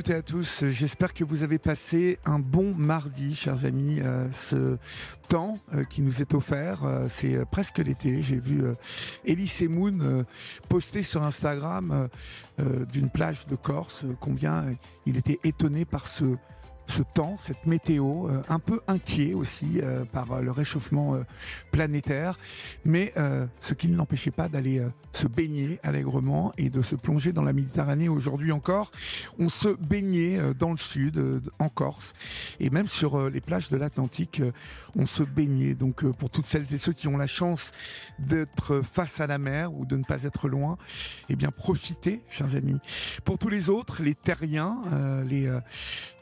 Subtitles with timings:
[0.00, 0.64] Toutes et à tous.
[0.70, 4.00] J'espère que vous avez passé un bon mardi, chers amis.
[4.00, 4.78] Euh, ce
[5.28, 8.22] temps euh, qui nous est offert, euh, c'est presque l'été.
[8.22, 8.62] J'ai vu
[9.26, 10.24] Elise Moon
[10.70, 12.08] poster sur Instagram
[12.94, 14.64] d'une plage de Corse combien
[15.04, 16.24] il était étonné par ce
[16.90, 21.16] ce temps, cette météo, euh, un peu inquiet aussi euh, par euh, le réchauffement
[21.70, 22.38] planétaire,
[22.84, 23.14] mais
[23.60, 27.52] ce qui ne l'empêchait pas d'aller se baigner allègrement et de se plonger dans la
[27.52, 28.08] Méditerranée.
[28.08, 28.90] Aujourd'hui encore,
[29.38, 32.14] on se baignait dans le sud, en Corse,
[32.58, 34.42] et même sur les plages de l'Atlantique,
[34.96, 35.74] on se baignait.
[35.74, 37.70] Donc pour toutes celles et ceux qui ont la chance
[38.18, 40.76] d'être face à la mer ou de ne pas être loin,
[41.28, 42.80] eh bien profitez, chers amis.
[43.24, 44.80] Pour tous les autres, les terriens,
[45.28, 45.50] les,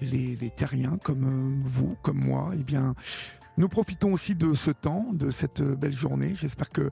[0.00, 2.96] les, les terriens comme euh, vous, comme moi, eh bien,
[3.58, 6.34] nous profitons aussi de ce temps, de cette euh, belle journée.
[6.34, 6.90] J'espère que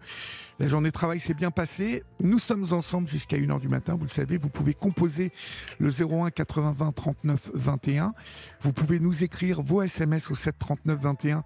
[0.60, 2.04] la journée de travail s'est bien passée.
[2.20, 3.94] Nous sommes ensemble jusqu'à 1h du matin.
[3.94, 5.32] Vous le savez, vous pouvez composer
[5.80, 8.14] le 01 80 20 39 21.
[8.60, 11.44] Vous pouvez nous écrire vos SMS au 7 39 21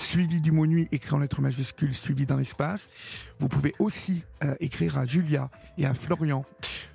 [0.00, 2.88] suivi du mot nuit écrit en lettres majuscules suivi d'un espace.
[3.38, 6.44] Vous pouvez aussi euh, écrire à Julia et à Florian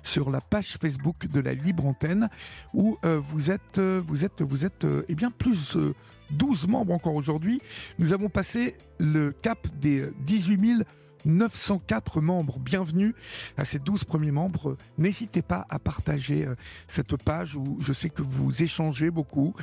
[0.02, 2.28] sur la page Facebook de la Libre Antenne
[2.74, 5.94] où euh, vous êtes, euh, vous êtes, vous êtes, euh, eh bien plus euh,
[6.30, 7.60] 12 membres encore aujourd'hui.
[7.98, 10.84] Nous avons passé le cap des 18
[11.26, 12.58] 904 membres.
[12.58, 13.14] Bienvenue
[13.56, 14.76] à ces 12 premiers membres.
[14.96, 16.54] N'hésitez pas à partager euh,
[16.88, 19.54] cette page où je sais que vous échangez beaucoup,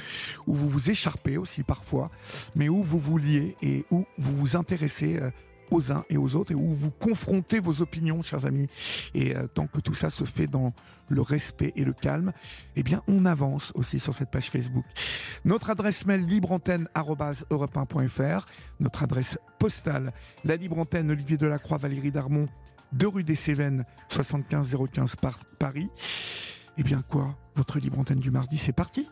[0.46, 2.12] où vous vous écharpez aussi parfois,
[2.56, 5.32] mais où vous vous liez et où vous vous intéressez euh,
[5.74, 8.68] aux uns et aux autres et où vous confrontez vos opinions, chers amis.
[9.14, 10.74] Et euh, tant que tout ça se fait dans
[11.10, 12.32] le respect et le calme,
[12.76, 14.86] eh bien, on avance aussi sur cette page Facebook.
[15.46, 18.46] Notre adresse mail libreantenne@europe1.fr,
[18.80, 20.14] notre adresse postale
[20.44, 22.48] la libre antenne Olivier Delacroix, Valérie Darmon,
[22.94, 25.90] 2 rue des Cévennes, 75 015 par Paris.
[26.78, 27.36] Eh bien quoi?
[27.56, 29.08] Votre libre antenne du mardi, c'est parti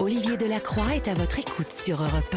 [0.00, 2.34] Olivier Delacroix est à votre écoute sur Europe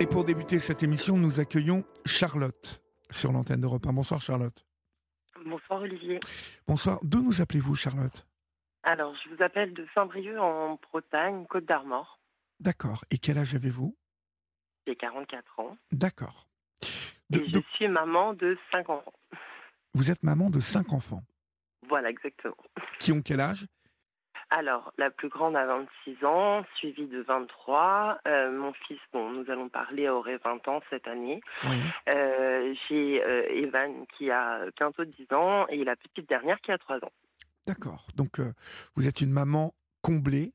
[0.00, 3.92] Et pour débuter cette émission, nous accueillons Charlotte sur l'antenne d'Europe 1.
[3.92, 4.64] Bonsoir Charlotte.
[5.44, 6.20] Bonsoir Olivier.
[6.66, 6.98] Bonsoir.
[7.02, 8.26] D'où nous appelez-vous Charlotte?
[8.84, 12.20] Alors, je vous appelle de Saint-Brieuc en Bretagne, Côte d'Armor.
[12.60, 13.04] D'accord.
[13.10, 13.96] Et quel âge avez-vous?
[14.86, 15.76] J'ai 44 ans.
[15.92, 16.48] D'accord.
[17.30, 19.12] De- et de- je suis maman de 5 enfants.
[19.94, 21.24] Vous êtes maman de cinq enfants.
[21.88, 22.54] Voilà, exactement.
[23.00, 23.66] Qui ont quel âge?
[24.50, 28.18] Alors, la plus grande a 26 ans, suivie de 23.
[28.26, 31.42] Euh, mon fils, dont nous allons parler, aurait 20 ans cette année.
[31.64, 31.76] Oui.
[32.08, 36.78] Euh, J'ai euh, Evan qui a bientôt 10 ans et la petite dernière qui a
[36.78, 37.12] 3 ans.
[37.66, 38.06] D'accord.
[38.16, 38.40] Donc,
[38.96, 40.54] vous êtes une maman comblée,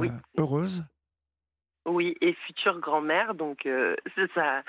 [0.00, 0.10] Oui.
[0.38, 0.82] heureuse?
[1.86, 3.68] Oui, et future grand-mère, donc
[4.34, 4.62] ça,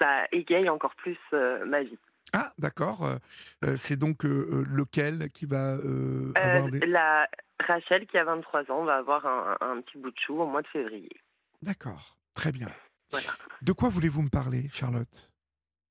[0.00, 1.98] ça égaye encore plus ma vie.
[2.34, 3.04] Ah, d'accord.
[3.04, 3.16] Euh,
[3.64, 6.80] euh, c'est donc euh, lequel qui va Euh, avoir des...
[6.80, 7.28] la
[7.60, 10.60] Rachel, qui a 23 ans, va avoir un, un petit bout de chou au mois
[10.62, 11.10] de février.
[11.62, 12.16] D'accord.
[12.34, 12.66] Très bien.
[13.12, 13.28] Voilà.
[13.62, 15.30] De quoi voulez-vous me parler, Charlotte?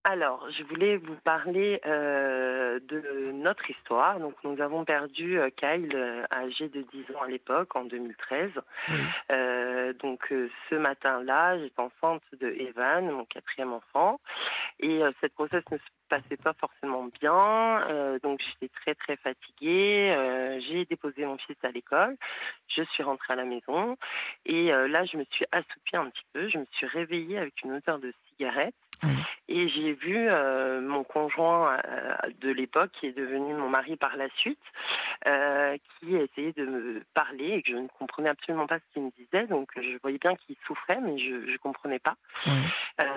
[0.05, 4.19] Alors, je voulais vous parler euh, de notre histoire.
[4.19, 8.51] Donc, nous avons perdu euh, Kyle, euh, âgé de 10 ans à l'époque, en 2013.
[8.89, 8.95] Oui.
[9.31, 10.33] Euh, donc,
[10.69, 14.19] ce matin-là, j'étais enceinte de Evan, mon quatrième enfant.
[14.81, 18.19] Et cette grossesse ne se passait pas forcément bien.
[18.21, 20.59] Donc, j'étais très, très fatiguée.
[20.67, 22.17] J'ai déposé mon fils à l'école.
[22.67, 23.97] Je suis rentrée à la maison.
[24.45, 26.49] Et là, je me suis assoupie un petit peu.
[26.49, 28.75] Je me suis réveillée avec une odeur de cigarette.
[29.49, 34.15] Et j'ai vu euh, mon conjoint euh, de l'époque, qui est devenu mon mari par
[34.15, 34.61] la suite,
[35.27, 39.03] euh, qui essayait de me parler et que je ne comprenais absolument pas ce qu'il
[39.03, 39.45] me disait.
[39.47, 42.15] Donc je voyais bien qu'il souffrait, mais je ne comprenais pas.
[42.47, 42.53] Oui.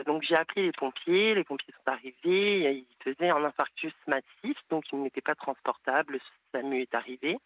[0.07, 4.85] Donc j'ai appelé les pompiers, les pompiers sont arrivés, il faisait un infarctus massif, donc
[4.93, 6.21] il n'était pas transportable, le
[6.53, 7.39] SAMU est arrivé.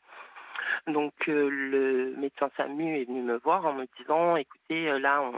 [0.86, 5.22] Donc euh, le médecin SAMU est venu me voir en me disant, écoutez, euh, là
[5.22, 5.32] on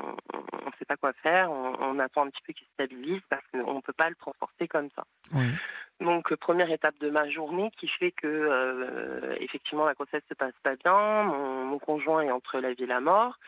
[0.67, 3.43] ne sait pas quoi faire, on, on attend un petit peu qu'il se stabilise parce
[3.53, 5.05] qu'on ne peut pas le transporter comme ça.
[5.35, 5.47] Oui.
[6.01, 10.35] Donc euh, première étape de ma journée qui fait que euh, effectivement la grossesse se
[10.35, 13.39] passe pas bien, mon, mon conjoint est entre la vie et la mort.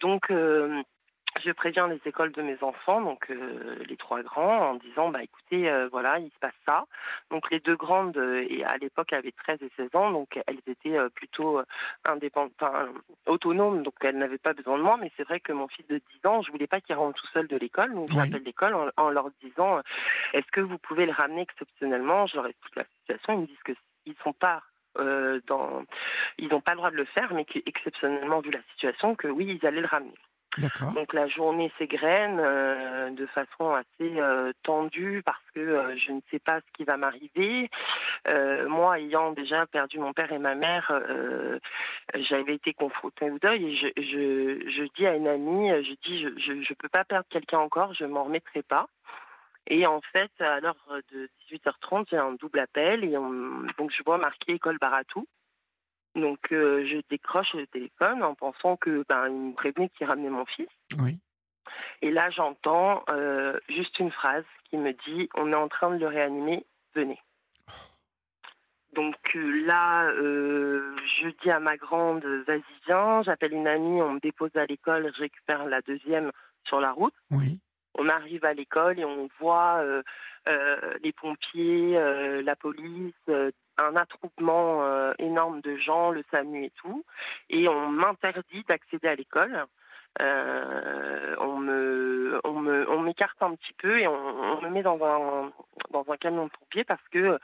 [0.00, 0.82] Donc euh,
[1.40, 5.22] je préviens les écoles de mes enfants, donc euh, les trois grands, en disant bah
[5.22, 6.84] écoutez, euh, voilà, il se passe ça.
[7.30, 10.60] Donc les deux grandes, euh, et à l'époque avaient 13 et 16 ans, donc elles
[10.66, 11.60] étaient plutôt
[12.04, 12.88] indépendantes, enfin,
[13.26, 14.98] autonomes, donc elles n'avaient pas besoin de moi.
[15.00, 17.28] Mais c'est vrai que mon fils de 10 ans, je voulais pas qu'il rentre tout
[17.28, 19.80] seul de l'école, donc j'appelle l'école en, en, leur disant
[20.34, 22.26] est-ce que vous pouvez le ramener exceptionnellement?
[22.26, 23.72] Je leur explique la situation, ils me disent que
[24.04, 24.62] ils sont pas
[25.46, 25.82] dans,
[26.36, 29.58] ils n'ont pas le droit de le faire, mais qu'exceptionnellement vu la situation, que oui,
[29.58, 30.12] ils allaient le ramener.
[30.94, 36.20] Donc la journée s'égrène euh, de façon assez euh, tendue parce que euh, je ne
[36.30, 37.70] sais pas ce qui va m'arriver.
[38.68, 40.92] moi, ayant déjà perdu mon père et ma mère,
[42.14, 46.22] j'avais été confrontée au deuil et je, je, je, dis à une amie, je dis
[46.38, 48.86] je ne peux pas perdre quelqu'un encore, je m'en remettrai pas.
[49.68, 50.76] Et en fait, à l'heure
[51.12, 55.26] de 18h30, j'ai un double appel et donc je vois marqué école Baratou.
[56.14, 60.30] Donc euh, je décroche le téléphone en pensant que ben il me prévenait qu'il ramenait
[60.30, 60.68] mon fils.
[60.98, 61.18] Oui.
[62.02, 65.98] Et là j'entends euh, juste une phrase qui me dit on est en train de
[65.98, 67.18] le réanimer, venez.
[68.94, 74.20] Donc euh, là, je dis à ma grande, vas-y viens, j'appelle une amie, on me
[74.20, 76.30] dépose à l'école, je récupère la deuxième
[76.64, 77.14] sur la route.
[77.30, 77.58] Oui.
[77.94, 79.82] On arrive à l'école et on voit
[81.02, 81.98] les pompiers,
[82.42, 83.14] la police,
[83.78, 87.04] un attroupement euh, énorme de gens, le SAMU et tout,
[87.50, 89.66] et on m'interdit d'accéder à l'école.
[90.20, 95.02] Euh, on me, on me, on m'écarte un petit peu et on, me met dans
[95.02, 95.50] un,
[95.90, 97.38] dans un camion de pompiers parce que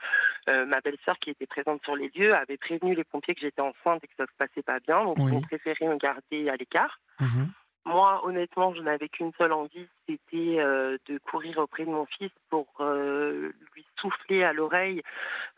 [0.47, 3.61] euh, ma belle-sœur qui était présente sur les lieux avait prévenu les pompiers que j'étais
[3.61, 6.57] enceinte et que ça se passait pas bien, donc ils ont préféré me garder à
[6.57, 6.99] l'écart.
[7.19, 7.49] Mhm.
[7.89, 12.29] Moi, honnêtement, je n'avais qu'une seule envie, c'était euh, de courir auprès de mon fils
[12.51, 15.01] pour euh, lui souffler à l'oreille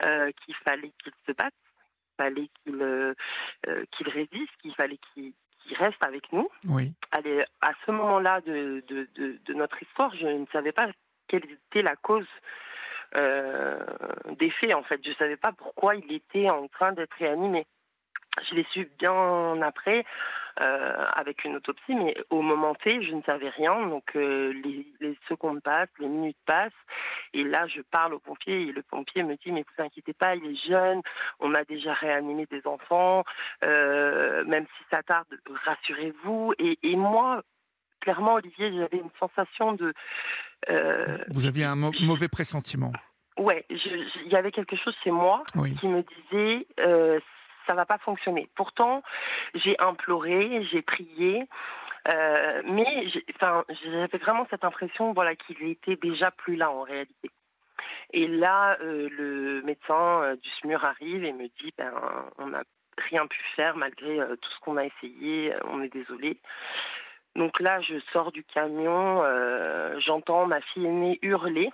[0.05, 3.15] euh, qu'il fallait qu'il se batte, qu'il fallait qu'il
[3.91, 5.33] qu'il résiste, qu'il fallait qu'il
[5.77, 6.47] reste avec nous.
[6.69, 6.93] Oui.
[7.11, 10.87] Allez, à ce moment-là de, de, de, de, notre histoire, je ne savais pas
[11.27, 12.27] quelle était la cause
[13.13, 15.01] des faits, en fait.
[15.03, 17.67] Je ne savais pas pourquoi il était en train d'être réanimé.
[18.49, 20.05] Je l'ai su bien après,
[20.59, 23.87] euh, avec une autopsie, mais au moment T, je ne savais rien.
[23.87, 26.71] Donc euh, les, secondes passent, les minutes passent,
[27.33, 30.35] et là je parle au pompier et le pompier me dit mais vous inquiétez pas,
[30.35, 31.01] il est jeune,
[31.39, 33.23] on a déjà réanimé des enfants,
[33.63, 35.27] euh, même si ça tarde,
[35.65, 36.53] rassurez-vous.
[36.59, 37.43] Et, moi,
[38.01, 39.93] clairement, Olivier, j'avais une sensation de.
[41.29, 42.91] Vous aviez un mauvais pressentiment.
[43.37, 45.43] Ouais, il y avait quelque chose chez moi
[45.79, 46.67] qui me disait
[47.71, 48.49] ça va pas fonctionner.
[48.55, 49.01] Pourtant,
[49.55, 51.47] j'ai imploré, j'ai prié.
[52.13, 53.07] Euh, mais
[53.85, 57.31] j'avais vraiment cette impression voilà, qu'il était déjà plus là en réalité.
[58.11, 61.93] Et là, euh, le médecin euh, du SMUR arrive et me dit ben,
[62.39, 62.63] on n'a
[63.09, 66.37] rien pu faire malgré tout ce qu'on a essayé, on est désolé.
[67.37, 69.23] Donc là, je sors du camion,
[69.99, 71.71] j'entends ma fille aînée hurler.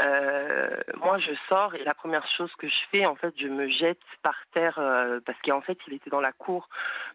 [0.00, 3.68] Euh, moi, je sors et la première chose que je fais, en fait, je me
[3.68, 6.68] jette par terre euh, parce qu'en fait, il était dans la cour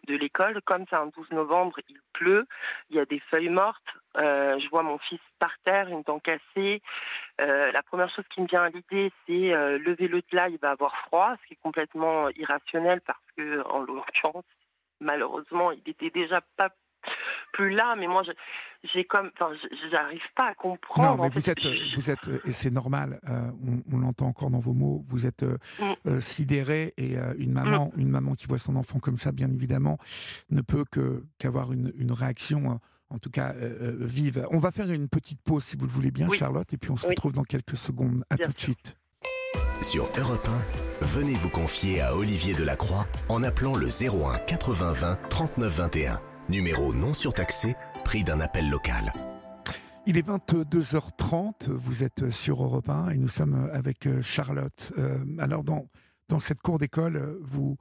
[0.08, 0.62] de l'école.
[0.64, 2.46] Comme c'est un 12 novembre, il pleut,
[2.90, 3.82] il y a des feuilles mortes.
[4.18, 6.82] Euh, je vois mon fils par terre, une dent cassée.
[7.40, 10.96] la première chose qui me vient à l'idée, c'est lever-le de là, il va avoir
[11.08, 14.46] froid, ce qui est complètement irrationnel parce que, en l'occurrence,
[15.00, 16.70] malheureusement, il était déjà pas
[17.54, 18.24] plus là, mais moi,
[18.94, 19.52] j'ai comme, enfin,
[19.92, 21.18] j'arrive pas à comprendre.
[21.18, 23.20] Non, mais vous êtes, vous êtes, et c'est normal.
[23.30, 23.50] Euh,
[23.92, 25.06] on, l'entend encore dans vos mots.
[25.08, 25.94] Vous êtes euh, mm.
[26.08, 28.02] euh, sidéré et une maman, mm.
[28.02, 29.98] une maman qui voit son enfant comme ça, bien évidemment,
[30.50, 32.80] ne peut que qu'avoir une, une, réaction.
[33.10, 33.54] En tout cas,
[34.00, 34.48] vive.
[34.50, 36.98] On va faire une petite pause, si vous le voulez bien, Charlotte, et puis on
[36.98, 38.24] se retrouve dans quelques secondes.
[38.30, 38.98] À tout de suite.
[39.82, 40.48] Sur Europe
[41.02, 46.33] 1, venez vous confier à Olivier Delacroix en appelant le 01 80 20 39 21.
[46.50, 47.74] Numéro non surtaxé,
[48.04, 49.14] prix d'un appel local.
[50.06, 54.92] Il est 22h30, vous êtes sur Europe 1 et nous sommes avec euh, Charlotte.
[54.98, 55.86] Euh, alors dans,
[56.28, 57.78] dans cette cour d'école, vous,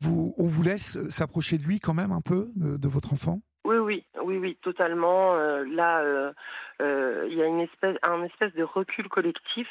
[0.00, 3.42] vous, on vous laisse s'approcher de lui quand même un peu, de, votre enfant?
[3.66, 5.34] Oui, oui, oui, oui, totalement.
[5.34, 6.32] Euh, là,
[6.80, 9.68] il y a une espèce, un espèce de recul collectif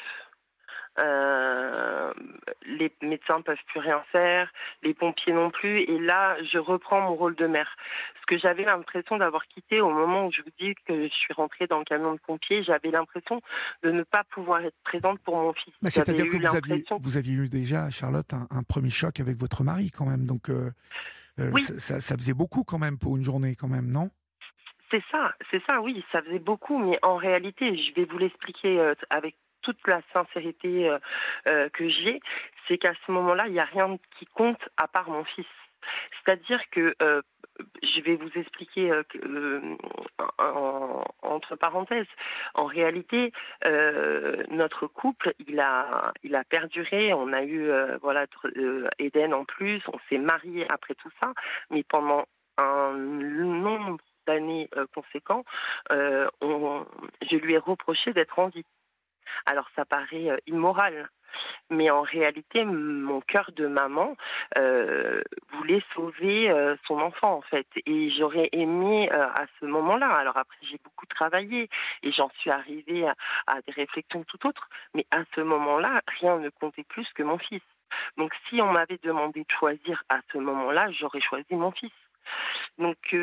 [0.98, 2.12] euh,
[2.66, 4.50] les médecins ne peuvent plus rien faire,
[4.82, 5.80] les pompiers non plus.
[5.80, 7.68] Et là, je reprends mon rôle de mère.
[8.20, 11.32] Ce que j'avais l'impression d'avoir quitté au moment où je vous dis que je suis
[11.34, 13.40] rentrée dans le camion de pompiers, j'avais l'impression
[13.82, 15.74] de ne pas pouvoir être présente pour mon fils.
[15.82, 19.90] C'est-à-dire que vous aviez, vous aviez, eu déjà, Charlotte, un, premier choc avec votre mari
[19.90, 20.26] quand même.
[20.26, 20.70] Donc, euh,
[21.38, 24.10] euh, ça, ça faisait beaucoup quand même pour une journée quand même, non?
[24.90, 28.94] C'est ça, c'est ça, oui, ça faisait beaucoup, mais en réalité, je vais vous l'expliquer
[29.10, 29.36] avec
[29.68, 30.98] toute la sincérité euh,
[31.46, 32.20] euh, que j'ai,
[32.66, 35.46] c'est qu'à ce moment-là, il n'y a rien qui compte à part mon fils.
[36.12, 37.20] C'est-à-dire que euh,
[37.82, 38.90] je vais vous expliquer
[41.22, 42.06] entre parenthèses.
[42.54, 43.32] En réalité,
[44.50, 47.12] notre couple, il a, il a perduré.
[47.14, 47.70] On a eu
[48.98, 49.82] Eden en plus.
[49.92, 51.32] On s'est marié après tout ça,
[51.70, 52.26] mais pendant
[52.58, 55.44] un nombre d'années conséquents,
[55.90, 58.64] je lui ai reproché d'être en vie.
[59.46, 61.08] Alors ça paraît immoral,
[61.70, 64.16] mais en réalité, mon cœur de maman
[64.58, 67.66] euh, voulait sauver euh, son enfant, en fait.
[67.86, 70.10] Et j'aurais aimé euh, à ce moment-là.
[70.10, 71.68] Alors après, j'ai beaucoup travaillé
[72.02, 73.14] et j'en suis arrivée à,
[73.46, 74.68] à, des réflexions tout autres.
[74.94, 77.62] Mais à ce moment-là, rien ne comptait plus que mon fils.
[78.16, 81.92] Donc si on m'avait demandé de choisir à ce moment-là, j'aurais choisi mon fils.
[82.78, 83.14] Donc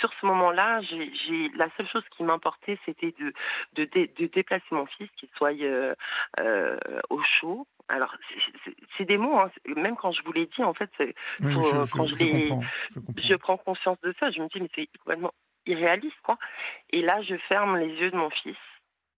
[0.00, 3.32] sur ce moment-là, j'ai la seule chose qui m'importait, c'était de,
[3.74, 5.94] de, de, déplacer mon fils, qu'il soit euh,
[6.40, 6.76] euh,
[7.10, 7.66] au chaud.
[7.88, 8.14] Alors,
[8.96, 9.50] c'est des mots, hein.
[9.76, 10.90] même quand je vous l'ai dit, en fait,
[11.42, 15.32] quand je, je, je, prends conscience de ça, je me dis, mais c'est complètement
[15.66, 16.38] irréaliste, quoi.
[16.90, 18.56] Et là, je ferme les yeux de mon fils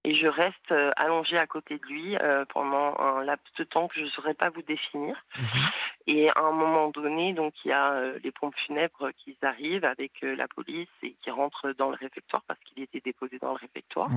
[0.06, 3.88] et je reste euh, allongée à côté de lui euh, pendant un laps de temps
[3.88, 5.16] que je ne saurais pas vous définir.
[5.36, 5.62] Mhm.
[6.06, 9.84] Et à un moment donné, donc il y a euh, les pompes funèbres qui arrivent
[9.84, 13.58] avec la police et qui rentrent dans le réfectoire parce qu'il était déposé dans le
[13.58, 14.08] réfectoire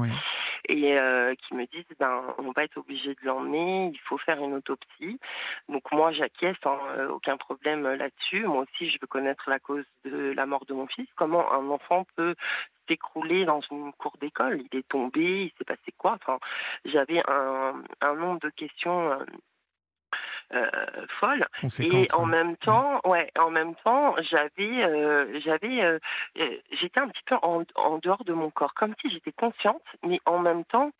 [0.68, 0.96] et
[1.42, 5.20] qui me disent ben on va être obligé de l'emmener, il faut faire une autopsie.
[5.68, 6.78] Donc moi j'acquiesce, hein,
[7.10, 8.46] aucun problème là-dessus.
[8.46, 11.08] Moi aussi je veux connaître la cause de la mort de mon fils.
[11.16, 12.36] Comment un enfant peut
[12.88, 14.62] s'écrouler dans une cour d'école?
[14.72, 16.40] Il est tombé, il s'est passé quoi Enfin,
[16.86, 19.12] j'avais un, un nombre de questions.
[19.12, 19.26] Euh,
[20.54, 21.46] euh folles.
[21.80, 26.00] Et en même temps ouais en même temps j'avais euh, j'avais euh,
[26.72, 30.20] j'étais un petit peu en, en, dehors de mon corps comme si j'étais consciente mais
[30.26, 30.92] en même temps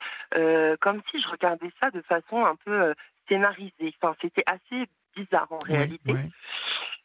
[0.82, 2.94] comme si je regardais ça de façon un peu
[3.28, 3.96] scénarisée.
[4.00, 6.14] Enfin c'était assez bizarre en réalité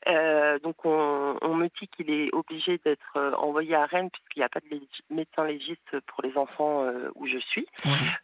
[0.08, 4.40] euh, donc on, on, me dit qu'il est obligé d'être euh, envoyé à Rennes puisqu'il
[4.40, 4.80] n'y a pas de
[5.11, 7.66] médecin légiste pour les enfants euh, où je suis.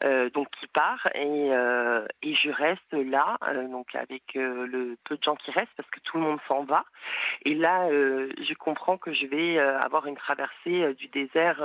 [0.02, 3.38] Euh, donc il part et, euh, et je reste là
[3.70, 6.84] donc avec le peu de gens qui restent parce que tout le monde s'en va.
[7.44, 11.62] Et là je comprends que je vais avoir une traversée du désert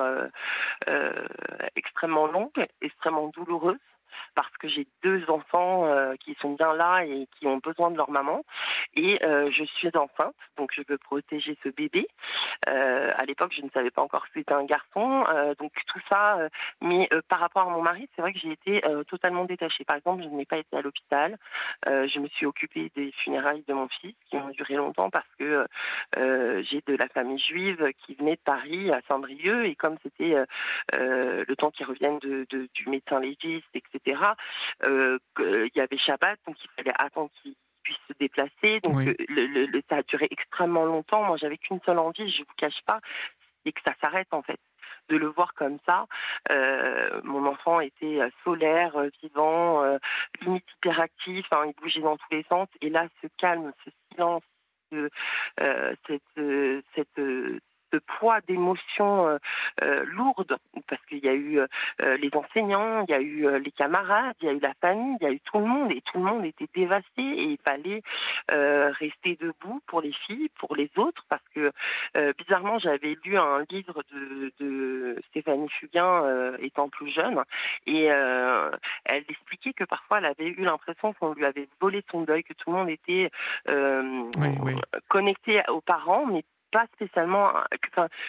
[1.75, 3.77] extrêmement longue, extrêmement douloureuse
[4.35, 7.97] parce que j'ai deux enfants euh, qui sont bien là et qui ont besoin de
[7.97, 8.43] leur maman.
[8.95, 12.07] Et euh, je suis enceinte, donc je veux protéger ce bébé.
[12.69, 15.23] Euh, à l'époque, je ne savais pas encore que c'était un garçon.
[15.59, 16.37] donc tout ça,
[16.81, 19.83] mais par rapport à mon mari, c'est vrai que j'ai été totalement détachée.
[19.85, 21.37] Par exemple, je n'ai pas été à l'hôpital.
[21.85, 25.65] je me suis occupée des funérailles de mon fils qui ont duré longtemps parce que
[26.15, 30.35] j'ai de la famille juive qui venait de Paris à Saint-Brieuc et comme c'était
[30.93, 34.04] le temps qu'ils reviennent du médecin légiste, etc.
[34.07, 38.79] Euh, il y avait Shabbat, donc il fallait attendre qu'il puisse se déplacer.
[38.81, 41.23] Donc le, ça a duré extrêmement longtemps.
[41.23, 42.99] Moi, j'avais qu'une seule envie, je vous cache pas,
[43.63, 44.59] c'est que ça s'arrête en fait
[45.09, 46.07] de le voir comme ça.
[46.51, 49.83] Euh, mon enfant était euh, solaire, vivant,
[50.41, 52.67] limite hyperactif, hein, il bougeait dans tous les sens.
[52.81, 54.43] Et là, ce calme, ce silence,
[56.07, 56.21] cette,
[56.95, 57.19] cette
[57.99, 59.37] poids d'émotions euh,
[59.83, 61.67] euh, lourdes, parce qu'il y a eu euh,
[62.17, 65.23] les enseignants, il y a eu les camarades, il y a eu la famille, il
[65.23, 68.01] y a eu tout le monde, et tout le monde était dévasté, et il fallait
[68.49, 71.71] rester debout pour les filles, pour les autres, parce que
[72.37, 77.41] bizarrement, j'avais lu un livre de, de Stéphanie Fugain étant plus jeune,
[77.85, 82.43] et elle expliquait que parfois elle avait eu l'impression qu'on lui avait volé son deuil,
[82.43, 83.29] que tout le monde était
[85.07, 86.43] connecté aux parents, mais
[86.75, 87.53] pas spécialement,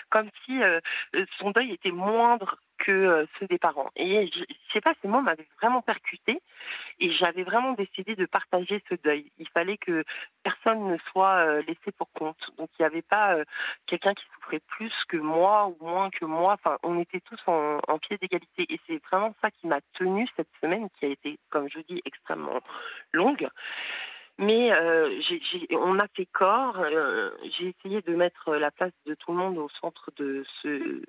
[0.08, 0.78] comme si euh,
[1.40, 3.90] son deuil était moindre que euh, ceux des parents.
[3.96, 6.40] Et je, sais pas, ces mots m'avaient vraiment percuté
[7.00, 9.32] et j'avais vraiment décidé de partager ce deuil.
[9.38, 10.04] Il fallait que
[10.44, 12.38] personne ne soit euh, laissé pour compte.
[12.56, 13.36] Donc il n'y avait pas
[13.88, 16.52] quelqu'un qui souffrait plus que moi ou moins que moi.
[16.52, 20.28] Enfin, on était tous en, en pied d'égalité et c'est vraiment ça qui m'a tenu
[20.36, 22.60] cette semaine qui a été, comme je dis, extrêmement
[23.12, 23.48] longue.
[24.38, 25.20] Mais euh,
[25.72, 26.78] on a fait corps.
[26.78, 31.02] Euh, j'ai essayé de mettre la place de tout le monde au centre de ce,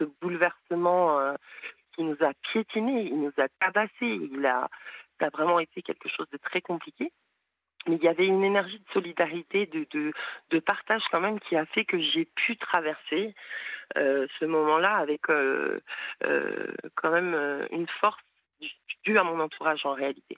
[0.00, 1.34] ce bouleversement euh,
[1.94, 3.92] qui nous a piétinés, il nous a tabassés.
[4.32, 4.68] Il a,
[5.18, 7.12] ça a vraiment été quelque chose de très compliqué.
[7.86, 10.12] Mais il y avait une énergie de solidarité, de, de,
[10.50, 13.34] de partage quand même qui a fait que j'ai pu traverser
[13.96, 15.80] euh, ce moment-là avec euh,
[16.24, 17.34] euh, quand même
[17.70, 18.20] une force
[19.04, 20.36] due à mon entourage en réalité.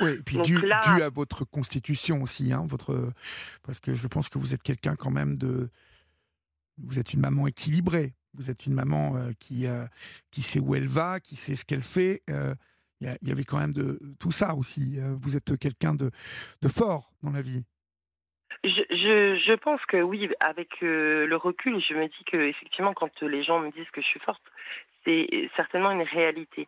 [0.00, 3.12] Oui, et puis dû, à votre constitution aussi, hein, votre,
[3.64, 5.70] parce que je pense que vous êtes quelqu'un quand même de...
[6.78, 9.84] Vous êtes une maman équilibrée, vous êtes une maman euh, qui, euh,
[10.30, 12.22] qui sait où elle va, qui sait ce qu'elle fait.
[12.30, 12.54] Euh,
[13.00, 14.98] il y, avait quand même de tout ça aussi.
[15.20, 16.10] vous êtes quelqu'un de,
[16.62, 17.62] de fort dans la vie.
[18.64, 22.94] je, je, je, pense que oui, avec euh, le recul, je me dis que effectivement,
[22.94, 24.42] quand les gens me disent que je suis forte,
[25.08, 26.66] c'est certainement une réalité.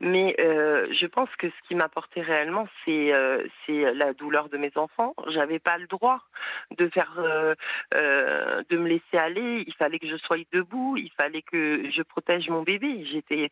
[0.00, 4.56] Mais euh, je pense que ce qui m'apportait réellement, c'est euh, c'est la douleur de
[4.56, 5.14] mes enfants.
[5.28, 6.20] J'avais pas le droit
[6.76, 7.54] de faire, euh,
[8.68, 9.64] de me laisser aller.
[9.66, 10.96] Il fallait que je sois debout.
[10.96, 13.04] Il fallait que je protège mon bébé.
[13.10, 13.50] J'étais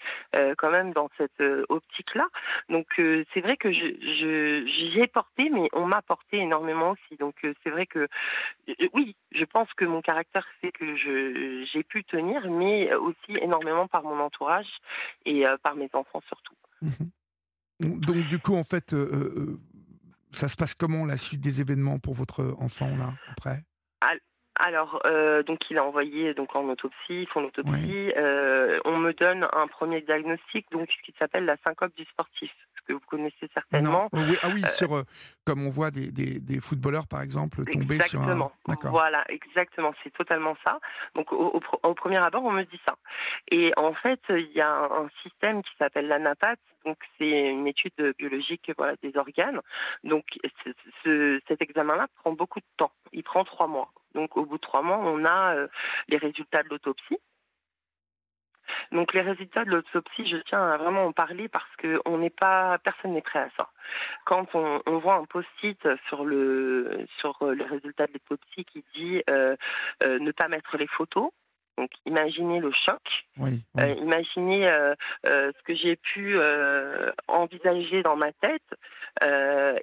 [0.57, 2.27] quand même dans cette optique-là.
[2.69, 7.17] Donc c'est vrai que j'ai porté, mais on m'a porté énormément aussi.
[7.19, 8.09] Donc c'est vrai que
[8.95, 14.03] oui, je pense que mon caractère fait que j'ai pu tenir, mais aussi énormément par
[14.03, 14.69] mon entourage
[15.27, 16.55] et euh, par mes enfants surtout.
[16.83, 18.01] Mmh.
[18.01, 19.61] Donc du coup, en fait, euh, euh,
[20.33, 23.65] ça se passe comment la suite des événements pour votre enfant là après?
[24.61, 27.73] Alors, euh, donc il a envoyé donc en autopsie, font l'autopsie.
[27.73, 28.13] Oui.
[28.17, 32.51] Euh, on me donne un premier diagnostic, donc ce qui s'appelle la syncope du sportif,
[32.77, 34.09] ce que vous connaissez certainement.
[34.13, 34.21] Non.
[34.21, 35.05] Oui, ah oui, euh, sur euh,
[35.47, 38.53] comme on voit des, des, des, footballeurs par exemple tomber exactement.
[38.67, 38.91] sur un.
[38.91, 40.79] Voilà, exactement, c'est totalement ça.
[41.15, 42.97] Donc au, au, au, premier abord, on me dit ça.
[43.51, 47.67] Et en fait, il y a un, un système qui s'appelle l'ANAPAT, donc c'est une
[47.67, 49.61] étude biologique voilà, des organes.
[50.05, 50.25] Donc
[50.65, 50.71] ce,
[51.03, 52.93] ce, cet examen-là prend beaucoup de temps.
[53.13, 53.91] Il prend trois mois.
[54.15, 55.69] Donc au bout de trois mois, on a euh,
[56.09, 57.19] les résultats de l'autopsie.
[58.93, 62.31] Donc les résultats de l'autopsie, je tiens à vraiment en parler parce que on n'est
[62.31, 63.71] pas, personne n'est prêt à ça.
[64.25, 69.23] Quand on, on voit un post-it sur le sur le résultat de l'autopsie qui dit
[69.29, 69.57] euh,
[70.03, 71.31] euh, ne pas mettre les photos,
[71.81, 73.01] donc, imaginez le choc.
[73.39, 73.83] Oui, oui.
[73.83, 74.95] Euh, imaginez euh,
[75.27, 76.39] euh, ce que j'ai pu
[77.27, 78.75] envisager dans ma tête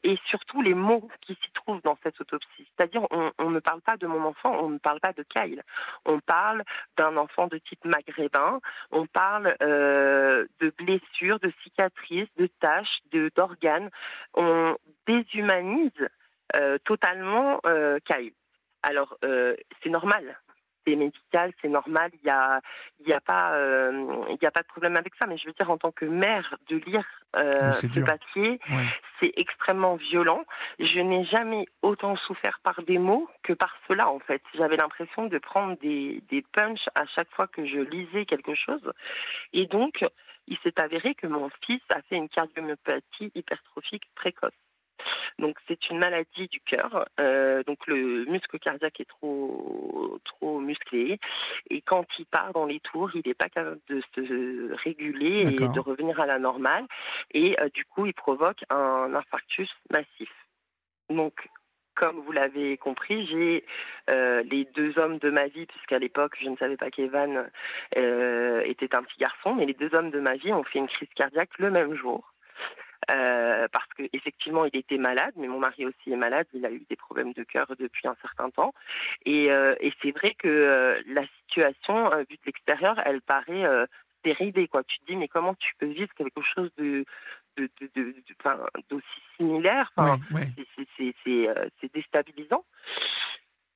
[0.04, 2.68] et surtout les mots qui s'y trouvent dans cette autopsie.
[2.78, 5.64] C'est-à-dire, on, on, ne parle pas de mon enfant, on ne parle pas de Kyle.
[6.06, 6.64] On parle
[6.98, 8.60] d'un enfant de type maghrébin.
[8.92, 13.00] On parle de blessures, de cicatrices, de taches,
[13.36, 13.90] d'organes.
[14.36, 14.78] On
[15.08, 16.08] déshumanise
[16.86, 17.60] totalement
[18.06, 18.34] Kyle.
[18.84, 20.38] Alors, c'est normal
[20.88, 22.62] c'est médical, c'est normal, il n'y a,
[23.06, 25.28] y a, pas, euh, y a pas de problème avec ça.
[25.28, 28.06] Mais je veux dire, en tant que mère, de lire euh, ce dur.
[28.06, 28.86] papier, ouais.
[29.20, 30.44] c'est extrêmement violent.
[30.80, 34.42] Je n'ai jamais autant souffert par des mots que par cela, en fait.
[34.56, 38.94] J'avais l'impression de prendre des, des punchs à chaque fois que je lisais quelque chose.
[39.54, 40.06] Et donc,
[40.48, 44.54] il s'est avéré que mon fils a fait une cardiomyopathie hypertrophique précoce.
[45.40, 47.08] Donc c'est une maladie du cœur.
[47.20, 51.20] Euh, donc le muscle cardiaque est trop trop musclé
[51.70, 55.68] et quand il part dans les tours, il n'est pas capable de se réguler et
[55.68, 56.86] de revenir à la normale
[57.32, 60.32] et euh, du coup il provoque un infarctus massif.
[61.10, 61.48] Donc
[61.98, 63.66] comme vous l'avez compris, j'ai
[64.10, 67.50] euh, les deux hommes de ma vie, puisqu'à l'époque, je ne savais pas qu'Evan
[67.98, 70.88] euh, était un petit garçon, mais les deux hommes de ma vie ont fait une
[70.88, 72.34] crise cardiaque le même jour.
[73.10, 76.72] Euh, parce que effectivement il était malade, mais mon mari aussi est malade, il a
[76.72, 78.74] eu des problèmes de cœur depuis un certain temps,
[79.26, 83.66] et, euh, et c'est vrai que euh, la situation vue de l'extérieur, elle paraît
[84.26, 84.84] dérivée quoi.
[84.84, 87.06] Tu te dis mais comment tu peux vivre quelque chose de
[87.56, 89.90] de, de, de, de d'aussi similaire?
[89.96, 90.78] Enfin, oui, oui.
[90.98, 91.16] c'est,
[91.80, 92.66] c'est déstabilisant.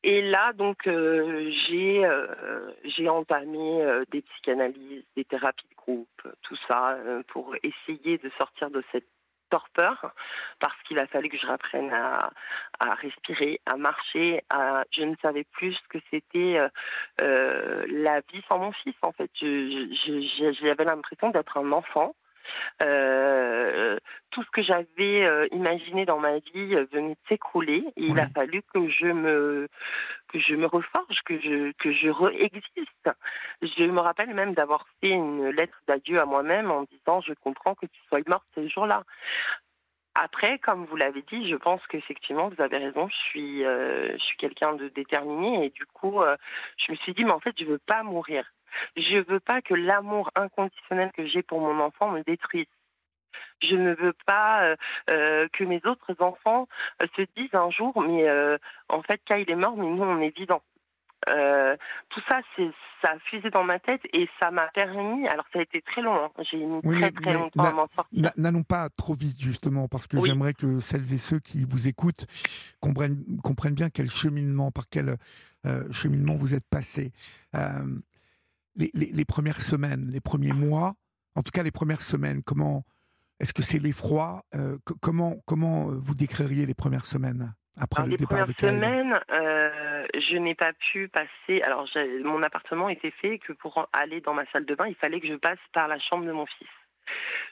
[0.04, 6.22] Et là, donc, euh, j'ai euh, j'ai entamé euh, des psychanalyses, des thérapies de groupe,
[6.42, 9.08] tout ça, pour essayer de sortir de cette
[9.52, 10.14] torpeur,
[10.60, 12.32] parce qu'il a fallu que je reprenne à,
[12.96, 14.44] respirer, à marcher.
[14.92, 16.60] Je ne savais plus ce que c'était
[17.20, 19.30] la vie sans mon fils, en fait.
[20.62, 22.16] J'avais l'impression d'être un enfant
[22.82, 23.98] euh,
[24.32, 28.08] tout ce que j'avais euh, imaginé dans ma vie euh, venait de s'écrouler et oui.
[28.10, 29.68] il a fallu que je me
[30.30, 33.10] que je me reforge, que je que je réexiste.
[33.62, 37.76] Je me rappelle même d'avoir fait une lettre d'adieu à moi-même en disant je comprends
[37.76, 39.04] que tu sois morte ce jour-là.
[40.16, 43.08] Après, comme vous l'avez dit, je pense qu'effectivement, vous avez raison.
[43.08, 46.36] Je suis, euh, je suis quelqu'un de déterminé et du coup, euh,
[46.78, 48.46] je me suis dit, mais en fait, je veux pas mourir.
[48.96, 52.68] Je veux pas que l'amour inconditionnel que j'ai pour mon enfant me détruise.
[53.62, 54.76] Je ne veux pas euh,
[55.10, 56.68] euh, que mes autres enfants
[57.02, 58.30] euh, se disent un jour, mais
[58.90, 60.64] en fait, Kyle est mort, mais nous, on est vivants.
[61.28, 62.70] Tout ça, c'est
[63.04, 65.28] ça a fusé dans ma tête et ça m'a permis.
[65.28, 66.14] Alors ça a été très long.
[66.14, 68.32] Hein, J'ai mis oui, très très longtemps à m'en sortir.
[68.38, 70.24] N'allons pas trop vite justement parce que oui.
[70.28, 72.28] j'aimerais que celles et ceux qui vous écoutent
[72.80, 75.18] comprennent comprennent bien quel cheminement, par quel
[75.92, 77.12] cheminement vous êtes passé.
[78.80, 80.94] Euh, les, les, les, premières semaines, les premiers mois,
[81.36, 82.84] en tout cas les premières semaines, comment
[83.40, 88.12] est-ce que c'est l'effroi euh, Comment comment vous décririez les premières semaines après alors, le
[88.12, 91.62] les départ premières de semaines, euh, je n'ai pas pu passer.
[91.62, 91.88] Alors,
[92.24, 95.28] mon appartement était fait que pour aller dans ma salle de bain, il fallait que
[95.28, 96.68] je passe par la chambre de mon fils.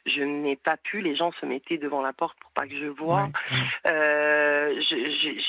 [0.05, 1.01] Je n'ai pas pu.
[1.01, 3.23] Les gens se mettaient devant la porte pour pas que je voie.
[3.51, 3.91] Ouais.
[3.91, 4.81] Euh,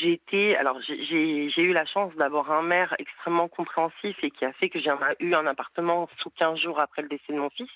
[0.00, 4.52] j'ai été, alors j'ai- eu la chance d'avoir un maire extrêmement compréhensif et qui a
[4.54, 7.68] fait que j'ai eu un appartement sous 15 jours après le décès de mon fils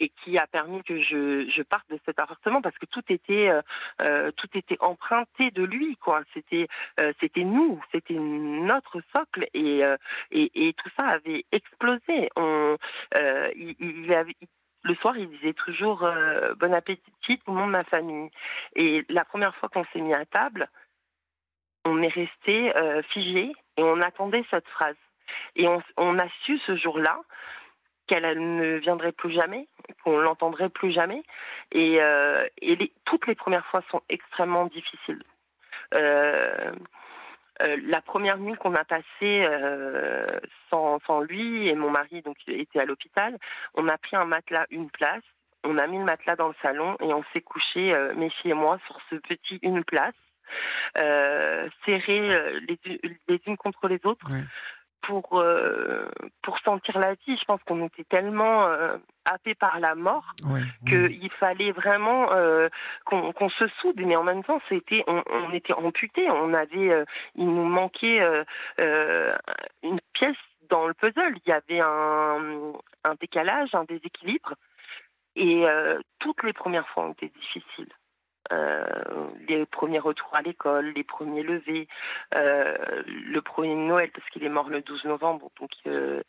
[0.00, 3.48] et qui a permis que je, je parte de cet appartement parce que tout était
[3.48, 3.62] euh,
[4.00, 6.66] euh, tout était emprunté de lui quoi c'était
[7.00, 9.96] euh, c'était nous c'était notre socle et, euh,
[10.32, 12.76] et et tout ça avait explosé on
[13.54, 14.34] il, il avait
[14.82, 18.30] le soir, il disait toujours euh, bon appétit tout le monde de ma famille.
[18.74, 20.68] Et la première fois qu'on s'est mis à table,
[21.84, 24.96] on est resté euh, figé et on attendait cette phrase.
[25.56, 25.66] Et
[25.96, 27.20] on, a su ce jour-là
[28.06, 29.66] qu'elle elle ne viendrait plus jamais,
[30.04, 31.22] qu'on l'entendrait plus jamais.
[31.70, 32.46] Et, euh,
[33.06, 35.22] toutes les premières fois sont extrêmement difficiles.
[37.62, 42.80] Euh, la première nuit qu'on a passée euh, sans, lui et mon mari donc était
[42.80, 43.38] à l'hôpital,
[43.74, 45.22] on a pris un matelas une place,
[45.64, 48.52] on a mis le matelas dans le salon et on s'est couché euh, mes filles
[48.52, 50.14] et moi sur ce petit une place,
[50.98, 52.78] euh, serrés les,
[53.28, 54.26] les unes contre les autres.
[55.02, 56.08] Pour euh,
[56.42, 57.36] pour sentir la vie.
[57.38, 60.34] Je pense qu'on était tellement euh, happés par la mort
[60.88, 62.68] qu'il fallait vraiment euh,
[63.04, 66.90] qu'on qu'on se soude, mais en même temps, c'était, on, on était amputés, on avait,
[66.90, 67.04] euh,
[67.36, 68.44] il nous manquait euh,
[68.80, 69.36] euh,
[69.82, 70.36] une pièce
[70.68, 71.36] dans le puzzle.
[71.44, 72.72] Il y avait un,
[73.04, 74.54] un décalage, un déséquilibre,
[75.36, 77.92] et euh, toutes les premières fois ont été difficiles.
[78.52, 78.84] Euh,
[79.48, 81.88] les premiers retours à l'école, les premiers levés,
[82.34, 86.20] euh, le premier Noël parce qu'il est mort le 12 novembre, donc euh.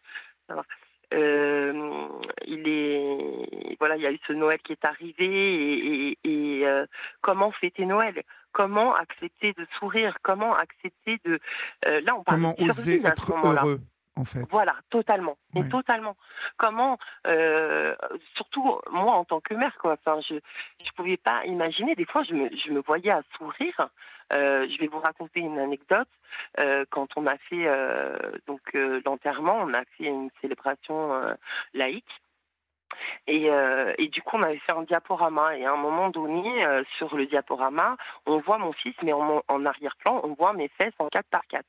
[1.14, 2.08] Euh,
[2.48, 6.66] il est voilà, il y a eu ce Noël qui est arrivé et, et- et,
[6.68, 6.86] euh,
[7.22, 8.24] comment fêter Noël?
[8.52, 10.18] Comment accepter de sourire?
[10.24, 11.40] Comment accepter de
[11.86, 13.62] euh, là on parle Comment de oser survie à ce être moment-là.
[13.62, 13.80] heureux,
[14.16, 16.16] en fait Voilà, totalement, et totalement.
[16.58, 16.98] Comment,
[17.28, 17.96] euh,
[18.36, 19.94] surtout moi en tant que mère, quoi.
[19.94, 20.36] Enfin, je
[20.86, 21.96] je pouvais pas imaginer.
[21.96, 23.90] Des fois, je me je me voyais à sourire.
[24.32, 26.08] Euh, je vais vous raconter une anecdote.
[26.60, 31.34] Euh, quand on a fait euh, donc euh, l'enterrement, on a fait une célébration euh,
[31.74, 32.06] laïque.
[33.28, 35.58] Et, euh, et du coup, on avait fait un diaporama.
[35.58, 39.44] Et à un moment donné, euh, sur le diaporama, on voit mon fils, mais en,
[39.48, 41.66] en arrière-plan, on voit mes fesses en 4 par 4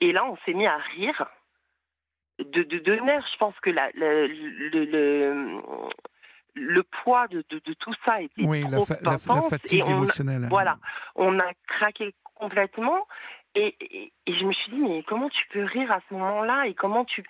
[0.00, 1.26] Et là, on s'est mis à rire
[2.38, 3.26] de, de, de nerfs.
[3.32, 5.60] Je pense que la, la- le, le,
[6.54, 9.50] le poids de, de, tout ça était Oui, la, trop la- la intense.
[9.50, 10.46] fatigue et on, émotionnelle.
[10.48, 10.78] voilà,
[11.16, 13.06] on a craqué complètement.
[13.56, 16.66] Et, et, et je me suis dit, mais comment tu peux rire à ce moment-là
[16.66, 17.24] Et comment tu.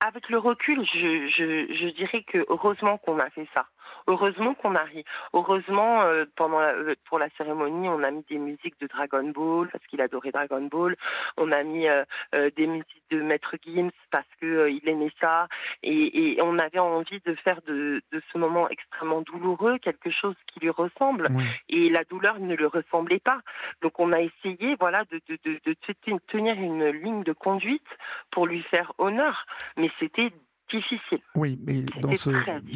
[0.00, 3.66] Avec le recul, je, je, je dirais que heureusement qu'on a fait ça.
[4.06, 5.04] Heureusement qu'on a ri.
[5.32, 9.28] Heureusement, euh, pendant la- euh, pour la cérémonie, on a mis des musiques de Dragon
[9.30, 10.96] Ball parce qu'il adorait Dragon Ball.
[11.36, 15.12] On a mis euh, euh, des musiques de Maître Gims parce que euh, il aimait
[15.20, 15.48] ça.
[15.82, 20.36] Et, et on avait envie de faire de, de ce moment extrêmement douloureux quelque chose
[20.46, 21.28] qui lui ressemble
[21.68, 23.40] et la douleur ne le ressemblait pas.
[23.82, 27.86] Donc on a essayé voilà de, de, de, de te- tenir une ligne de conduite
[28.30, 30.30] pour lui faire honneur, mais c'était
[30.70, 31.18] difficile.
[31.34, 32.30] Oui, mais dans ce,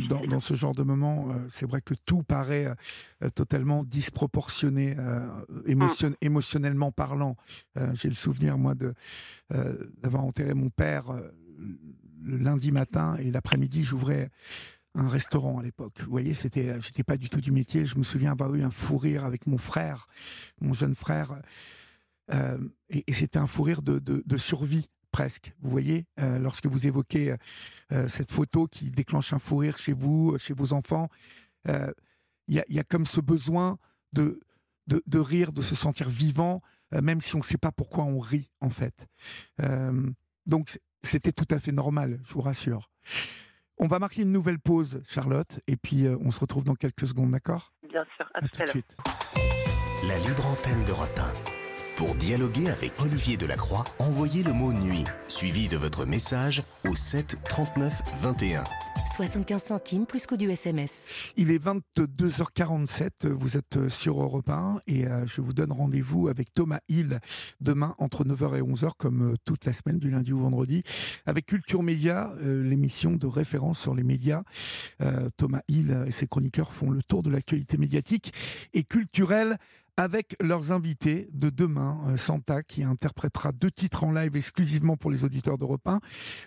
[0.09, 2.67] dans, dans ce genre de moment, euh, c'est vrai que tout paraît
[3.23, 5.27] euh, totalement disproportionné, euh,
[5.67, 7.37] émotion- émotionnellement parlant.
[7.95, 8.95] J'ai le souvenir, moi, de
[10.03, 11.07] d'avoir enterré mon père
[12.23, 14.31] le lundi matin et l'après-midi, j'ouvrais
[14.95, 16.01] un restaurant à l'époque.
[16.03, 17.85] Vous voyez, c'était, j'étais pas du tout du métier.
[17.87, 20.07] Je me souviens avoir eu un fou rire avec mon frère,
[20.61, 21.41] mon jeune frère,
[22.33, 25.53] euh, et, et c'était un fou rire de, de- de survie presque.
[25.61, 27.37] Vous voyez, euh, lorsque vous évoquez euh,
[27.93, 31.09] euh, cette photo qui déclenche un fou rire chez vous, chez vos enfants,
[31.69, 31.93] euh,
[32.49, 33.79] il y, a, il y a comme ce besoin
[34.13, 34.41] de,
[34.87, 36.63] de, de rire, de se sentir vivant,
[36.95, 39.07] euh, même si on ne sait pas pourquoi on rit en fait.
[39.63, 40.11] Euh,
[40.47, 42.91] donc c'était tout à fait normal, je vous rassure.
[43.79, 47.07] On va marquer une nouvelle pause, Charlotte, et puis euh, on se retrouve dans quelques
[47.07, 47.73] secondes, d'accord?
[47.89, 48.97] Bien sûr, à À tout de suite.
[50.07, 50.85] La libre antenne
[51.47, 51.50] 1.
[52.01, 57.37] Pour dialoguer avec Olivier Delacroix, envoyez le mot nuit, suivi de votre message au 7
[57.45, 58.65] 39 21.
[59.17, 61.07] 75 centimes plus coût du SMS.
[61.37, 66.53] Il est 22h47, vous êtes sur Europe 1 et euh, je vous donne rendez-vous avec
[66.53, 67.21] Thomas Hill
[67.61, 70.85] demain entre 9h et 11h comme euh, toute la semaine du lundi au vendredi
[71.27, 74.43] avec Culture Média, euh, l'émission de référence sur les médias.
[75.03, 78.33] Euh, Thomas Hill et ses chroniqueurs font le tour de l'actualité médiatique
[78.73, 79.59] et culturelle
[79.97, 85.11] avec leurs invités de demain, euh, Santa qui interprétera deux titres en live exclusivement pour
[85.11, 86.01] les auditeurs d'Europe 1,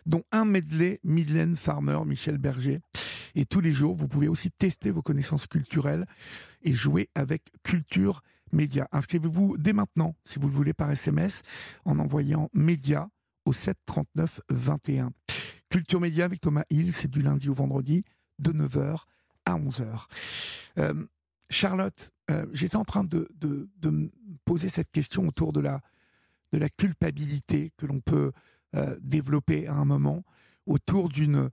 [0.06, 2.80] dont un medley Mylène Farmer, Michel Berger.
[3.36, 6.06] Et tous les jours, vous pouvez aussi tester vos connaissances culturelles
[6.62, 8.88] et jouer avec Culture Média.
[8.92, 11.42] Inscrivez-vous dès maintenant, si vous le voulez, par SMS,
[11.86, 13.10] en envoyant Média
[13.46, 15.12] au 7 39 21.
[15.70, 18.04] Culture Média avec Thomas Hill, c'est du lundi au vendredi,
[18.40, 19.04] de 9h
[19.46, 20.08] à 11h.
[21.50, 22.13] Charlotte,
[22.52, 24.12] j'étais en train de, de, de,
[24.46, 25.82] poser cette question autour de la,
[26.52, 28.32] de la culpabilité que l'on peut
[29.00, 30.24] développer à un moment
[30.66, 31.52] autour d'une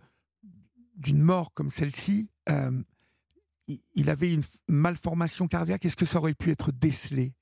[1.12, 2.30] mort comme celle-ci,
[3.94, 5.84] il avait une malformation cardiaque.
[5.84, 7.32] Est-ce que ça aurait pu être décelé?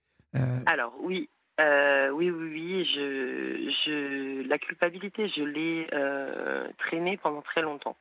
[0.66, 1.28] Alors oui,
[1.60, 2.84] euh, oui, oui, oui.
[2.94, 7.96] Je, la culpabilité, je l'ai euh, traînée pendant très longtemps.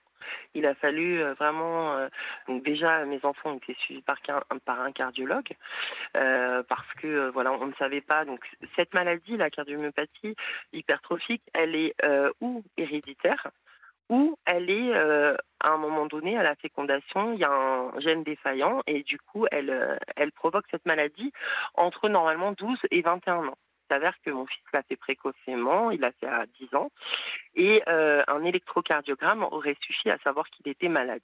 [0.53, 1.95] Il a fallu euh, vraiment.
[1.95, 2.07] Euh,
[2.47, 4.17] donc déjà, mes enfants ont été suivis par,
[4.65, 5.53] par un cardiologue
[6.13, 8.25] parce que voilà, on ne savait pas.
[8.25, 10.35] Donc cette maladie, la cardiomyopathie
[10.73, 11.95] hypertrophique, elle est
[12.41, 13.47] ou héréditaire
[14.09, 18.23] ou elle est à un moment donné à la fécondation, il y a un gène
[18.23, 21.31] défaillant et du coup elle elle provoque cette maladie
[21.75, 23.57] entre normalement 12 et 21 ans.
[23.89, 26.91] Il s'avère que mon fils l'a fait précocement, il l'a fait à 10 ans,
[27.56, 31.21] et un électrocardiogramme aurait suffi à savoir qu'il était malade.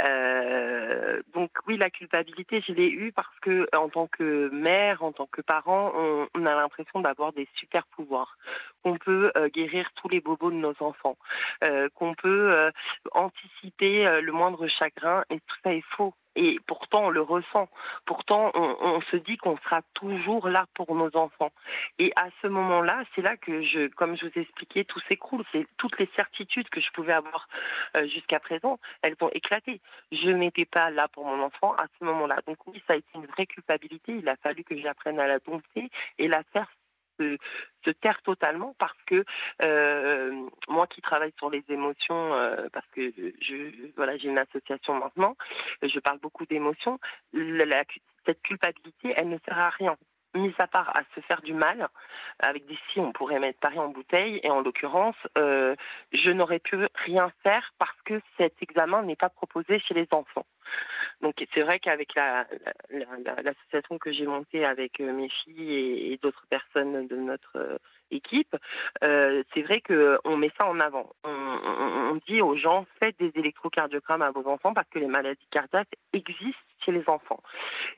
[0.00, 5.12] Euh, donc oui, la culpabilité, je l'ai eue parce que en tant que mère, en
[5.12, 5.92] tant que parent,
[6.34, 8.38] on, a l'impression d'avoir des super pouvoirs,
[8.82, 11.16] qu'on peut euh, guérir tous les bobos de nos enfants,
[11.64, 12.70] euh, qu'on peut
[13.12, 16.14] anticiper le moindre chagrin, et tout ça est faux.
[16.34, 17.68] Et pourtant, on le ressent.
[18.06, 21.52] Pourtant, on, se dit qu'on sera toujours là pour nos enfants.
[21.98, 25.44] Et à ce moment-là, c'est là que je, comme je vous ai expliqué, tout s'écroule.
[25.52, 27.48] C'est toutes les certitudes que je pouvais avoir
[27.96, 29.80] euh, jusqu'à présent, elles ont éclaté.
[30.10, 32.36] Je n'étais pas là pour mon enfant à ce moment-là.
[32.46, 34.12] Donc oui, ça a été une vraie culpabilité.
[34.12, 36.68] Il a fallu que j'apprenne à la dompter et la faire
[37.84, 39.24] se, taire totalement parce que
[39.62, 44.94] euh, moi qui travaille sur les émotions, euh, parce que je voilà j'ai une association
[44.94, 45.36] maintenant,
[45.82, 46.98] je parle beaucoup d'émotions.
[48.26, 49.96] cette culpabilité, elle ne sert à rien
[50.34, 51.88] mis à part à se faire du mal,
[52.38, 55.74] avec des si on pourrait mettre Paris en bouteille, et en l'occurrence, euh,
[56.12, 60.46] je n'aurais pu rien faire parce que cet examen n'est pas proposé chez les enfants.
[61.22, 62.14] Donc c'est vrai qu'avec
[62.90, 67.78] l'association que j'ai montée avec euh, mes filles et, d'autres personnes de notre euh,
[68.12, 68.56] équipe,
[69.02, 71.10] euh, c'est vrai qu'on met ça en avant.
[71.24, 75.94] On, dit aux gens faites des électrocardiogrammes à vos enfants parce que les maladies cardiaques
[76.12, 77.40] existent chez les enfants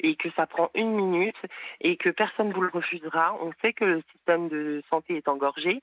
[0.00, 1.37] et que ça prend une minute
[1.81, 3.37] et que personne vous le refusera.
[3.40, 5.81] On sait que le système de santé est engorgé,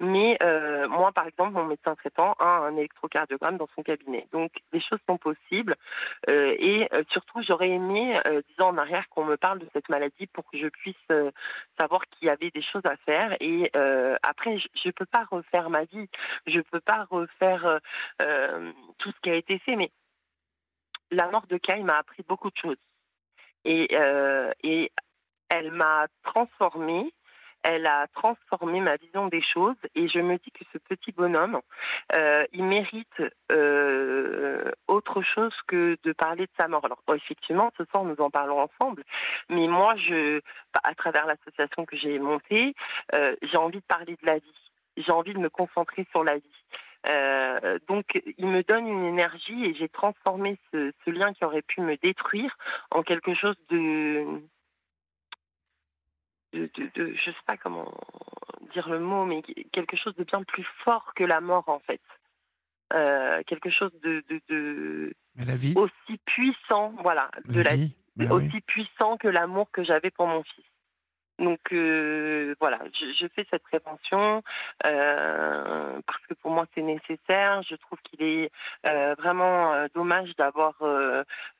[0.00, 4.26] mais euh, moi, par exemple, mon médecin traitant a un électrocardiogramme dans son cabinet.
[4.32, 5.76] Donc, les choses sont possibles.
[6.28, 10.26] Euh, et surtout, j'aurais aimé, dix ans en arrière, qu'on me parle de cette maladie
[10.28, 10.94] pour que je puisse
[11.78, 13.36] savoir qu'il y avait des choses à faire.
[13.40, 13.70] Et
[14.22, 16.08] après, je ne peux pas refaire ma vie.
[16.46, 17.80] Je ne peux pas refaire
[18.18, 19.76] tout ce qui a été fait.
[19.76, 19.90] Mais
[21.10, 22.76] la mort de Kai m'a appris beaucoup de choses.
[23.64, 23.94] Et,
[24.62, 24.92] et
[25.48, 27.12] elle m'a transformée
[27.64, 31.60] elle a transformé ma vision des choses et je me dis que ce petit bonhomme,
[32.14, 36.84] euh, il mérite euh, autre chose que de parler de sa mort.
[36.84, 39.02] Alors effectivement, ce soir nous en parlons ensemble,
[39.48, 40.40] mais moi, je,
[40.82, 42.74] à travers l'association que j'ai montée,
[43.14, 44.70] euh, j'ai envie de parler de la vie.
[44.98, 47.80] J'ai envie de me concentrer sur la vie.
[47.88, 51.80] donc, il me donne une énergie et j'ai transformé ce, ce, lien qui aurait pu
[51.80, 52.56] me détruire
[52.90, 54.40] en quelque chose de
[56.54, 57.92] de, de, je sais pas comment
[58.72, 62.00] dire le mot, mais quelque chose de bien plus fort que la mort en fait.
[62.92, 65.74] Euh, quelque chose de, de, la vie.
[65.76, 70.42] aussi puissant, voilà, de la, vie, bah aussi puissant que l'amour que j'avais pour mon
[70.44, 70.64] fils.
[71.38, 74.42] Donc euh, voilà, je, fais cette prévention
[74.86, 77.62] euh, parce que pour moi c'est nécessaire.
[77.68, 78.52] Je trouve qu'il est
[78.86, 80.74] euh, vraiment dommage d'avoir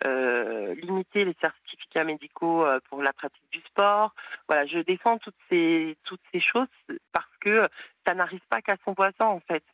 [0.04, 4.14] limité les certificats médicaux pour la pratique du sport.
[4.48, 6.68] Voilà, je défends toutes ces toutes ces choses
[7.12, 7.68] parce que
[8.06, 9.64] ça n'arrive pas qu'à son voisin en fait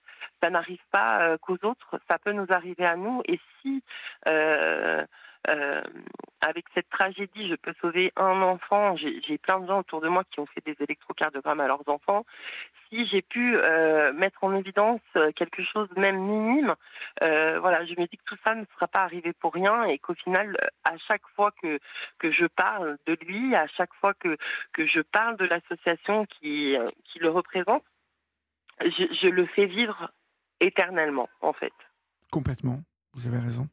[0.42, 3.22] ça n'arrive pas qu'aux autres, ça peut nous arriver à nous.
[3.26, 3.82] Et si
[4.28, 5.04] euh,
[5.46, 8.96] avec cette tragédie, je peux sauver un enfant.
[8.96, 12.24] J'ai plein de gens autour de moi qui ont fait des électrocardiogrammes à leurs enfants.
[12.88, 15.00] Si j'ai pu euh, mettre en évidence
[15.36, 16.74] quelque chose même minime,
[17.22, 19.98] euh, voilà, je me dis que tout ça ne sera pas arrivé pour rien et
[19.98, 21.78] qu'au final, à chaque fois que
[22.18, 24.36] que je parle de lui, à chaque fois que
[24.72, 27.84] que je parle de l'association qui qui le représente,
[28.80, 30.10] je le fais vivre
[30.60, 31.72] éternellement, en fait.
[32.30, 32.80] Complètement.
[33.14, 33.68] Vous avez raison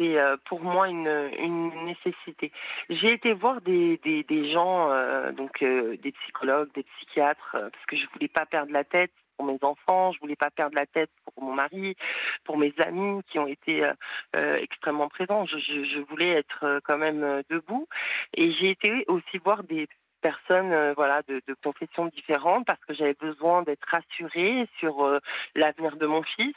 [0.00, 2.52] c'est euh, pour moi une, nécessité.
[2.88, 7.96] J'ai été voir des, des, gens, euh, donc euh, des psychologues, des psychiatres, parce que
[7.96, 11.10] je voulais pas perdre la tête pour mes enfants, je voulais pas perdre la tête
[11.24, 11.96] pour mon mari,
[12.44, 13.90] pour mes amis qui ont été
[14.34, 15.46] extrêmement présents.
[15.46, 17.88] Je, voulais être quand même debout,
[18.34, 19.88] et j'ai été aussi voir des
[20.20, 25.18] personnes voilà de, de confessions différentes parce que j'avais besoin d'être rassurée sur
[25.54, 26.54] l'avenir de mon fils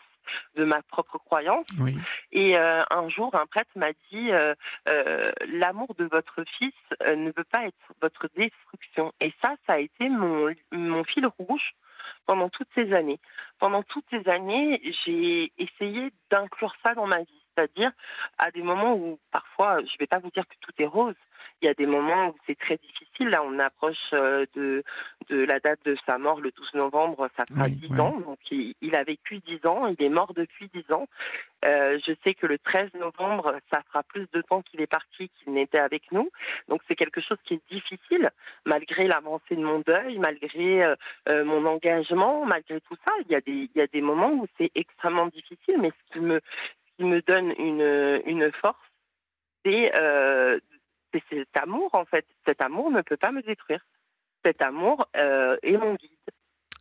[0.56, 1.68] de ma propre croyance.
[1.80, 1.98] Oui.
[2.32, 4.54] Et euh, un jour, un prêtre m'a dit euh,
[4.90, 6.74] euh, l'amour de votre fils
[7.06, 9.14] ne veut pas être votre destruction.
[9.20, 11.74] Et ça, ça a été mon, mon fil rouge
[12.26, 13.20] pendant toutes ces années.
[13.60, 17.92] Pendant toutes ces années, j'ai essayé d'inclure ça dans ma vie, c'est-à-dire
[18.38, 21.16] à des moments où parfois, je ne vais pas vous dire que tout est rose.
[21.64, 23.30] Il y a des moments où c'est très difficile.
[23.30, 24.84] Là, on approche euh, de,
[25.30, 28.00] de la date de sa mort, le 12 novembre, ça fera Oui, 10 oui.
[28.02, 28.20] ans.
[28.20, 31.08] Donc, il, il a vécu 10 ans, il est mort depuis 10 ans.
[31.66, 35.30] Euh, je sais que le 13 novembre, ça fera plus de temps qu'il est parti
[35.30, 36.30] qu'il n'était avec nous.
[36.68, 38.30] Donc, c'est quelque chose qui est difficile,
[38.66, 40.96] malgré l'avancée de mon deuil, malgré euh,
[41.30, 43.14] euh, mon engagement, malgré tout ça.
[43.26, 46.14] Il y a des, il y a des moments où c'est extrêmement difficile, mais ce
[46.14, 48.76] qui me, ce qui me donne une, une force,
[49.66, 50.60] c'est euh,
[51.30, 52.26] c'est cet amour, en fait.
[52.46, 53.86] Cet amour ne peut pas me détruire.
[54.46, 56.10] Cet amour euh, est mon guide.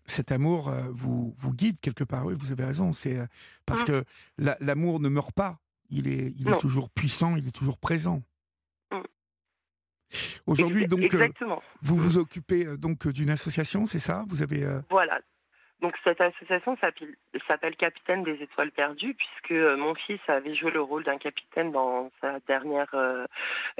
[0.07, 2.25] Cet amour euh, vous, vous guide quelque part.
[2.27, 2.93] Oui, vous avez raison.
[2.93, 3.27] C'est euh,
[3.67, 3.87] parce Mm.
[3.87, 4.05] que
[4.39, 5.59] la- l'amour ne meurt pas.
[5.91, 7.37] Il est, il est toujours puissant.
[7.37, 8.23] Il est toujours présent.
[8.91, 9.01] Mm.
[10.47, 11.15] Aujourd'hui, donc,
[11.81, 14.25] vous vous occupez donc d'une association, c'est ça?
[14.29, 15.21] Vous avez Voilà.
[15.83, 16.79] Donc cette association
[17.49, 21.73] s'appelle Capitaine des Étoiles Perdues puisque euh, mon fils avait joué le rôle d'un capitaine
[21.73, 23.27] dans sa dernière, euh,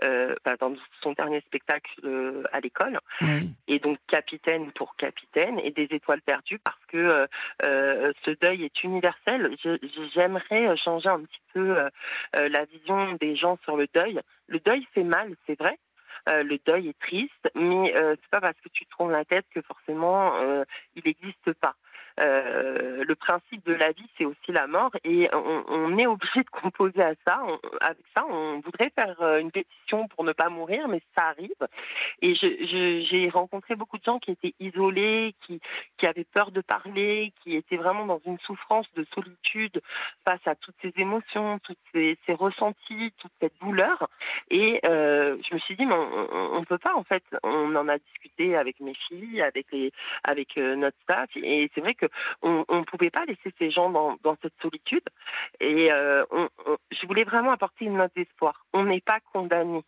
[0.03, 3.51] euh, dans son dernier spectacle euh, à l'école oui.
[3.69, 7.29] et donc capitaine pour capitaine et des étoiles perdues parce que
[7.65, 9.57] euh, ce deuil est universel.
[10.13, 11.89] J'aimerais changer un petit peu
[12.35, 14.21] la vision des gens sur le deuil.
[14.49, 15.79] Le deuil fait mal, c'est vrai.
[16.29, 19.25] Euh, le deuil est triste, mais euh, c'est pas parce que tu te tournes la
[19.25, 21.75] tête que forcément euh, il n'existe pas.
[22.21, 26.41] Euh, le principe de la vie, c'est aussi la mort, et on, on est obligé
[26.41, 27.43] de composer à ça.
[27.47, 31.27] On- avec ça, on voudrait faire euh, une pétition pour ne pas mourir, mais ça
[31.29, 31.51] arrive.
[32.21, 35.61] Et j'ai rencontré beaucoup de gens qui étaient isolés, qui,
[35.99, 39.81] qui avaient peur de parler, qui étaient vraiment dans une souffrance de solitude
[40.27, 44.09] face à toutes ces émotions, toutes ces, ces ressentis, toute cette douleur.
[44.51, 47.25] Et euh, je me suis dit, mais on ne peut pas, en fait.
[47.43, 49.93] On en a discuté avec mes filles, avec, les,
[50.25, 52.02] avec euh, notre staff, et c'est vrai que
[52.43, 55.05] on ne pouvait pas laisser ces gens dans, cette solitude.
[55.61, 56.25] Et euh,
[56.91, 58.67] je voulais vraiment apporter une note d'espoir.
[58.73, 59.83] On n'est pas condamné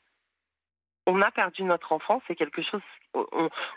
[1.06, 2.80] on a perdu notre enfance, c'est quelque chose.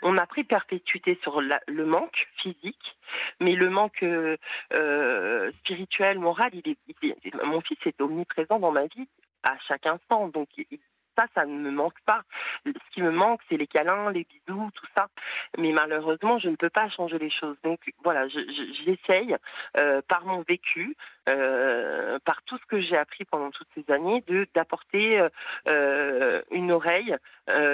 [0.02, 2.98] On, a pris perpétuité sur le manque physique,
[3.40, 9.08] mais le manque euh, spirituel, moral, il est- mon fils est omniprésent dans ma vie
[9.44, 10.30] à chaque instant.
[10.30, 10.80] Donc il-
[11.18, 12.22] ça, ça ne me manque pas.
[12.66, 15.08] Ce qui me manque, c'est les câlins, les bisous, tout ça.
[15.58, 17.58] Mais malheureusement, je ne peux pas changer les choses.
[17.64, 19.36] Donc voilà, je- je- j'essaye
[19.80, 20.96] euh, par mon vécu,
[21.30, 25.28] euh, par tout ce que j'ai appris pendant toutes ces années, de d'apporter
[25.68, 27.16] euh, une oreille,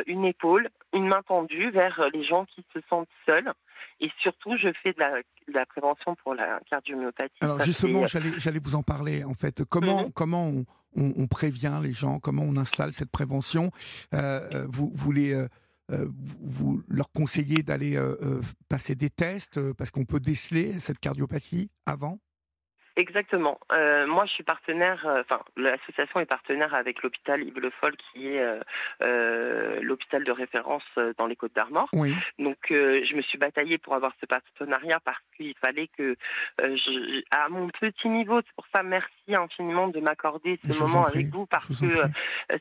[0.07, 3.51] une épaule, une main tendue vers les gens qui se sentent seuls.
[3.99, 7.33] Et surtout, je fais de la, de la prévention pour la cardiomyopathie.
[7.41, 9.63] Alors justement, j'allais vous en parler en fait.
[9.69, 10.11] Comment Mhm.
[10.13, 13.71] comment on, on- prévient les gens Comment on installe cette prévention.
[14.13, 14.91] Euh, euh, Vous
[15.33, 15.47] euh,
[15.91, 16.07] vous,
[16.41, 17.99] vous leur conseillez d'aller
[18.69, 22.19] passer des tests parce qu'on peut déceler cette cardiopathie avant?
[22.95, 23.59] Exactement.
[23.71, 27.95] Euh, moi, je suis partenaire, euh, enfin, l'association est partenaire avec l'hôpital Yves Le Foll,
[27.97, 28.59] qui est euh,
[29.01, 31.89] euh, l'hôpital de référence euh, dans les Côtes d'Armor.
[31.93, 32.13] Oui.
[32.37, 36.15] Donc, euh, je me suis bataillée pour avoir ce partenariat parce qu'il fallait que,
[36.61, 41.05] euh, je, à mon petit niveau, c'est pour ça, merci infiniment de m'accorder ce moment
[41.05, 41.95] avec vous parce vous que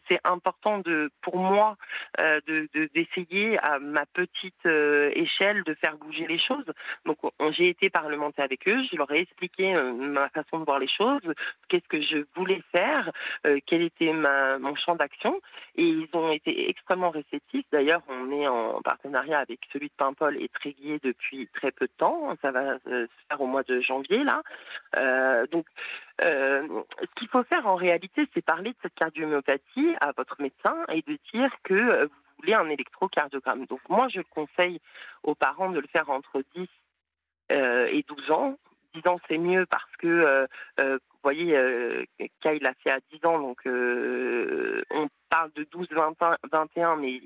[0.09, 1.77] c'est important de, pour moi,
[2.21, 6.65] euh, de de- d'essayer à ma petite euh, échelle de faire bouger les choses.
[7.05, 10.65] Donc, on- j'ai été parlementaire avec eux, je leur ai expliqué euh, ma façon de
[10.65, 11.21] voir les choses,
[11.69, 13.11] qu'est-ce que je voulais faire,
[13.47, 15.41] euh, quel était ma, mon champ d'action,
[15.77, 17.67] et ils ont été extrêmement réceptifs.
[17.73, 21.93] D'ailleurs, on est en partenariat avec celui de Paimpol et Tréguier depuis très peu de
[21.97, 22.37] temps.
[22.43, 24.43] Ça va euh, se faire au mois de janvier là.
[24.97, 25.67] Euh, donc,
[26.21, 31.03] ce qu'il faut faire en réalité, c'est parler de cette cardiomyopathie à votre médecin et
[31.03, 33.67] de dire que vous voulez un électrocardiogramme.
[33.67, 34.81] Donc moi, je conseille
[35.25, 36.69] aux parents de le faire entre 10
[37.53, 38.57] euh, et 12 ans.
[38.95, 40.47] 10 ans, c'est mieux parce que, euh,
[40.81, 42.05] euh, vous voyez, euh,
[42.41, 47.21] Kyle l'a fait à 10 ans, donc on parle de 12, 21, 21 mais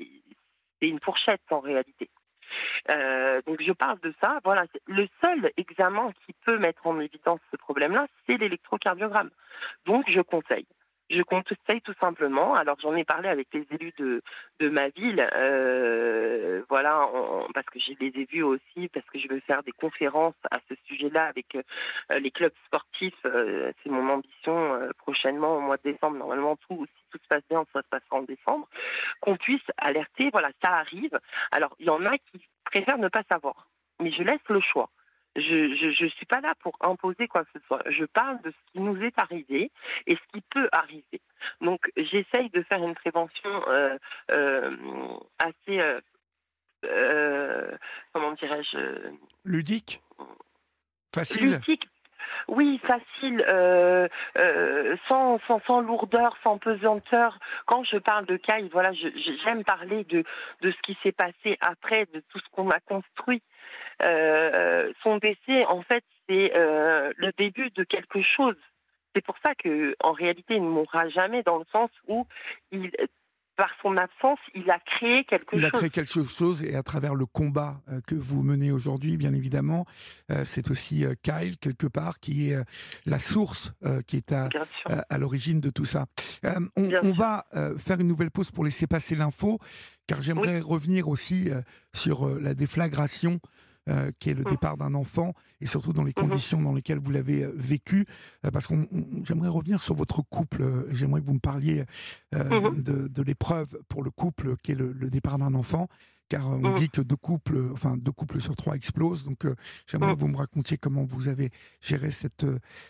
[0.81, 2.09] c'est une fourchette en réalité.
[2.89, 4.39] Donc je parle de ça.
[4.45, 9.31] Voilà, le seul examen qui peut mettre en évidence ce problème-là, c'est l'électrocardiogramme.
[9.87, 10.67] Donc je conseille.
[11.09, 12.55] Je conseille tout simplement.
[12.57, 14.23] Alors j'en ai parlé avec les élus de
[14.59, 19.19] de ma ville, euh, voilà, on- parce que je les ai vus aussi, parce que
[19.19, 23.15] je veux faire des conférences à ce sujet-là avec euh, les clubs sportifs.
[23.25, 26.17] euh, c'est mon ambition euh, prochainement au mois de décembre.
[26.17, 28.69] Normalement, tout si tout se passe bien, ça se passera en décembre.
[29.21, 30.31] Qu'on puisse alerter.
[30.33, 31.19] Voilà, ça arrive.
[31.53, 33.69] Alors il y en a qui préfèrent ne pas savoir,
[34.01, 34.91] mais je laisse le choix.
[35.37, 37.83] Je ne suis pas là pour imposer quoi que ce soit.
[37.91, 39.71] Je parle de ce qui nous est arrivé
[40.07, 41.21] et ce qui peut arriver.
[41.61, 43.97] Donc j'essaye de faire une prévention euh,
[44.31, 44.77] euh,
[45.39, 45.81] assez,
[48.13, 49.13] comment dirais-je
[49.45, 50.01] Ludique?
[51.15, 51.53] Facile?
[51.53, 51.89] Ludique,
[52.49, 54.09] oui, facile, euh,
[54.39, 57.39] euh, sans, sans, sans, lourdeur, sans pesanteur.
[57.67, 60.23] Quand je parle de Kai, voilà, j'aime parler de,
[60.63, 63.43] de ce qui s'est passé après, de tout ce qu'on a construit.
[64.03, 68.57] Euh, son décès, en fait, c'est le début de quelque chose.
[69.15, 72.27] C'est pour ça que, en réalité, il ne mourra jamais dans le sens où
[72.71, 72.91] il,
[73.57, 75.61] par son absence, il a créé quelque chose.
[75.61, 79.17] Il a créé quelque chose et à travers le combat euh, que vous menez aujourd'hui,
[79.17, 79.87] bien évidemment,
[80.31, 82.57] euh, c'est aussi euh, Kyle, quelque part, qui est
[83.07, 83.73] la source
[84.07, 84.49] qui est à,
[85.09, 86.07] à, l'origine de tout ça.
[86.77, 87.45] On, va
[87.79, 89.59] faire une nouvelle pause pour laisser passer l'info,
[90.07, 91.49] car j'aimerais revenir aussi
[91.95, 93.41] sur la déflagration
[93.89, 94.51] euh, qui est le mmh.
[94.51, 98.05] départ d'un enfant, et surtout dans les mmh conditions dans lesquelles vous l'avez euh, vécu.
[98.45, 98.75] Euh, parce que
[99.23, 100.87] j'aimerais revenir sur votre couple.
[100.91, 101.85] J'aimerais que vous me parliez
[102.33, 105.87] mmh de, l'épreuve pour le couple qui est le, départ d'un enfant.
[106.29, 109.23] Car on dit que deux couples, enfin deux couples sur trois explosent.
[109.23, 109.47] Donc
[109.87, 112.45] j'aimerais que vous me racontiez comment vous avez géré cette,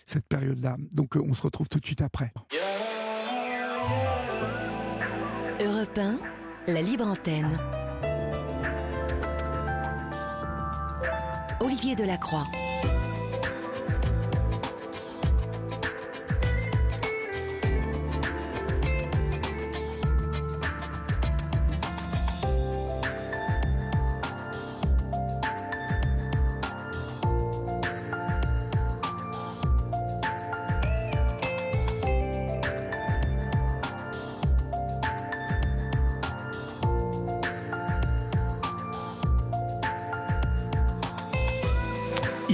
[0.06, 0.78] cette période-là.
[0.92, 2.32] Donc on se retrouve tout de suite après.
[5.60, 6.18] Europe 1,
[6.72, 7.58] la libre antenne.
[11.66, 12.46] Olivier Delacroix.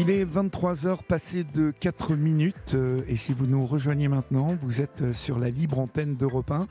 [0.03, 4.81] Il est 23h passé de 4 minutes euh, et si vous nous rejoignez maintenant, vous
[4.81, 6.67] êtes euh, sur la libre antenne d'Europe 1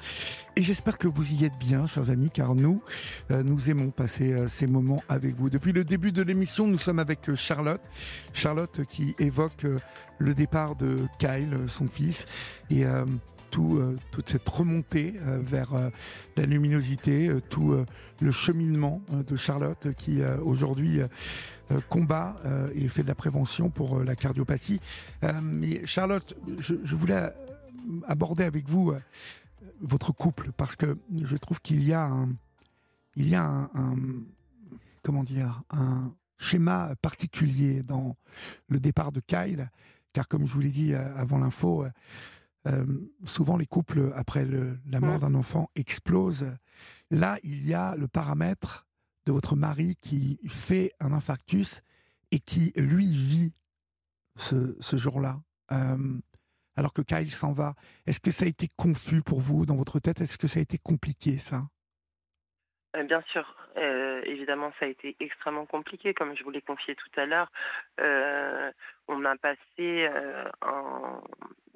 [0.57, 2.83] et j'espère que vous y êtes bien, chers amis, car nous,
[3.31, 5.49] euh, nous aimons passer ces moments avec vous.
[5.49, 7.79] Depuis le début de l'émission, nous sommes avec Charlotte.
[8.33, 9.65] Charlotte qui évoque
[10.17, 12.25] le départ de Kyle, son fils,
[12.69, 12.83] et
[13.51, 13.81] tout,
[14.11, 15.73] toute cette remontée vers
[16.37, 17.75] la luminosité, tout
[18.21, 21.01] le cheminement de Charlotte qui aujourd'hui
[21.71, 24.79] euh, combat euh, et fait de la prévention pour euh, la cardiopathie.
[25.41, 27.31] mais Charlotte, je, voulais
[28.07, 28.93] aborder avec vous
[29.79, 32.29] votre couple parce que je trouve qu'il y a un,
[33.15, 33.95] il y a un,
[35.03, 38.15] comment dire un schéma particulier dans
[38.67, 39.69] le départ de Kyle,
[40.13, 41.85] car comme je vous l'ai dit avant l'info,
[43.25, 44.45] souvent les couples après
[44.85, 46.47] la mort d'un enfant explosent.
[47.09, 48.87] Là, il y a le paramètre
[49.25, 51.81] de votre mari qui fait un infarctus
[52.31, 53.53] et qui, lui, vit
[54.35, 55.41] ce, ce jour-là,
[55.71, 56.19] euh,
[56.75, 57.75] alors que Kyle s'en va.
[58.05, 60.21] Est-ce que ça a été confus pour vous dans votre tête?
[60.21, 61.67] Est-ce que ça a été compliqué, ça?
[62.95, 63.45] Euh, Bien sûr.
[63.77, 67.51] Euh, évidemment, ça a été extrêmement compliqué, comme je vous l'ai confié tout à l'heure.
[69.07, 70.09] on a passé
[70.61, 71.21] un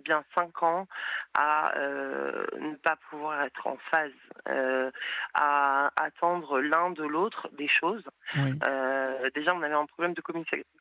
[0.06, 0.88] bien cinq ans
[1.34, 4.12] à euh, ne pas pouvoir être en phase,
[4.48, 4.90] euh,
[5.34, 8.04] à attendre l'un de l'autre des choses.
[8.38, 10.22] Euh, déjà, on avait un problème de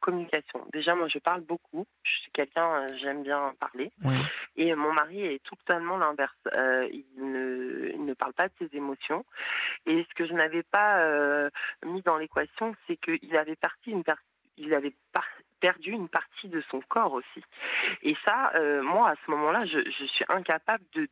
[0.00, 0.60] communication.
[0.72, 1.86] Déjà, moi, je parle beaucoup.
[2.04, 3.90] Je suis quelqu'un, j'aime bien parler.
[4.56, 6.36] Et mon mari est totalement l'inverse.
[6.54, 9.24] Il ne, il, ne, parle pas de ses émotions.
[9.86, 11.03] Et ce que je n'avais pas
[11.84, 14.24] mis dans l'équation, c'est qu'il avait parti une personne
[14.56, 14.94] il avait
[15.64, 17.42] perdu une partie de son corps aussi.
[18.02, 21.08] Et ça, euh, moi, à ce moment-là, je, suis incapable de,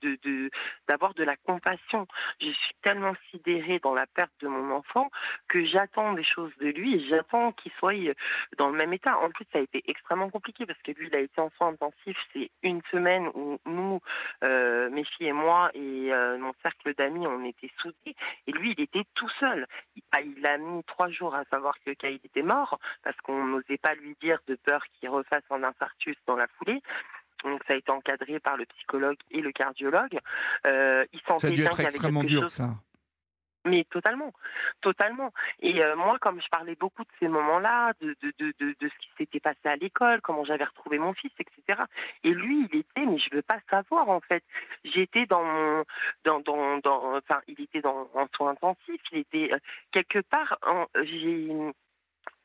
[0.87, 2.07] d'avoir de, la compassion.
[2.39, 5.11] Je suis tellement sidérée dans la perte de mon enfant
[5.49, 8.13] que j'attends des choses de lui et j'attends qu'il soit euh,
[8.59, 9.17] dans le même état.
[9.21, 11.69] En plus, ça a été extrêmement compliqué parce que lui, il a été en soins
[11.69, 12.19] intensifs.
[12.35, 14.01] C'est une semaine où nous,
[14.45, 18.15] euh, mes filles et moi et mon cercle d'amis, on était soudés.
[18.47, 19.67] Et lui, il était tout seul.
[19.97, 20.03] Il,
[20.37, 23.95] il a mis trois jours à savoir que Kyle était mort parce qu'on n'osait pas
[23.95, 26.83] lui dire de peur qu'il refasse un infarctus dans la foulée.
[27.45, 30.19] Donc ça a été encadré par le psychologue et le cardiologue.
[30.67, 32.71] Euh, il ça a dû être extrêmement dur, ça.
[33.65, 34.33] Mais totalement,
[34.81, 35.33] totalement.
[35.61, 38.99] Et euh, moi, comme je parlais beaucoup de ces moments-là, de, de, de, de, ce
[38.99, 41.81] qui s'était passé à l'école, comment j'avais retrouvé mon fils, etc.
[42.25, 44.43] Et lui, il était, mais je veux pas savoir en fait.
[44.85, 45.85] J'étais dans mon,
[46.25, 49.01] dans, dans, dans, enfin, il était dans en soins intensifs.
[49.13, 49.59] Il était euh,
[49.93, 50.59] quelque part.
[51.05, 51.55] J'ai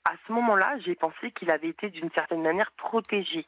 [0.07, 3.45] à ce moment-là, j'ai pensé qu'il avait été d'une certaine manière protégé.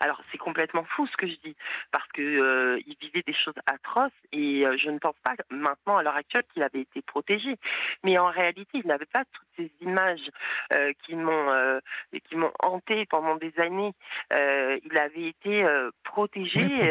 [0.00, 1.56] Alors c'est complètement fou ce que je dis,
[1.92, 5.96] parce que euh, il vivait des choses atroces et euh, je ne pense pas maintenant
[5.96, 7.56] à l'heure actuelle qu'il avait été protégé.
[8.02, 10.30] Mais en réalité, il n'avait pas toutes ces images
[10.74, 11.80] euh, qui m'ont
[12.28, 13.92] qui m'ont hanté pendant des années.
[14.30, 15.64] il avait été
[16.02, 16.90] protégé.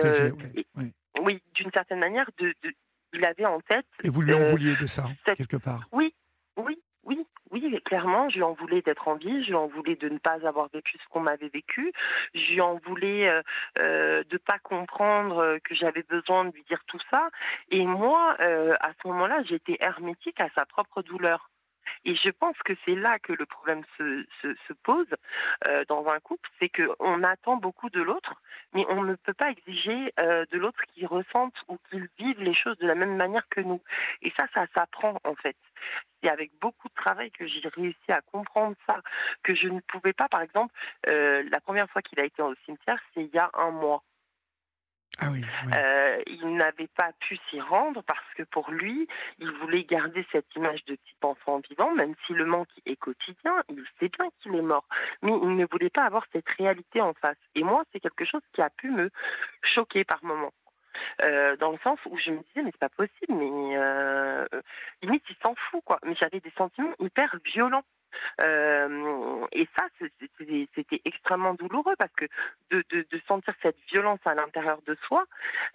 [1.20, 2.53] oui, d'une certaine manière, de,
[3.14, 3.86] il avait en tête.
[4.03, 5.88] Et vous lui en vouliez de ça quelque part?
[5.91, 6.14] Oui,
[6.57, 9.95] oui, oui, oui, clairement, je lui en voulais d'être en vie, je lui en voulais
[9.95, 11.93] de ne pas avoir vécu ce qu'on m'avait vécu,
[12.34, 13.41] je lui en voulais euh,
[13.80, 17.30] euh, pas comprendre euh, que j'avais besoin de lui dire tout ça.
[17.70, 21.49] Et moi, euh, à ce moment-là, j'étais hermétique à sa propre douleur.
[22.06, 25.08] Et je pense que c'est là que le problème se, se, se pose
[25.68, 28.36] euh, dans un couple, c'est qu'on attend beaucoup de l'autre,
[28.74, 32.54] mais on ne peut pas exiger euh, de l'autre qu'il ressente ou qu'il vive les
[32.54, 33.82] choses de la même manière que nous.
[34.22, 35.56] Et ça, ça s'apprend en fait.
[36.22, 39.01] C'est avec beaucoup de travail que j'ai réussi à comprendre ça,
[39.43, 40.74] que je ne pouvais pas, par exemple,
[41.10, 44.04] euh, la première fois qu'il a été au cimetière, c'est il y a un mois.
[45.20, 45.30] Ah
[45.76, 49.07] Euh, il n'avait pas pu s'y rendre parce que pour lui,
[49.39, 53.64] il voulait garder cette image de petit enfant vivant, même si le manque est quotidien,
[53.70, 54.86] il sait bien qu'il est mort,
[55.22, 57.38] mais il ne voulait pas avoir cette réalité en face.
[57.55, 59.11] Et moi, c'est quelque chose qui a pu me
[59.61, 60.53] choquer par moments.
[61.24, 64.45] Euh, dans le sens où je me disais mais c'est pas possible mais euh,
[65.01, 67.84] limite il s'en fout quoi mais j'avais des sentiments hyper violents
[68.41, 72.26] euh, et ça, c'était extrêmement douloureux parce que
[72.72, 75.26] de, sentir cette violence à l'intérieur de soi,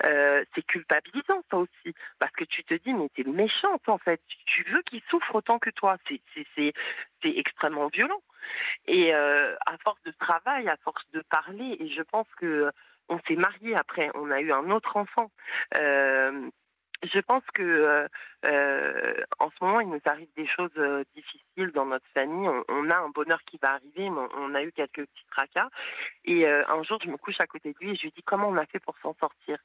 [0.05, 1.95] euh, c'est culpabilisant ça aussi.
[2.19, 4.21] Parce que tu te dis, mais t'es méchante en fait.
[4.47, 5.97] Tu veux qu'il souffre autant que toi.
[6.07, 6.73] C'est
[7.25, 8.23] extrêmement violent.
[8.87, 12.71] Et euh, à force de travail, à force de parler, et je pense que
[13.11, 15.31] on s'est marié après, on a eu un autre enfant.
[17.03, 18.09] Je pense que euh,
[18.47, 22.49] euh, en ce moment, il nous arrive des choses euh, difficiles dans notre famille.
[22.49, 25.69] On, on, a un bonheur qui va arriver, mais on, a eu quelques petits tracas.
[26.25, 28.23] Et euh, un jour, je me couche à côté de lui et je lui dis
[28.23, 29.59] comment on a fait pour s'en sortir?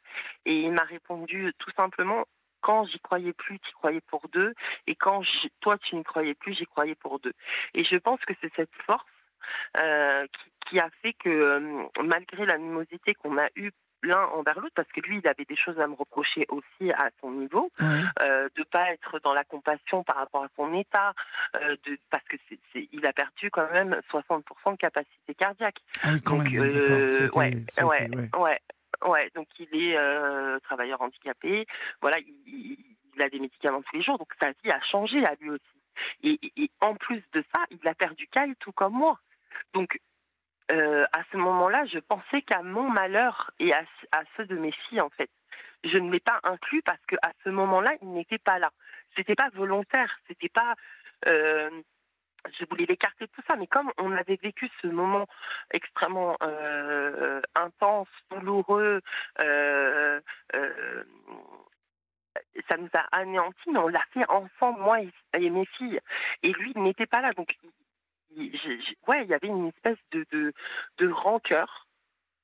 [0.46, 2.26] Et il m'a répondu tout simplement
[2.62, 4.54] quand j'y croyais plus, tu croyais pour deux,
[4.88, 7.34] et quand je, toi tu n'y croyais plus, j'y croyais pour deux.
[7.74, 9.04] Et je pense que c'est cette force
[9.78, 13.72] euh, qui, qui, a fait que euh, malgré l'animosité qu'on a eue
[14.04, 17.10] l'un envers l'autre parce que lui il avait des choses à me reprocher aussi à
[17.22, 17.88] son niveau oui.
[18.22, 21.14] euh, de pas être dans la compassion par rapport à son état
[21.56, 25.78] euh, de parce que c'est, c'est, il a perdu quand même 60% de capacité cardiaque.
[26.04, 28.30] Ah oui, quand donc même, euh, ouais, ouais ouais.
[28.40, 28.60] ouais
[29.08, 29.32] ouais.
[29.36, 31.66] Donc il est euh, travailleur handicapé.
[32.02, 32.78] Voilà il,
[33.16, 34.18] il, a des médicaments tous les jours.
[34.18, 35.62] Donc sa vie a changé à lui aussi.
[36.24, 39.20] Et, et, et en plus de ça il a perdu Kyle tout comme moi.
[39.74, 40.00] Donc
[40.74, 44.72] euh, à ce moment-là, je pensais qu'à mon malheur et à, à, ceux de mes
[44.72, 45.30] filles, en fait.
[45.84, 48.72] Je ne l'ai pas inclus parce qu'à ce moment-là, il n'était pas là.
[49.16, 50.76] C'était pas volontaire, c'était pas.
[51.28, 51.70] Euh,
[52.60, 55.28] je voulais l'écarter de tout ça, mais comme on avait vécu ce moment
[55.72, 59.02] extrêmement euh, intense, douloureux,
[62.70, 66.00] ça nous a anéantis, mais on l'a fait ensemble, moi et, mes filles.
[66.42, 67.56] Et lui, il n'était pas là, donc
[69.08, 70.54] ouais, il y avait une espèce de, de,
[70.98, 71.88] de rancœur,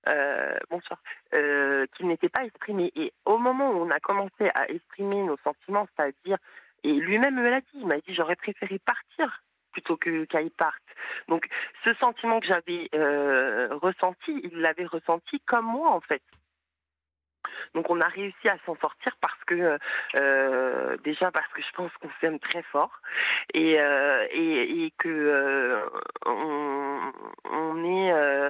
[0.08, 1.02] euh, bonsoir,
[1.34, 2.92] euh, qui n'était pas exprimée.
[2.96, 6.38] Et au moment où on a commencé à exprimer nos sentiments, c'est-à-dire,
[6.84, 10.82] et lui-même me l'a dit, il m'a dit j'aurais préféré partir plutôt que qu'il parte.
[11.28, 11.48] Donc
[11.84, 16.24] ce sentiment que j'avais euh, ressenti, il l'avait ressenti comme moi en fait.
[17.76, 19.78] Donc on a réussi à s'en sortir parce que
[20.16, 23.02] euh, déjà parce que je pense qu'on s'aime très fort
[23.54, 25.86] et, euh, et, et, que euh,
[26.26, 27.12] on,
[27.46, 28.50] on, est euh,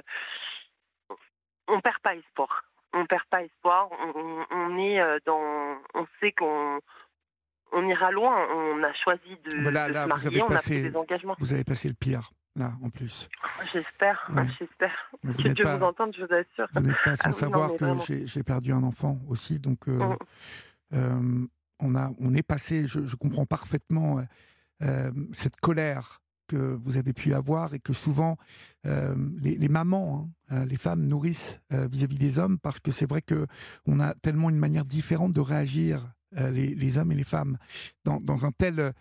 [1.68, 2.64] on perd pas espoir.
[2.92, 3.88] On perd pas espoir.
[3.92, 6.80] On, on est euh, dans on sait qu'on
[7.72, 8.48] on ira loin.
[8.50, 11.36] On a choisi de, là, de là, se marier, on a passé, pris des engagements.
[11.38, 12.30] Vous avez passé le pire
[12.60, 13.28] là en plus.
[13.72, 14.46] J'espère, Ouais.
[14.58, 14.92] j'espère.
[15.22, 16.68] Que Dieu pas- vous entende, je vous assure.
[16.74, 18.04] Vous n'êtes pas sans Ah oui, savoir que vraiment.
[18.06, 20.16] j'ai perdu un enfant aussi, donc euh, Mm.
[20.94, 21.46] euh,
[21.80, 24.20] on, a, on est passé, je, je comprends parfaitement
[24.82, 28.36] euh, cette colère que vous avez pu avoir et que souvent
[28.84, 33.46] les, les mamans, hein, les femmes nourrissent vis-à-vis des hommes parce que c'est vrai que
[33.86, 37.56] on a tellement une manière différente de réagir les, les hommes et les femmes
[38.04, 38.92] dans, dans un tel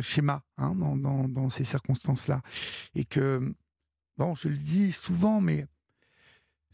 [0.00, 2.42] schéma, hein, dans, dans, ces circonstances-là,
[2.94, 3.54] et que
[4.16, 5.66] bon, je le dis souvent, mais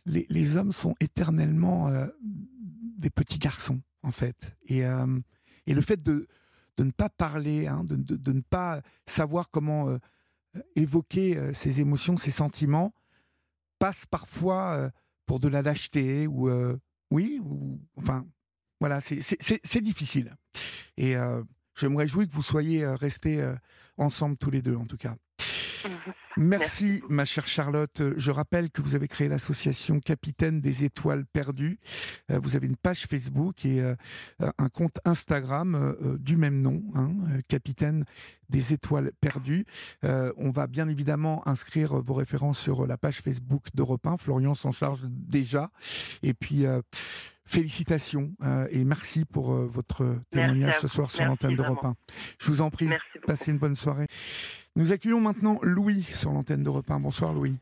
[0.06, 4.56] les, les hommes sont éternellement euh, des petits garçons, en fait.
[4.66, 5.18] Et, euh,
[5.66, 6.26] et le fait de,
[6.76, 9.98] de ne pas parler, hein, de, de, ne pas savoir comment euh,
[10.76, 12.94] évoquer euh, ses émotions, ses sentiments,
[13.78, 14.90] passe parfois euh,
[15.26, 16.78] pour de la lâcheté ou euh,
[17.10, 18.26] oui, ou enfin
[18.80, 20.36] voilà, c'est- difficile.
[20.96, 21.42] Et euh,
[21.74, 23.54] je me réjouis que vous soyez euh, restés euh,
[23.96, 25.14] ensemble tous les deux, en tout cas.
[26.36, 28.02] Merci, ma chère Charlotte.
[28.16, 31.78] Je rappelle que vous avez créé l'association Capitaine des Étoiles Perdues.
[32.30, 33.94] Euh, vous avez une page Facebook et euh,
[34.58, 37.12] un compte Instagram euh, du même nom, hein,
[37.48, 38.04] Capitaine
[38.48, 39.64] des Étoiles Perdues.
[40.02, 44.18] on va bien évidemment inscrire vos références sur la page Facebook d'Europe 1.
[44.18, 45.70] Florian s'en charge déjà.
[46.22, 46.66] Et puis,
[47.44, 48.32] félicitations
[48.70, 51.94] et merci pour votre témoignage ce soir sur l'antenne d'Europe 1.
[52.38, 52.88] Je vous en prie,
[53.26, 54.06] passez une bonne soirée.
[54.74, 57.00] Nous accueillons maintenant Louis sur l'antenne de 1.
[57.00, 57.56] Bonsoir Louis.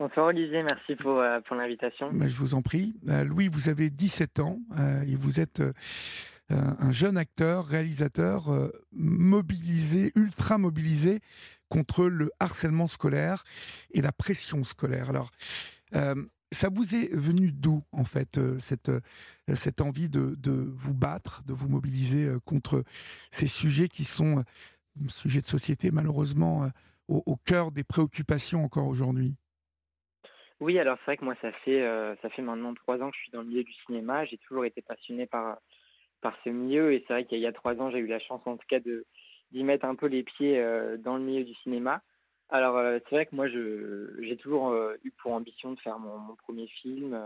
[0.00, 2.10] Bonsoir Olivier, merci pour, euh, pour l'invitation.
[2.12, 2.94] Ben, je vous en prie.
[3.08, 5.62] Euh, Louis, vous avez 17 ans euh, et vous êtes
[6.50, 11.20] un jeune acteur, réalisateur mobilisé, ultra mobilisé
[11.70, 13.44] contre le harcèlement scolaire
[13.92, 15.08] et la pression scolaire.
[15.08, 15.30] Alors,
[16.54, 18.90] ça vous est venu d'où, en fait, cette,
[19.54, 22.84] cette envie de, de, vous battre, de vous mobiliser contre
[23.30, 24.44] ces sujets qui sont
[25.08, 26.68] sujet de société malheureusement euh,
[27.08, 29.34] au, cœur des préoccupations encore aujourd'hui?
[30.60, 33.16] Oui, alors c'est vrai que moi ça fait euh, ça fait maintenant trois ans que
[33.16, 34.24] je suis dans le milieu du cinéma.
[34.24, 35.58] J'ai toujours été passionné par
[36.20, 38.40] par ce milieu et c'est vrai qu'il y a trois ans j'ai eu la chance
[38.46, 39.04] en tout cas de
[39.52, 42.02] d'y mettre un peu les pieds euh, dans le milieu du cinéma.
[42.50, 42.78] Alors
[43.08, 47.18] c'est vrai que moi j'ai toujours eu pour ambition de faire mon, premier film.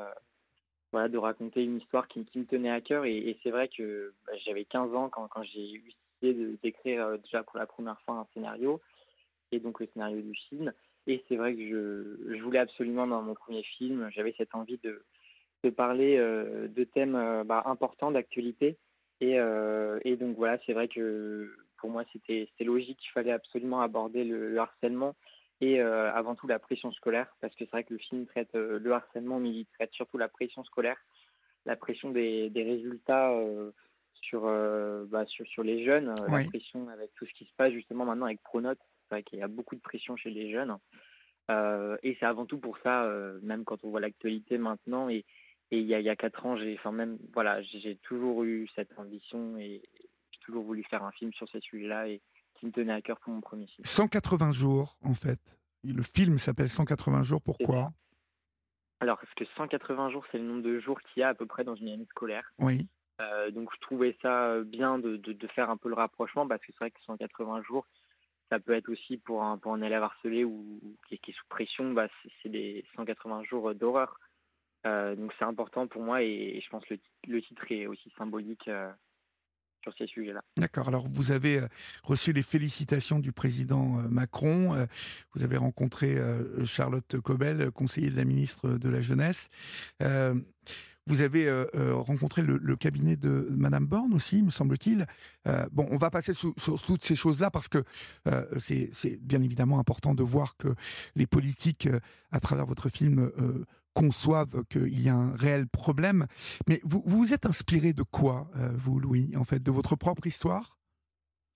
[0.93, 3.05] voilà, de raconter une histoire qui, me tenait à cœur.
[3.05, 5.93] Et, c'est vrai que bah, j'avais 15 ans quand, j'ai eu
[6.23, 8.81] d'écrire euh, déjà pour la première fois un scénario,
[9.53, 10.73] et donc le scénario du film.
[11.07, 15.05] Et c'est vrai que je, voulais absolument dans mon premier film, j'avais cette envie de,
[15.71, 18.77] parler euh, de thèmes euh, bah, importants d'actualité.
[19.21, 19.37] Et,
[20.17, 25.15] donc voilà, c'est vrai que pour moi c'était logique, il fallait absolument aborder le, harcèlement
[25.61, 28.93] et avant tout la pression scolaire, parce que c'est vrai que le film traite le
[28.93, 30.97] harcèlement, mais il traite surtout la pression scolaire,
[31.67, 33.33] la pression des, des résultats
[34.23, 37.53] sur, euh, bah, sur, sur les jeunes, euh, la pression avec tout ce qui se
[37.57, 38.79] passe justement maintenant avec Pronote.
[39.09, 40.77] C'est vrai qu'il y a beaucoup de pression chez les jeunes.
[41.51, 43.11] Euh, et c'est avant tout pour ça,
[43.43, 45.09] même quand on voit l'actualité maintenant.
[45.09, 45.25] Et,
[45.71, 48.45] et il y a, il y a quatre ans, j'ai, enfin même, voilà, j'ai toujours
[48.45, 49.83] eu cette ambition et
[50.49, 52.23] toujours voulu faire un film sur ces sujets-là et
[52.55, 53.85] qui me tenait à cœur pour mon premier film.
[53.85, 55.59] 180 jours, en fait.
[55.85, 57.43] Le film s'appelle 180 jours.
[57.43, 57.93] Pourquoi?
[59.01, 61.47] Alors, parce que 180 jours, c'est le nombre de jours qu'il y a à peu
[61.47, 62.51] près dans une année scolaire.
[62.59, 62.89] Oui.
[63.21, 66.61] Euh, donc je trouvais ça euh, bien de, de, faire un peu le rapprochement parce
[66.61, 67.85] que c'est vrai que 180 jours,
[68.49, 71.93] ça peut être aussi pour un, pour un élève harcelé ou qui, est sous pression,
[71.93, 72.07] bah,
[72.43, 74.17] c'est des 180 jours d'horreur.
[74.87, 78.09] Euh, donc c'est important pour moi et, je pense que le, le, titre est aussi
[78.17, 78.71] symbolique
[79.97, 80.43] ces sujets-là.
[80.57, 80.89] D'accord.
[80.89, 81.63] Alors vous avez
[82.03, 84.87] reçu les félicitations du président Macron.
[85.35, 86.17] Vous avez rencontré
[86.65, 89.51] Charlotte Cobel, conseiller de la ministre de la Jeunesse.
[91.09, 95.07] Vous avez euh, euh, rencontré le, cabinet de Madame Borne aussi, me semble-t-il.
[95.47, 97.83] Euh, bon, on va passer sur, toutes ces choses-là parce que
[98.59, 100.69] c'est bien évidemment important de voir que
[101.17, 101.89] les politiques,
[102.31, 103.31] à travers votre film,
[103.99, 106.27] conçoivent qu'il y a un réel problème.
[106.69, 110.77] Mais vous vous êtes inspiré de quoi, vous, Louis, en fait, de votre propre histoire?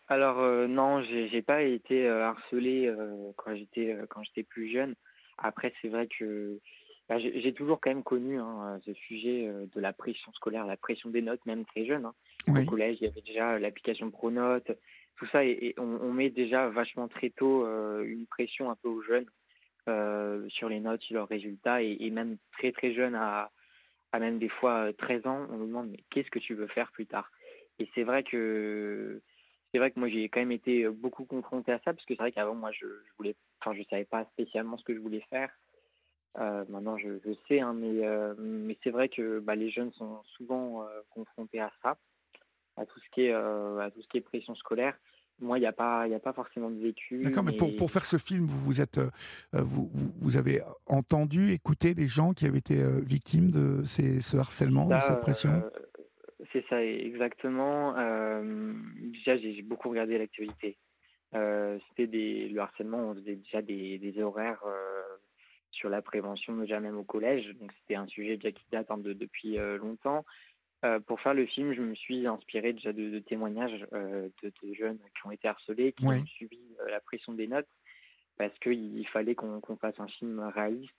[0.08, 2.92] Alors non, j'ai pas été harcelé
[3.36, 4.94] quand j'étais quand j'étais plus jeune.
[5.38, 6.60] Après, c'est vrai que
[7.08, 10.76] bah, j'ai toujours quand même connu hein, ce sujet euh, de la pression scolaire, la
[10.76, 12.06] pression des notes, même très jeune.
[12.06, 12.14] Hein.
[12.48, 14.70] Au collège, il y avait déjà l'application Pronote,
[15.16, 19.02] tout ça, et, on, met déjà vachement très tôt euh, une pression un peu aux
[19.02, 19.41] jeunes euh,
[19.86, 23.50] sur les notes, sur leurs résultats, et, même très très jeune, à,
[24.18, 27.06] même des fois 13 ans, on nous demande mais qu'est-ce que tu veux faire plus
[27.06, 27.30] tard?
[27.78, 29.20] Et c'est vrai que
[29.72, 32.22] c'est vrai que moi j'ai quand même été beaucoup confronté à ça parce que c'est
[32.22, 35.24] vrai qu'avant moi je, je voulais, enfin je savais pas spécialement ce que je voulais
[35.30, 35.50] faire.
[36.38, 37.18] Euh, maintenant, je,
[37.48, 41.60] sais, hein, mais, euh, mais c'est vrai que bah, les jeunes sont souvent euh, confrontés
[41.60, 41.98] à ça,
[42.76, 44.96] à tout ce qui est, à tout ce qui est pression scolaire.
[45.40, 47.20] Moi, il n'y a pas, a pas forcément de vécu.
[47.22, 49.00] D'accord, mais, pour, pour, faire ce film, vous vous êtes,
[49.52, 54.86] vous, vous avez entendu, écouté des gens qui avaient été victimes de ces, ce harcèlement,
[54.86, 55.62] de cette pression?
[56.52, 57.92] c'est ça, exactement.
[59.12, 60.76] déjà, j'ai beaucoup regardé l'actualité.
[61.32, 64.62] C'était des, le harcèlement, on faisait déjà des, des horaires
[65.72, 67.48] sur la prévention, déjà même au collège.
[67.60, 70.24] Donc c'était un sujet déjà qui date hein, de, depuis euh, longtemps.
[70.84, 74.98] Euh, pour faire le film, je me suis inspiré déjà de, témoignages euh, de, jeunes
[74.98, 77.68] qui ont été harcelés, qui ont subi la pression des notes,
[78.36, 80.92] parce qu'il fallait qu'on fasse un film réaliste,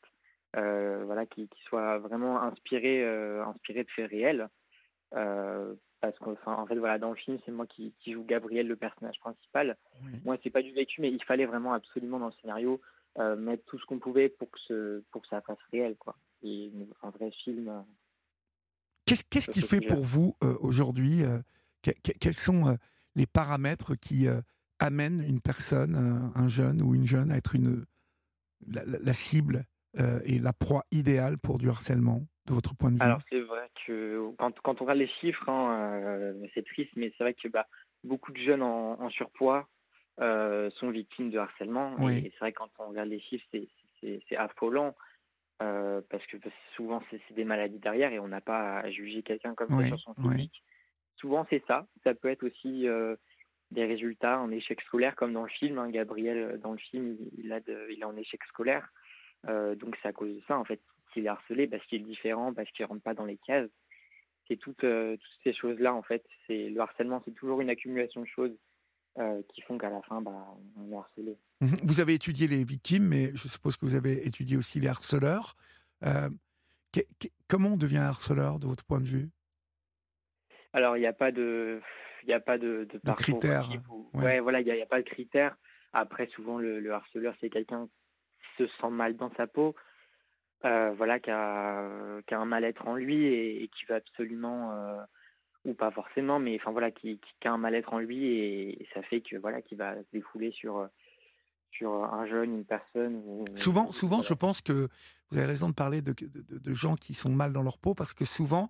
[0.53, 3.05] voilà, qui, soit vraiment inspiré,
[3.41, 4.47] inspiré de faits réels.
[5.11, 9.19] parce qu'en en fait, voilà, dans le film, c'est moi qui, joue Gabriel, le personnage
[9.19, 9.75] principal.
[10.23, 12.79] Moi, c'est pas du vécu, mais il fallait vraiment absolument dans le scénario
[13.19, 16.15] euh, mettre tout ce qu'on pouvait pour que, ce, pour que ça fasse réel, quoi.
[16.41, 16.71] Et
[17.03, 17.85] un vrai film.
[19.03, 21.23] Euh, qu'est-ce qu'est-ce qui fait pour vous euh, aujourd'hui
[21.81, 22.77] Quels sont
[23.15, 24.27] les paramètres qui
[24.79, 27.85] amène une personne, euh, un jeune ou une jeune, à être une,
[28.67, 29.65] la, cible
[29.99, 33.01] euh, et la proie idéale pour du harcèlement, de votre point de vue?
[33.01, 37.23] Alors c'est vrai que quand, quand, on regarde les chiffres, hein, c'est triste, mais c'est
[37.23, 37.67] vrai que bah,
[38.03, 39.67] beaucoup de jeunes en, surpoids
[40.17, 42.09] sont victimes de harcèlement.
[42.09, 43.45] Et, c'est vrai que quand on regarde les chiffres,
[44.01, 44.95] c'est affolant.
[46.09, 46.37] Parce que
[46.75, 49.99] souvent c'est des maladies derrière et on n'a pas à juger quelqu'un comme ça sur
[49.99, 50.63] son physique
[51.23, 51.87] souvent c'est ça.
[52.03, 53.15] Ça peut être aussi euh,
[53.71, 55.77] des résultats en échec scolaire, comme dans le film.
[55.77, 55.89] Hein.
[55.89, 57.59] Gabriel, euh, dans le film, il, a
[57.89, 58.89] il est en échec scolaire.
[59.47, 60.81] Euh, donc c'est à cause de ça, en fait,
[61.13, 63.69] qu'il est harcelé, parce qu'il est différent, parce qu'il rentre pas dans les cases.
[64.49, 66.25] C'est toutes, toutes ces choses-là, en fait.
[66.45, 68.51] C'est Le harcèlement, c'est toujours une accumulation de choses
[69.49, 70.31] qui font qu'à la fin, bah,
[70.77, 71.37] on est harcelé.
[71.61, 71.75] Mhm.
[71.83, 75.55] Vous avez étudié les victimes, mais je suppose que vous avez étudié aussi les harceleurs.
[77.47, 79.29] comment on devient harceleur, de votre point de vue?
[80.73, 81.81] Alors, il n'y a pas de,
[82.25, 83.69] il a pas de, de, critères.
[84.13, 84.39] ouais.
[84.39, 85.55] voilà, il n'y a, pas de critères.
[85.93, 89.75] Après, souvent, le, harceleur, c'est quelqu'un qui se sent mal dans sa peau,
[90.65, 95.01] euh, voilà, qui a, qui a un mal-être en lui et, qui va absolument, euh,
[95.65, 99.01] ou pas forcément, mais enfin voilà, qui, qui, a un mal-être en lui et, ça
[99.03, 100.87] fait que voilà, qui va se défouler sur
[101.71, 103.45] sur un jeune, une personne.
[103.55, 104.89] souvent, souvent, je pense que
[105.31, 108.13] vous avez raison de parler de, de, gens qui sont mal dans leur peau parce
[108.13, 108.69] que souvent,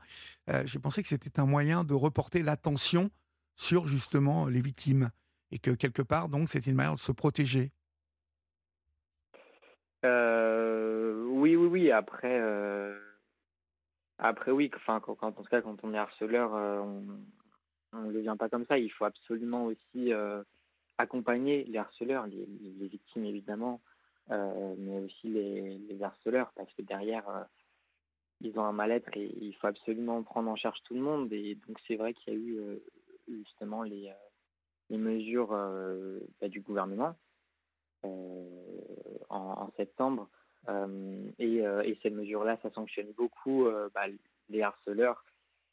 [0.49, 3.09] euh, j'ai pensé que c'était un moyen de reporter l'attention
[3.55, 5.11] sur justement les victimes
[5.51, 7.71] et que quelque part, donc, c'était une manière de se protéger.
[10.05, 11.91] Euh, oui, oui, oui.
[11.91, 12.97] Après, euh,
[14.17, 14.71] après oui.
[14.75, 16.51] Enfin, quand, en tout cas, quand on est harceleur,
[17.93, 18.77] on ne le vient pas comme ça.
[18.77, 20.13] Il faut absolument aussi
[20.97, 23.81] accompagner les harceleurs, les, victimes évidemment,
[24.31, 27.43] euh, mais aussi les, harceleurs, parce que derrière, euh,
[28.41, 31.31] ils ont un mal-être et il faut absolument prendre en charge tout le monde.
[31.31, 32.83] Et donc c'est vrai qu'il y a eu euh,
[33.27, 34.11] justement les,
[34.89, 35.49] les mesures
[36.41, 37.15] bah, du gouvernement
[38.03, 38.45] en,
[39.29, 40.29] en, septembre.
[41.39, 44.05] Et, et ces mesures-là, ça sanctionne beaucoup bah,
[44.49, 45.23] les harceleurs.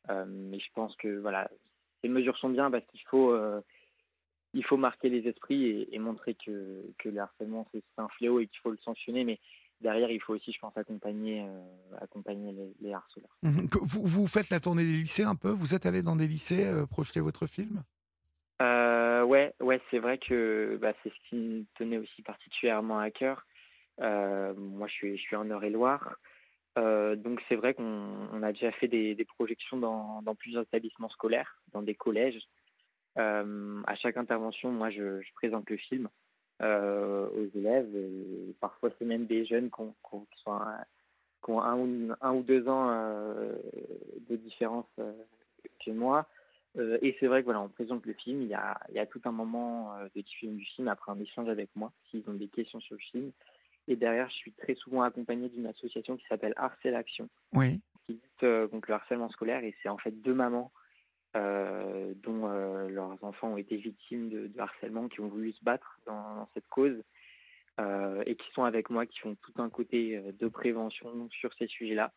[0.08, 1.50] mais je pense que voilà,
[2.02, 3.34] ces mesures sont bien parce qu'il faut
[4.54, 8.46] il faut marquer les esprits et, montrer que, que le harcèlement c'est un fléau et
[8.46, 9.38] qu'il faut le sanctionner, mais
[9.80, 13.36] derrière il faut aussi, je pense, accompagner, euh, accompagner les, harceleurs.
[13.42, 15.50] Vous, vous, faites la tournée des lycées un peu?
[15.50, 17.82] Vous êtes allé dans des lycées euh, projeter votre film?
[18.62, 23.10] Euh, Ouais, ouais c'est vrai que bah, c'est ce qui me tenait aussi particulièrement à
[23.10, 23.46] cœur.
[24.00, 26.16] Euh, moi, je suis, en Eure-et-Loire.
[26.76, 31.94] donc c'est vrai qu'on a déjà fait des, projections dans, plusieurs établissements scolaires, dans des
[31.94, 32.40] collèges.
[33.18, 36.08] Euh, à chaque intervention, moi, je, présente le film
[36.62, 37.88] euh, aux élèves.
[38.60, 39.94] Parfois, c'est même des jeunes qui ont,
[41.60, 41.78] un,
[42.32, 43.54] ou, deux ans euh,
[44.28, 44.86] de différence
[45.84, 46.26] que moi.
[46.76, 48.42] et c'est vrai que voilà, on présente le film.
[48.42, 51.20] Il y a, il y a tout un moment de diffusion du film après un
[51.20, 53.32] échange avec moi, s'ils ont des questions sur le film.
[53.88, 57.80] Et derrière, je suis très souvent accompagné d'une association qui s'appelle Harcèle Action, oui.
[58.06, 59.64] qui lutte contre le harcèlement scolaire.
[59.64, 60.70] Et c'est en fait deux mamans
[61.36, 66.00] euh, dont euh, leurs enfants ont été victimes de, harcèlement, qui ont voulu se battre
[66.04, 67.00] dans, cette cause
[67.78, 71.68] euh, et qui sont avec moi, qui font tout un côté de prévention sur ces
[71.68, 72.12] sujets-là.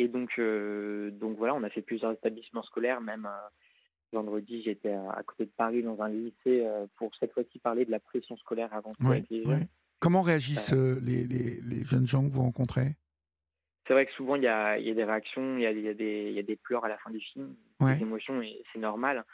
[0.00, 3.28] Et donc, donc voilà, on a fait plusieurs établissements scolaires, même
[4.12, 6.66] vendredi, j'étais à, côté de Paris dans un lycée
[6.96, 9.06] pour cette fois-ci parler de la pression scolaire avant tout
[10.02, 12.96] Comment réagissent les, les, les, jeunes gens que vous rencontrez?
[13.86, 15.88] C'est vrai que souvent il y a, y a, des réactions, il y a, y,
[15.88, 18.80] a des, y a des pleurs à la fin du film, des émotions, et c'est
[18.80, 19.24] normal.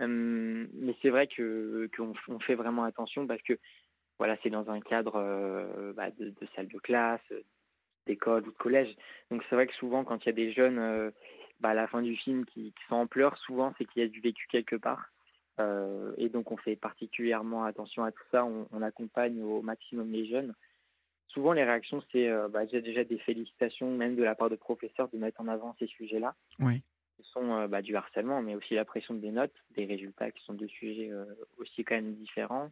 [0.00, 3.58] Hum, mais c'est vrai que qu'on on fait vraiment attention parce que
[4.18, 7.32] voilà, c'est dans un cadre euh, bah, de, de, salle de classe,
[8.06, 8.94] d'école ou de collège.
[9.30, 11.10] Donc c'est vrai que souvent quand il y a des jeunes euh,
[11.60, 14.04] bah, à la fin du film qui, qui sont en pleurs, souvent c'est qu'il y
[14.04, 15.10] a du vécu quelque part.
[15.60, 18.44] Euh, et donc on fait particulièrement attention à tout ça.
[18.44, 20.54] On, on accompagne au maximum les jeunes
[21.28, 25.08] souvent les réactions, c'est euh, bah, déjà des félicitations, même de la part de professeurs,
[25.08, 26.34] de mettre en avant ces sujets-là.
[26.58, 26.82] Oui.
[27.18, 30.42] Ce sont euh, bah, du harcèlement, mais aussi la pression des notes, des résultats qui
[30.44, 31.10] sont deux sujets
[31.58, 32.70] aussi quand même différents.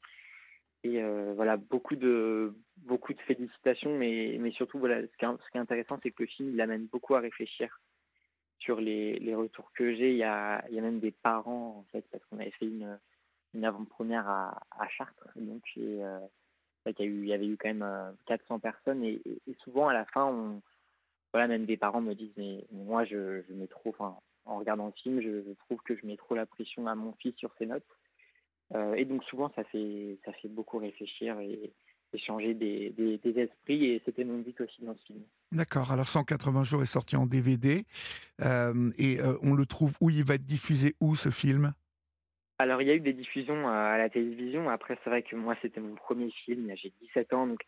[0.84, 1.02] Et
[1.34, 5.58] voilà, beaucoup de, beaucoup de félicitations, mais, mais surtout, voilà, ce qui est, ce qui
[5.58, 7.80] est intéressant, c'est que le film il amène beaucoup à réfléchir
[8.66, 10.10] sur les, les retours que j'ai.
[10.10, 12.98] Il y a, y a même des parents, en fait, parce qu'on avait fait une,
[13.54, 15.28] une avant-première à, à Chartres.
[15.36, 16.04] Donc, j'ai
[16.98, 19.20] il y, avait eu quand même 400 euh, personnes et,
[19.64, 20.62] souvent à la fin, on,
[21.32, 25.20] voilà, même des parents me disent mais moi je, mets trop, en regardant le film,
[25.20, 27.86] je, trouve que je mets trop la pression à mon fils sur ses notes.
[28.74, 31.38] Euh, et donc souvent ça fait ça fait beaucoup réfléchir
[32.18, 35.20] changer des, des, esprits et c'était mon but aussi dans ce film.
[35.52, 37.84] D'accord, alors 180 jours est sorti en DVD
[38.42, 40.10] euh, et on le trouve où?
[40.10, 41.72] Il va être diffusé où ce film?
[42.58, 44.70] Alors, il y a eu des diffusions à la télévision.
[44.70, 46.72] Après, c'est vrai que moi, c'était mon premier film.
[46.76, 47.60] J'ai 17 ans, donc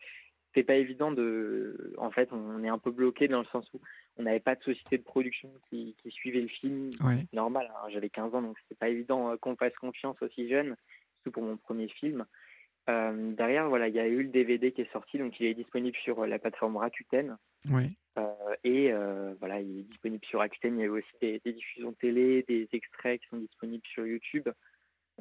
[0.55, 1.93] c'est pas évident de.
[1.97, 3.81] En fait, on est un peu bloqué dans le sens où
[4.17, 6.89] on n'avait pas de société de production qui, suivait le film.
[7.33, 10.75] Normal, hein, j'avais 15 ans, donc c'était pas évident euh, qu'on fasse confiance aussi jeune,
[11.17, 12.25] surtout pour mon premier film.
[12.89, 15.53] Euh, derrière, voilà, il y a eu le DVD qui est sorti, donc il est
[15.53, 17.37] disponible sur euh, la plateforme Rakuten.
[17.69, 17.95] Oui.
[18.63, 18.91] et
[19.39, 20.75] voilà, il est disponible sur Rakuten.
[20.75, 24.05] Il y a eu aussi des, des, diffusions télé, des extraits qui sont disponibles sur
[24.05, 24.49] YouTube.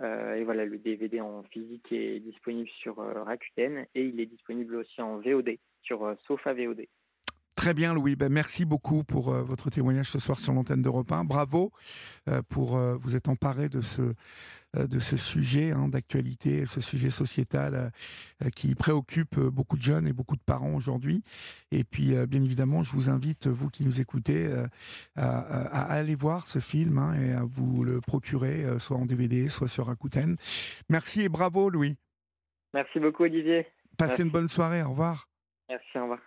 [0.01, 4.27] Euh, et voilà, le DVD en physique est disponible sur euh, Rakuten et il est
[4.27, 6.87] disponible aussi en VOD sur euh, Sofa VOD.
[7.59, 8.15] Très bien, Louis.
[8.15, 11.25] Ben, merci beaucoup pour votre témoignage ce soir sur l'antenne d'Europe 1.
[11.25, 11.73] Bravo
[12.49, 14.15] pour vous être emparé de ce,
[14.77, 17.89] euh, de ce sujet hein, d'actualité, ce sujet sociétal euh,
[18.45, 21.23] euh, qui préoccupe beaucoup de jeunes et beaucoup de parents aujourd'hui.
[21.71, 24.51] Et puis, bien évidemment, je vous invite, vous qui nous écoutez,
[25.17, 29.69] à, aller voir ce film hein, et à vous le procurer, soit en DVD, soit
[29.69, 30.37] sur Rakuten.
[30.89, 31.97] Merci et bravo, Louis.
[32.75, 33.67] Merci beaucoup, Olivier.
[33.97, 34.83] Passez une bonne soirée.
[34.83, 35.29] Au revoir.
[35.69, 36.21] Merci, au revoir.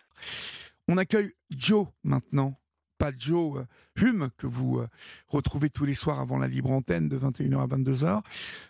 [0.87, 2.61] On accueille Joe maintenant
[3.01, 3.65] pas Joe euh,
[3.95, 4.87] Hume, que vous euh,
[5.27, 8.21] retrouvez tous les soirs avant la libre antenne de 21h à 22h,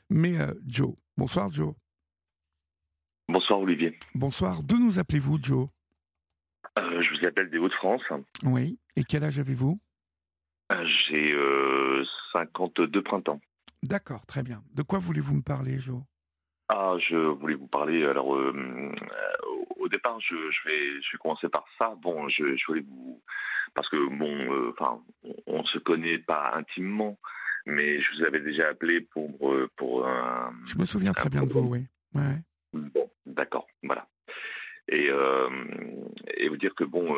[0.10, 0.96] mais euh, Joe.
[1.18, 1.74] Bonsoir Joe.
[3.28, 4.00] Bonsoir Olivier.
[4.16, 4.64] Bonsoir.
[4.64, 5.68] D'où nous appelez-vous Joe?
[6.78, 8.04] Je vous appelle des Hauts-de-France.
[8.44, 8.80] Oui.
[8.96, 9.82] Et quel âge avez-vous?
[10.70, 11.36] J'ai
[12.32, 13.42] 52 printemps.
[13.84, 14.64] D'accord, très bien.
[14.74, 16.02] De quoi voulez-vous me parler Joe?
[16.70, 18.06] Ah, je voulais vous parler.
[18.06, 18.38] Alors,
[19.92, 21.94] départ, je, vais, je vais commencer par ça.
[22.02, 23.22] Bon, je, je voulais vous,
[23.74, 25.02] parce que bon, euh, enfin,
[25.48, 27.20] on, se connaît pas intimement,
[27.66, 30.54] mais je vous avais déjà appelé pour euh, pour un.
[30.66, 31.86] Je me souviens très bien de vous, oui.
[32.14, 32.38] Ouais.
[32.74, 34.08] Bon, d'accord, voilà.
[34.88, 35.50] Et euh,
[36.36, 37.16] et vous dire que bon,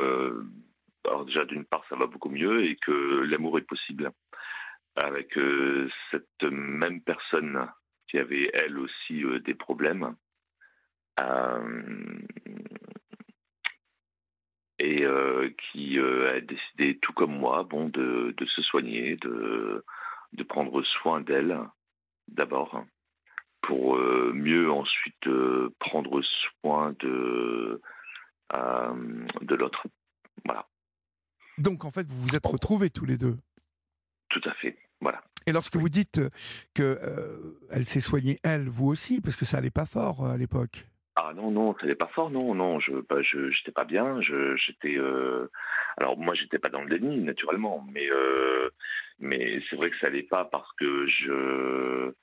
[1.05, 4.11] alors déjà d'une part ça va beaucoup mieux et que l'amour est possible
[4.95, 5.39] avec
[6.11, 7.67] cette même personne
[8.07, 10.15] qui avait elle aussi des problèmes
[14.83, 19.83] et euh, qui euh, a décidé, tout comme moi, bon, de, de se soigner, de,
[20.33, 21.57] de prendre soin d'elle,
[22.27, 22.83] d'abord,
[23.61, 25.29] pour euh, mieux ensuite
[25.79, 26.21] prendre
[26.61, 27.81] soin de,
[28.51, 29.87] de l'autre.
[30.43, 30.67] Voilà.
[31.57, 33.37] Donc, en fait, vous vous êtes retrouvés tous les deux
[34.29, 35.23] Tout à fait, voilà.
[35.45, 36.19] Et lorsque vous dites
[36.73, 36.99] que
[37.69, 41.31] elle s'est soignée, elle, vous aussi, parce que ça allait pas fort à l'époque ah
[41.35, 44.55] non, non, ça n'est pas fort, non, non, je bah, je j'étais pas bien, je
[44.55, 45.47] j'étais euh...
[45.97, 48.69] alors moi j'étais pas dans le déni naturellement, mais euh...
[49.19, 52.13] mais c'est vrai que ça allait pas parce que je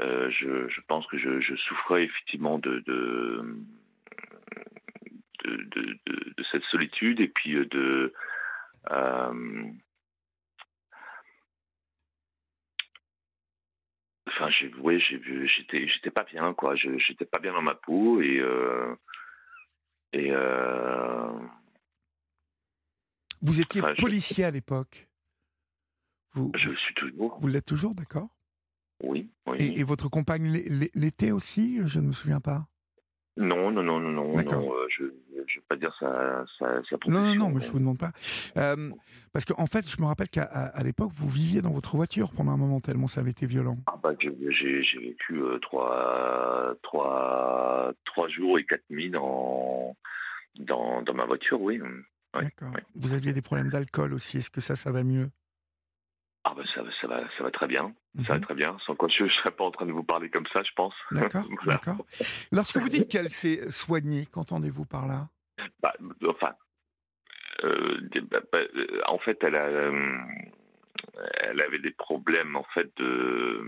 [0.00, 3.56] euh, je, je pense que je, je souffrais effectivement de de,
[5.44, 8.12] de de, de, cette solitude et puis de
[8.92, 9.64] euh,
[14.28, 16.74] enfin j'ai ouais j'ai vu j'étais j'étais pas bien quoi.
[16.76, 18.94] J'étais pas bien dans ma peau et euh,
[20.12, 21.30] et euh,
[23.42, 25.08] vous étiez policier à l'époque.
[26.32, 27.38] Vous je suis toujours.
[27.40, 28.28] vous l'êtes toujours d'accord?
[29.02, 29.56] Oui, oui.
[29.58, 30.50] Et, et, votre compagne
[30.94, 31.86] l'était aussi?
[31.86, 32.66] Je ne me souviens pas.
[33.36, 35.04] Non non non non non, non euh, je
[35.48, 38.12] je vais pas dire ça ça, Non, non, non, mais je vous demande pas.
[38.56, 38.90] Euh,
[39.32, 42.52] parce qu'en en fait, je me rappelle qu'à l'époque, vous viviez dans votre voiture pendant
[42.52, 43.78] un moment tellement ça avait été violent.
[43.86, 49.96] Ah bah, j'ai vécu euh, trois, trois, trois jours et quatre nuits dans,
[50.58, 51.80] dans, dans ma voiture, oui.
[52.34, 52.72] D'accord.
[52.94, 54.38] Vous aviez des problèmes d'alcool aussi.
[54.38, 55.30] Est-ce que ça, ça va mieux?
[56.48, 58.44] Ah ben ça, ça, va, ça va très bien, ça va mhm.
[58.44, 58.76] très bien.
[58.86, 60.94] Sans quoi je ne serais pas en train de vous parler comme ça, je pense.
[61.10, 62.06] D'accord, d'accord.
[62.52, 65.28] Lorsque vous dites qu'elle s'est soignée, qu'entendez-vous par là?
[65.80, 65.94] Bah,
[66.28, 66.54] Enfin,
[67.64, 68.00] euh,
[68.30, 70.18] bah, bah, euh, en fait, elle, a, euh,
[71.40, 73.64] elle avait des problèmes en fait de,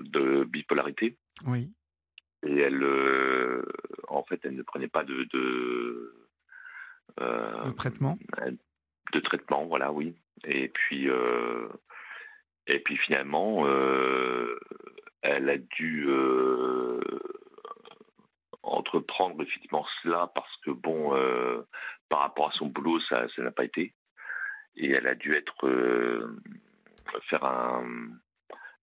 [0.00, 1.16] de bipolarité.
[1.46, 1.72] Oui.
[2.46, 2.84] Et elle,
[4.08, 6.14] en fait, elle ne prenait pas de, de,
[7.18, 8.16] de traitement
[9.12, 10.14] de traitement, voilà, oui.
[10.44, 11.68] Et puis, euh,
[12.66, 14.58] et puis finalement, euh,
[15.22, 17.00] elle a dû euh,
[18.62, 21.10] entreprendre effectivement cela parce que bon,
[22.08, 23.94] par rapport à son boulot, ça, ça n'a pas été.
[24.76, 25.68] Et elle a dû être
[27.30, 27.84] faire un,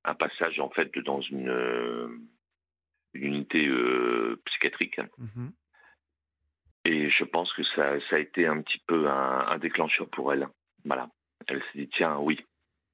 [0.04, 2.20] un passage en fait dans une,
[3.16, 3.70] unité
[4.46, 5.00] psychiatrique.
[5.00, 5.52] Mm-hmm.
[6.86, 10.48] Et je pense que ça, ça a été un petit peu un, déclencheur pour elle.
[10.84, 11.10] Voilà.
[11.48, 12.40] Elle s'est dit, tiens, oui,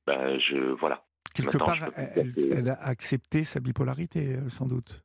[0.08, 1.04] ben, je, voilà.
[1.34, 5.04] Quelque part, elle, a accepté sa bipolarité, euh, sans doute.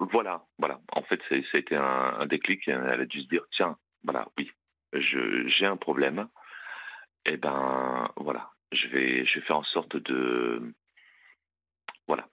[0.00, 0.80] Voilà, voilà.
[0.92, 2.66] En fait, ça a été un, déclic.
[2.68, 4.50] Elle a dû se dire, tiens, voilà, oui,
[4.92, 6.28] j'ai un problème.
[7.26, 8.50] Et eh ben, voilà.
[8.72, 10.72] je vais, je vais faire en sorte de,
[12.06, 12.28] voilà,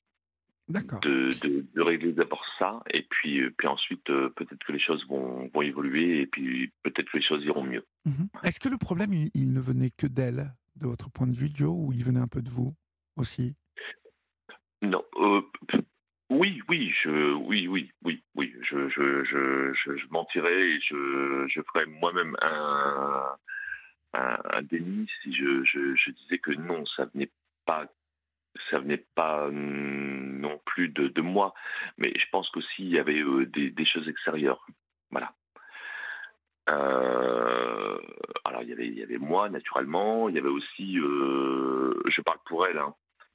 [0.67, 0.99] D'accord.
[1.01, 4.79] de, de, de régler d'abord ça, et puis, euh, puis ensuite, euh, peut-être que les
[4.79, 7.85] choses vont, vont évoluer, et puis peut-être que les choses iront mieux.
[8.05, 8.29] Mhm.
[8.43, 11.49] Est-ce que le problème, il, il ne venait que d'elle, de votre point de vue,
[11.53, 12.75] Joe, ou il venait un peu de vous
[13.17, 13.55] aussi?
[14.81, 15.41] Non, euh,
[16.35, 21.47] oui, oui, je, oui, oui, oui, oui, je, je, je, je, je mentirais et je,
[21.47, 23.35] je ferais moi-même un,
[24.13, 27.31] un, déni si je, je, disais que non, ça venait
[27.65, 27.87] pas,
[28.69, 31.53] ça venait pas hum, non plus de, de moi,
[31.97, 34.65] mais je pense qu'aussi il y avait euh, des, des choses extérieures,
[35.11, 35.33] voilà.
[36.67, 37.97] Euh,
[38.43, 42.21] alors il y avait, il y avait moi naturellement, il y avait aussi, euh, je
[42.21, 42.93] parle pour elle, hein,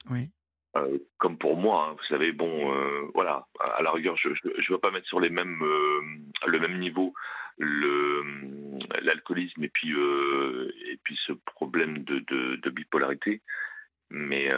[0.09, 0.29] Oui.
[0.77, 4.73] Euh, comme pour moi, hein, vous savez, bon, euh, voilà, à la rigueur, je ne
[4.73, 6.01] veux pas mettre sur les mêmes, euh,
[6.47, 7.13] le même niveau
[7.57, 13.41] l'alcoolisme et puis ce problème de, bipolarité,
[14.09, 14.49] mais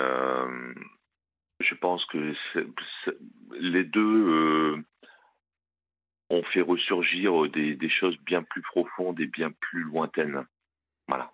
[1.59, 2.33] je pense que
[3.59, 4.83] les deux
[6.29, 10.45] ont fait ressurgir des choses bien plus profondes et bien plus lointaines.
[11.07, 11.33] Voilà.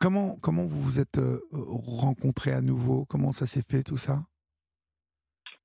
[0.00, 3.04] Comment, comment vous vous êtes euh, rencontrés à nouveau?
[3.06, 4.20] Comment ça s'est fait tout ça?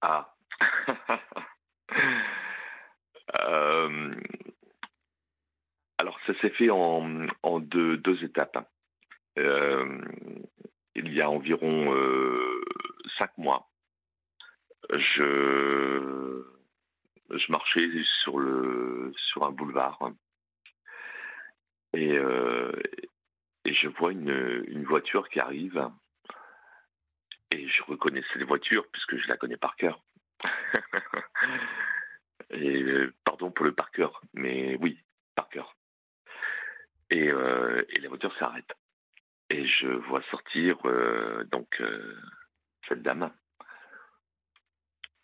[0.02, 0.36] Ah.
[5.98, 8.70] Alors, ça s'est fait en, en deux, deux étapes.
[9.40, 10.02] Euh,
[10.96, 12.62] il y a environ euh,
[13.18, 13.70] cinq mois,
[14.90, 16.44] je,
[17.32, 17.90] je marchais
[18.24, 20.00] sur, le, sur un boulevard
[21.94, 22.72] et, euh,
[23.66, 25.90] et je vois une, une voiture qui arrive
[27.52, 30.04] et je reconnaissais les voitures puisque je la connais par cœur.
[32.52, 35.00] et euh, pardon pour le par cœur, mais oui,
[35.36, 35.76] par cœur.
[37.10, 38.72] Et, euh, et la voiture s'arrête.
[39.50, 41.82] Et je vois sortir euh, donc
[42.88, 43.32] cette dame.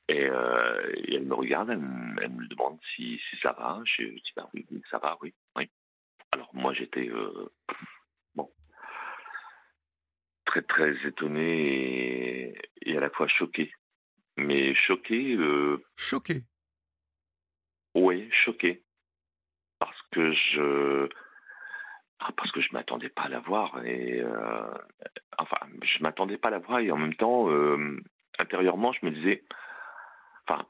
[0.07, 3.81] Et, elle me regarde, elle, me- elle me demande si, si ça va.
[3.85, 5.69] Je dis bah oui, ça va, oui, oui.
[6.33, 7.09] Alors moi j'étais
[10.51, 13.71] très très étonné et, et à la fois choqué.
[14.37, 16.43] Mais choqué, euh, Choqué.
[17.95, 18.83] oui, choqué.
[19.79, 21.09] Parce que je.
[22.19, 23.83] ah, Parce que je m'attendais pas à la voir.
[23.85, 24.73] Et, euh,
[25.37, 27.97] enfin, je m'attendais pas à la voir et en même temps, euh,
[28.39, 29.43] intérieurement, je me disais.
[30.47, 30.65] Enfin.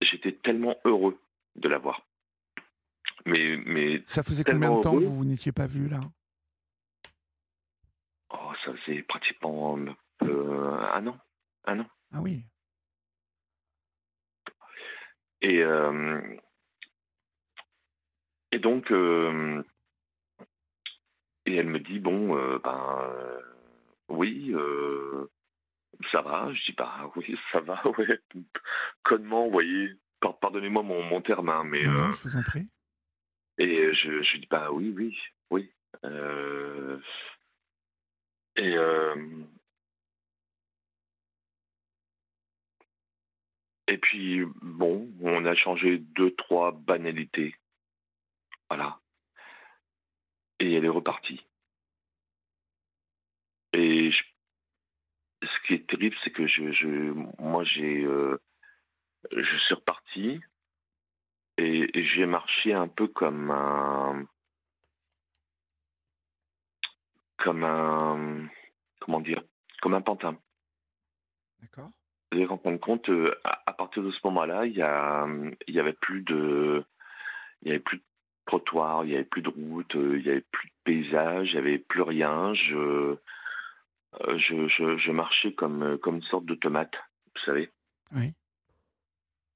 [0.00, 1.18] J'étais tellement heureux
[1.54, 2.04] de la voir.
[3.24, 6.00] Mais, mais Ça faisait combien de temps que vous vous n'étiez pas vu là?
[8.64, 9.78] Ça faisait pratiquement
[10.22, 11.18] euh, un an.
[11.64, 11.86] Un an.
[12.12, 12.44] Ah oui.
[15.40, 16.20] Et, euh,
[18.52, 19.62] et donc, euh,
[21.46, 23.08] et elle me dit bon, ben
[24.08, 24.54] oui,
[26.12, 26.52] ça va.
[26.52, 27.82] Je dis bah oui, ça va.
[27.98, 28.20] Ouais.
[29.04, 29.90] Connement, vous voyez.
[30.20, 32.68] Par- Pardonnez-moi mon, mon terme, hein, mais Non, je vous en prie.
[33.58, 35.18] et je, je dis bah oui, oui,
[35.50, 35.72] oui.
[36.04, 36.98] Euh,
[38.56, 39.14] et euh,
[43.88, 47.54] et puis bon, on a changé deux trois banalités,
[48.68, 49.00] voilà.
[50.60, 51.44] Et elle est repartie.
[53.72, 54.10] Et
[55.42, 56.86] ce qui est terrible, c'est que je, je
[57.40, 58.38] moi j'ai euh,
[59.30, 60.40] je suis reparti
[61.58, 64.26] et j'ai marché un peu comme un
[67.42, 68.46] comme un
[69.00, 69.42] comment dire
[69.82, 70.36] comme un pantin.
[71.60, 71.90] D'accord.
[72.32, 75.26] Et en fin de compte, euh, à, à partir de ce moment-là, il y a
[75.66, 76.84] il y avait plus de
[77.62, 78.04] il y avait plus de
[78.46, 81.54] trottoir, il y avait plus de route, euh, il y avait plus de paysage, il
[81.54, 82.54] y avait plus rien.
[82.54, 83.16] Je
[84.20, 86.94] euh, je, je, je marchais comme comme une sorte de tomate,
[87.34, 87.70] vous savez.
[88.14, 88.32] Oui.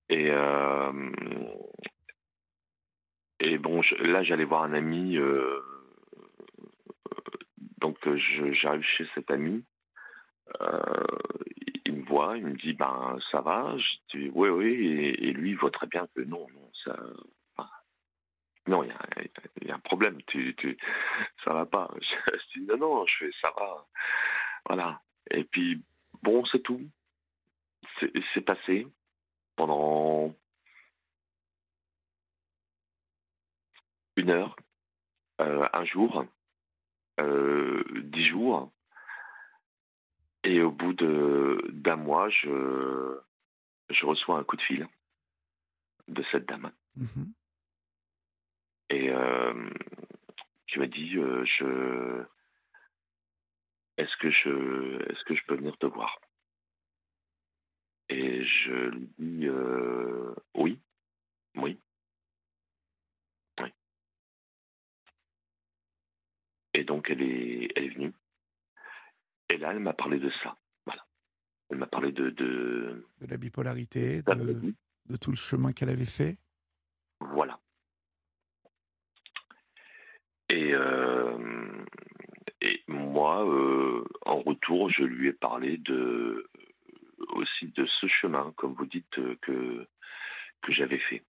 [0.09, 1.11] Et, euh,
[3.41, 5.17] et bon, je- là, j'allais voir un ami.
[5.19, 5.61] euh,
[7.79, 8.19] donc, euh,
[8.53, 9.65] j'arrive chez cet ami.
[10.61, 11.05] euh,
[11.85, 13.77] il me voit, il me dit Ben, ça va?
[13.77, 14.69] Je dis Oui, oui.
[15.19, 16.97] Et, lui, il voit très bien que non, non, ça.
[18.67, 18.91] non, il
[19.67, 20.77] y a, un problème, tu, tu,
[21.45, 21.91] ça va pas.
[22.01, 23.87] Je, je dis non, non, je fais ça va.
[24.67, 25.01] Voilà.
[25.31, 25.83] Et puis,
[26.23, 26.83] bon, c'est tout.
[28.35, 28.87] C'est passé
[29.57, 30.35] pendant
[34.17, 34.57] une heure,
[35.41, 36.25] euh, un jour,
[37.19, 38.71] dix jours.
[40.45, 43.19] Et au bout de d'un mois, je,
[43.91, 44.87] je reçois un coup de fil
[46.09, 47.33] de cette dame Mhm.
[48.91, 49.69] et euh,
[50.69, 52.23] qui m'a dit euh, je
[53.99, 56.19] est-ce que je, est-ce que je peux venir te voir?
[58.09, 60.79] Et je lui dis euh, oui,
[61.57, 61.79] oui.
[66.77, 68.13] Et donc elle est, elle est venue.
[69.49, 70.59] Et là, elle m'a parlé de ça.
[70.85, 71.07] Voilà.
[71.71, 74.75] Elle m'a parlé de, de, De la bipolarité, de,
[75.07, 76.37] de tout le chemin qu'elle avait fait.
[77.21, 77.59] Voilà.
[80.51, 81.85] Et, euh,
[82.61, 86.47] et moi, euh, en retour, je lui ai parlé de
[87.29, 89.87] aussi de ce chemin, comme vous dites, que,
[90.61, 91.25] que j'avais fait.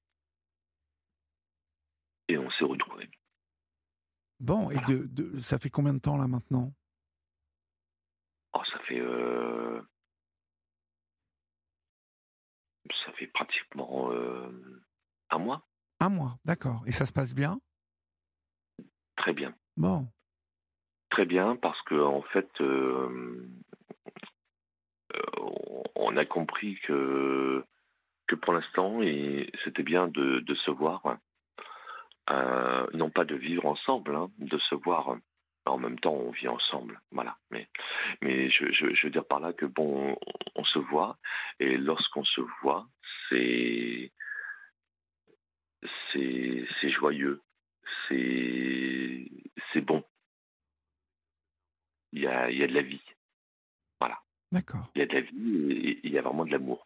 [2.28, 3.10] Et on s'est retrouvés.
[4.40, 6.72] Bon, et de, de- ça fait combien de temps là maintenant?
[8.54, 9.82] Oh, ça fait euh,
[13.06, 14.82] ça fait pratiquement euh,
[15.32, 15.68] un mois.
[16.00, 16.84] Un mois, d'accord.
[16.86, 17.60] Et ça se passe bien?
[19.16, 19.56] Très bien.
[19.76, 20.08] Bon,
[21.10, 23.50] Très bien, parce que en fait, euh,
[25.96, 27.64] on a compris que,
[28.28, 29.00] que pour l'instant,
[29.64, 31.18] c'était bien de, de se voir,
[32.30, 35.15] euh, non pas de vivre ensemble, hein, de se voir.
[35.65, 37.36] En même temps, on vit ensemble, voilà.
[37.51, 37.67] Mais,
[38.21, 40.17] mais je, je, je veux dire par là que bon, on,
[40.55, 41.17] on se voit,
[41.59, 42.88] et lorsqu'on se voit,
[43.30, 44.11] c'est
[46.13, 47.41] c'est joyeux,
[48.07, 49.30] c'est
[49.73, 50.03] c'est bon
[52.17, 53.01] il y a, il y a de la vie.
[54.51, 54.89] d'accord.
[54.95, 56.86] Il y a de la vie et il y a vraiment de l'amour.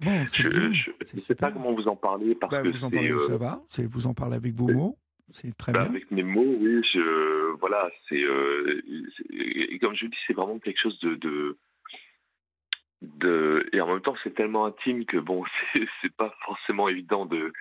[0.00, 3.12] Je ne sais pas comment vous en parler parce Bah, que vous en c'est, parlez,
[3.12, 3.62] euh, ça va.
[3.90, 4.98] Vous en parlez avec vos mots.
[5.30, 5.90] C'est très bah, bien.
[5.90, 8.82] avec mes mots, oui, je, voilà, c'est, euh,
[9.30, 11.58] et comme je dis, c'est vraiment quelque chose de, de,
[13.00, 15.44] de- et en même temps, c'est tellement intime que bon,
[16.02, 17.52] c'est, pas forcément évident de,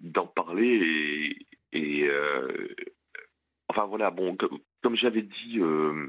[0.00, 1.36] d'en parler
[1.72, 2.68] et, et euh,
[3.68, 6.08] enfin voilà, bon, comme, comme j'avais dit euh,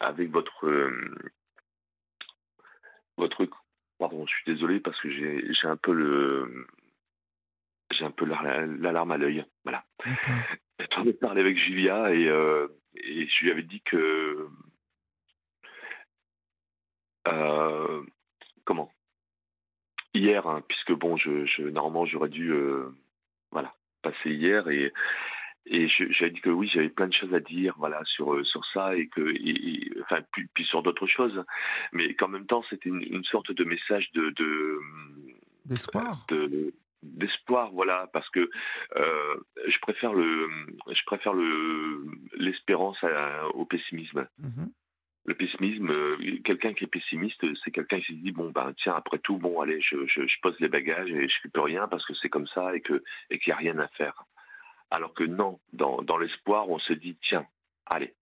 [0.00, 1.14] avec votre euh,
[3.16, 3.48] votre
[3.98, 6.66] pardon, je suis désolé parce que j'ai, j'ai un peu le
[7.90, 9.84] j'ai un peu la- l'alarme à l'œil, voilà.
[10.94, 14.48] J'en ai parlé avec Julia et, euh, et je lui avais dit que.
[17.28, 18.02] euh,
[18.64, 18.92] comment?
[20.14, 22.90] Hier, hein, puisque bon, je, je- normalement j'aurais dû euh,
[23.50, 24.92] voilà, passer hier et,
[25.70, 28.64] et j'avais dit que oui, j'avais plein de choses à dire voilà, sur, euh, sur
[28.72, 29.20] ça et que.
[29.20, 31.44] et- et- enfin, puis, puis sur d'autres choses.
[31.92, 34.30] Mais qu'en même temps, c'était une, une sorte de message de.
[34.30, 34.78] de
[35.66, 36.24] D'espoir.
[36.28, 38.50] de- d'espoir voilà parce que
[38.96, 39.34] euh,
[39.68, 40.48] je préfère le
[40.90, 42.04] je préfère le
[42.36, 42.98] l'espérance
[43.54, 44.68] au pessimisme Mhm.
[45.26, 48.94] le pessimisme euh, quelqu'un qui est pessimiste c'est quelqu'un qui se dit bon ben tiens
[48.96, 51.86] après tout bon allez je, je, je pose les bagages et je fais plus rien
[51.86, 54.24] parce que c'est comme ça et que et qu'il n'y a rien à faire
[54.90, 57.46] alors que non dans dans l'espoir on se dit tiens
[57.86, 58.14] allez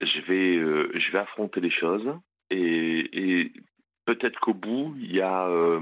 [0.00, 2.08] je vais euh, je vais affronter les choses
[2.50, 3.52] et, et
[4.06, 5.80] peut-être qu'au bout il y a euh,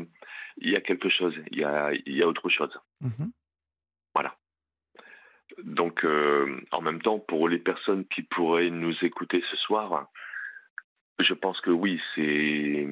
[0.58, 3.30] il y a quelque chose il y a il y a autre chose Mhm.
[4.14, 4.36] voilà.
[5.62, 10.08] Donc, euh, en même temps, pour les personnes qui pourraient nous écouter ce soir,
[11.18, 12.86] je pense que oui, c'est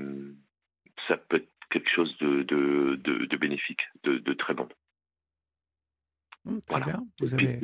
[1.07, 4.69] ça peut être quelque chose de, de, de, de bénéfique, de, de très bon.
[6.47, 6.85] Mm, Très Voilà.
[6.87, 7.07] bien.
[7.21, 7.61] Vous avez,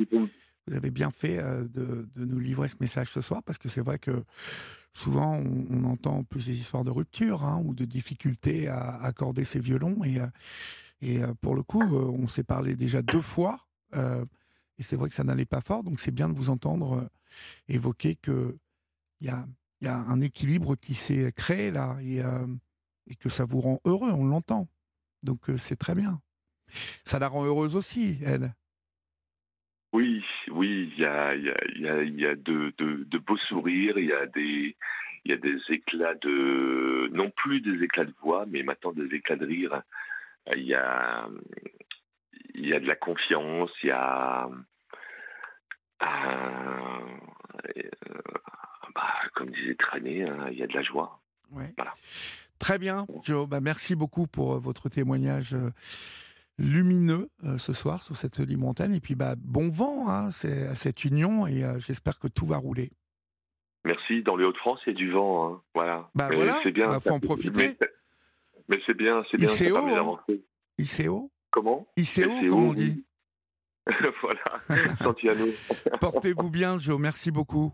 [0.67, 3.69] vous avez bien fait euh, de, de nous livrer ce message ce soir parce que
[3.69, 4.23] c'est vrai que
[4.93, 9.43] souvent on, on entend plus des histoires de rupture hein, ou de difficultés à accorder
[9.45, 10.27] ses violons et, euh,
[11.01, 13.65] et euh, pour le coup on s'est parlé déjà deux fois
[13.95, 14.23] euh,
[14.77, 17.09] et c'est vrai que ça n'allait pas fort donc c'est bien de vous entendre
[17.67, 18.57] évoquer que
[19.19, 19.47] il y a,
[19.81, 22.45] y a un équilibre qui s'est créé là et, euh,
[23.07, 24.67] et que ça vous rend heureux, on l'entend.
[25.23, 26.21] Donc c'est très bien.
[27.05, 28.53] Ça la rend heureuse aussi, elle.
[29.93, 34.07] Oui, oui, il y a, y a, y a, de, de, de beaux sourires, il
[34.07, 34.75] y a des,
[35.23, 39.15] il y a des éclats de, non plus des éclats de voix, mais maintenant des
[39.15, 39.83] éclats de rire.
[40.55, 41.29] Il y a,
[42.55, 44.49] il y a de la confiance, il y a,
[46.03, 46.07] euh,
[47.77, 48.21] euh,
[48.95, 51.21] bah, comme disait Trané, hein, il y a de la joie.
[51.51, 51.71] Ouais.
[51.77, 51.93] Voilà.
[52.59, 53.47] Très bien, Joe.
[53.47, 55.69] Bah, merci beaucoup pour euh, votre témoignage euh,
[56.57, 58.93] lumineux euh, ce soir sur cette libre antenne.
[58.93, 62.57] Et puis, bah, bon vent hein, à cette union et euh, j'espère que tout va
[62.57, 62.91] rouler.
[63.85, 64.23] Merci.
[64.23, 65.53] Dans les Hauts-de-France, il y a du vent.
[65.55, 65.61] hein.
[65.73, 66.09] Voilà.
[66.15, 66.87] Bah voilà, c'est bien.
[66.87, 67.75] bah, faut ça- en profiter.
[67.81, 67.87] Mais,
[68.69, 69.47] mais c'est bien, c'est bien.
[69.49, 70.17] Ça ICO, hein.
[70.77, 71.87] ICO Comment?
[71.97, 72.75] ICO, ICO, comme on oui.
[72.75, 73.05] dit.
[74.21, 74.95] voilà.
[75.03, 75.47] Santiano.
[75.99, 76.99] Portez-vous bien, Joe.
[76.99, 77.73] Merci beaucoup.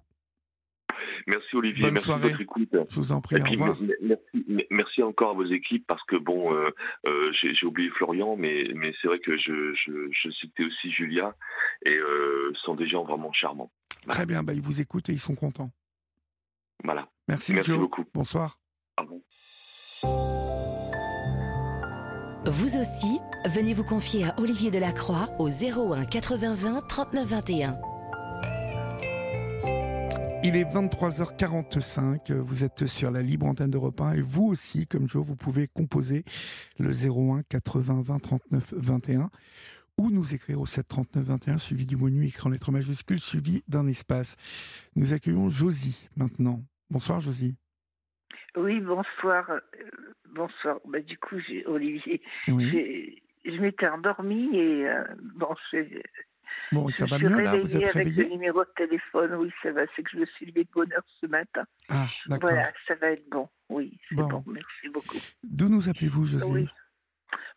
[1.28, 2.24] Merci Olivier, Bonne merci soirée.
[2.24, 2.70] de votre écoute.
[2.90, 3.38] Je vous en prie.
[3.38, 3.76] Et Au puis, revoir.
[3.82, 6.70] me- me- merci, me- merci encore à vos équipes parce que bon, euh,
[7.08, 11.36] euh, j'ai oublié Florian, mais, mais c'est vrai que je, je, je citais aussi Julia
[11.86, 13.72] et euh, ce sont des gens vraiment charmants.
[14.08, 14.44] Très bien.
[14.44, 15.72] Bah, ils vous écoutent et ils sont contents.
[16.84, 17.08] Voilà.
[17.28, 17.80] Merci, Merci Joe.
[17.80, 18.06] beaucoup.
[18.14, 18.58] Bonsoir.
[19.06, 19.22] Bon
[22.46, 27.78] Vous aussi, venez vous confier à Olivier Delacroix au 01 80 20 39 21.
[30.42, 35.08] Il est 23h45, vous êtes sur la libre antenne d'Europe 1 et vous aussi, comme
[35.08, 36.24] Joe, vous pouvez composer
[36.80, 39.30] le 01 80 20 39 21
[39.98, 43.86] ou nous écrire au 7 39 21 suivi du écrit en lettres majuscules suivi d'un
[43.88, 44.38] espace.
[44.96, 46.62] Nous accueillons Josie maintenant.
[46.90, 47.56] Bonsoir Josie.
[48.56, 49.52] Oui, bonsoir.
[50.34, 50.80] bonsoir.
[50.86, 51.36] Bah, du coup,
[51.66, 52.22] Olivier.
[52.48, 53.22] Oui.
[53.46, 55.04] Je m'étais endormie et euh,
[55.36, 55.54] bon,
[56.72, 59.36] Bon, ça va suis mieux là Vous réveillée êtes avec le numéro de téléphone.
[59.36, 59.82] Oui, ça va.
[59.96, 61.64] C'est que je me suis levée de bonne heure ce matin.
[61.90, 62.50] Ah, d'accord.
[62.52, 63.50] Voilà, ça va être bon.
[63.70, 64.28] Oui, c'est Bon.
[64.28, 64.44] bon.
[64.48, 65.18] Merci beaucoup.
[65.44, 66.70] D'où nous appelez-vous Josie Oui.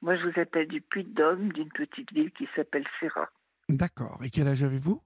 [0.00, 3.28] Moi, je vous appelle du Puy-de-Dôme, d'une petite ville qui s'appelle Serra.
[3.68, 4.20] D'accord.
[4.24, 5.02] Et quel âge avez-vous?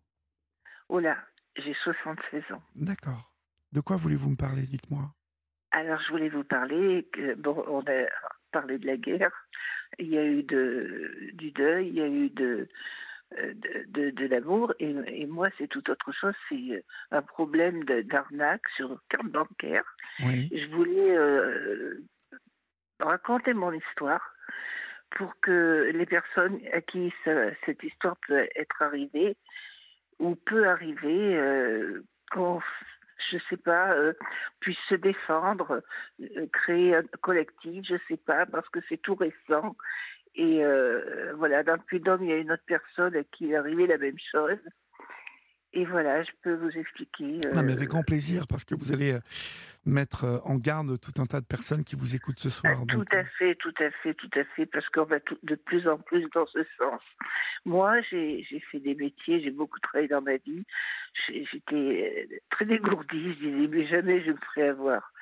[0.89, 1.17] Oh là,
[1.57, 2.63] j'ai 76 ans.
[2.75, 3.33] D'accord.
[3.73, 5.13] De quoi voulez-vous me parler Dites-moi?
[5.73, 8.07] Alors, je voulais vous parler, que, bon, on a
[8.53, 9.31] parlé de la guerre,
[9.99, 12.69] il y a eu de, du deuil, il y a eu de,
[13.33, 18.69] de, de, de l'amour, et, et moi, c'est tout autre chose, c'est un problème d'arnaque
[18.77, 19.85] sur carte bancaire.
[20.21, 20.49] Oui.
[20.53, 22.05] Je voulais euh,
[23.01, 24.33] raconter mon histoire
[25.11, 29.37] pour que les personnes à qui ça- cette histoire peut être arrivée
[30.19, 32.61] ou peut arriver, euh, qu'on,
[33.31, 34.13] je sais pas, euh,
[34.61, 35.83] puisse se défendre,
[36.21, 39.77] euh, créer un collectif, je sais pas, parce que c'est tout récent.
[40.37, 43.57] Et euh, voilà, dans le Puy-de-Dôme, il y a une autre personne à qui est
[43.57, 44.59] arrivé la même chose.
[45.73, 47.41] Et voilà, je peux vous expliquer.
[47.55, 49.21] Non, mais euh, avec grand plaisir, parce que vous allez euh,
[49.85, 52.75] mettre euh, en garde tout un tas de personnes qui vous écoutent ce soir.
[52.77, 55.21] Ah, tout donc, à euh, fait, tout à fait, tout à fait, parce qu'on va
[55.21, 57.03] tout- de plus en plus dans ce sens.
[57.65, 60.65] Moi, j'ai fait des métiers, j'ai beaucoup travaillé dans ma vie.
[61.29, 65.13] J'étais euh, très dégourdie, je disais, mais jamais je me ferai avoir.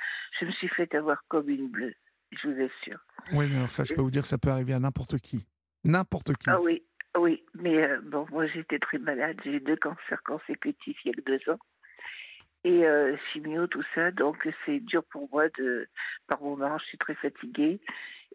[0.40, 1.94] Je me suis fait avoir comme une bleue,
[2.42, 2.98] je vous assure.
[3.32, 5.46] Oui, mais alors ça, je peux vous dire, ça peut arriver à n'importe qui.
[5.84, 6.48] N'importe qui.
[6.50, 6.82] Ah oui,
[7.16, 11.10] oui, mais euh, bon, moi j'étais très malade, j'ai eu deux cancers consécutifs il y
[11.12, 11.58] a que deux ans.
[12.64, 15.86] Et euh, chimio, tout ça, donc c'est dur pour moi de.
[16.26, 17.78] Par moments, je suis très fatiguée.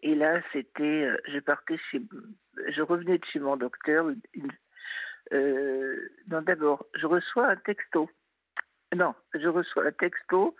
[0.02, 0.82] Et là, c'était.
[1.04, 2.00] euh, Je partais chez.
[2.68, 4.08] Je revenais de chez mon docteur.
[4.34, 4.52] une-
[5.32, 8.08] euh, non, d'abord, je reçois un texto.
[8.94, 10.56] Non, je reçois un texto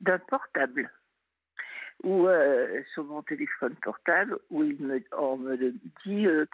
[0.00, 0.90] d'un portable
[2.02, 5.56] ou euh, sur mon téléphone portable où il me, on me
[6.04, 6.46] dit euh,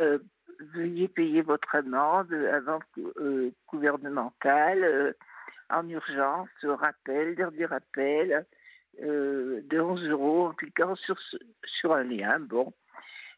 [0.00, 0.18] euh,
[0.74, 2.80] veuillez payer votre amende avant
[3.68, 5.14] gouvernementale
[5.70, 8.46] en urgence, rappel, dernier rappel
[8.98, 11.16] de 11 euros en cliquant sur,
[11.64, 12.38] sur un lien.
[12.40, 12.72] Bon,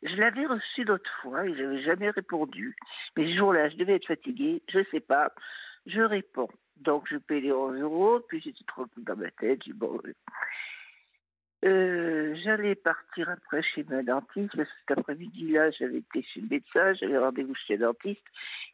[0.02, 2.74] je l'avais reçu d'autres fois et je n'avais jamais répondu.
[3.16, 5.32] Mais ce jour-là, je devais être fatiguée, je ne sais pas.
[5.86, 6.48] Je réponds.
[6.80, 9.62] Donc, je paye les 11 euros, puis j'étais trop dans ma tête.
[9.64, 10.00] J'ai dit, bon,
[11.64, 16.48] euh, j'allais partir après chez ma dentiste, parce que cet après-midi-là, j'avais été chez le
[16.48, 18.24] médecin, j'avais rendez-vous chez le dentiste,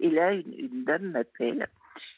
[0.00, 1.68] et là, une, une dame m'appelle.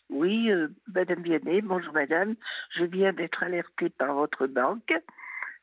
[0.09, 2.35] Oui, euh, Madame Vianney, bonjour Madame,
[2.77, 4.93] je viens d'être alertée par votre banque.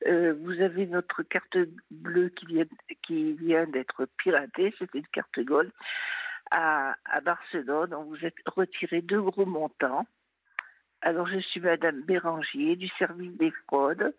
[0.05, 1.57] Euh, vous avez notre carte
[1.89, 2.65] bleue qui vient,
[3.03, 5.71] qui vient d'être piratée, c'était une carte gold,
[6.51, 7.93] à, à Barcelone.
[7.93, 10.05] On vous a retiré deux gros montants.
[11.01, 14.13] Alors, je suis Madame Bérangier du service des fraudes.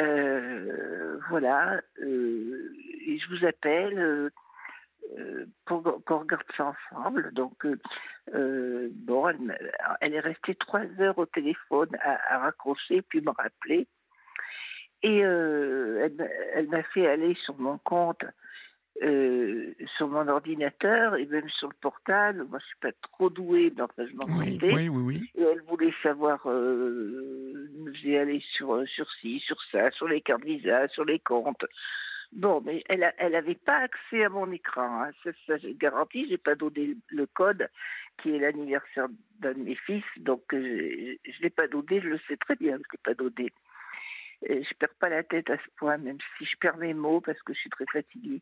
[0.00, 2.72] Euh, voilà, euh,
[3.06, 4.30] et je vous appelle euh,
[5.18, 7.32] euh, pour qu'on regarde ça ensemble.
[7.32, 7.64] Donc,
[8.34, 13.30] euh, bon, elle, elle est restée trois heures au téléphone à, à raccrocher, puis me
[13.30, 13.86] rappeler.
[15.02, 18.24] Et elle, elle m'a fait aller sur mon compte,
[19.02, 22.44] euh, sur mon ordinateur et même sur le portable.
[22.48, 25.30] Moi, je suis pas trop douée, enfin, je m'en Oui, oui, oui, oui.
[25.36, 27.68] Et elle voulait savoir, euh,
[28.02, 31.64] j'ai allé sur, sur ci, sur ça, sur les cartes Visa, sur les comptes.
[32.32, 35.02] Bon, mais elle a- elle avait pas accès à mon écran.
[35.04, 35.10] Hein.
[35.22, 37.68] Ça, ça, je garantis, j'ai pas donné le code
[38.22, 39.06] qui est l'anniversaire
[39.40, 42.00] d'un de mes fils, donc euh, je, je l'ai pas donné.
[42.00, 43.52] Je le sais très bien, je l'ai pas donné.
[44.46, 47.20] Et je perds pas la tête à ce point, même si je perds mes mots
[47.20, 48.40] parce que je suis très fatiguée.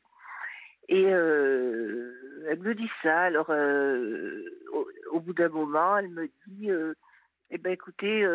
[0.93, 3.23] Et euh, elle me dit ça.
[3.23, 4.45] Alors, euh,
[5.11, 6.93] au, bout d'un moment, elle me dit euh,
[7.51, 8.27] Eh ben, écoutez,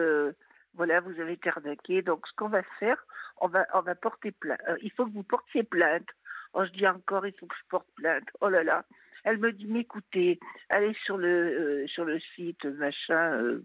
[0.73, 2.01] voilà, vous avez été arnaqué.
[2.01, 2.97] Donc, ce qu'on va faire,
[3.41, 4.59] on va, on va porter plainte.
[4.81, 6.07] Il faut que vous portiez plainte.
[6.53, 8.27] Oh, je dis encore, il faut que je porte plainte.
[8.41, 8.85] Oh là là.
[9.23, 10.39] Elle me dit Mais écoutez,
[10.69, 13.59] allez sur le, sur le site machin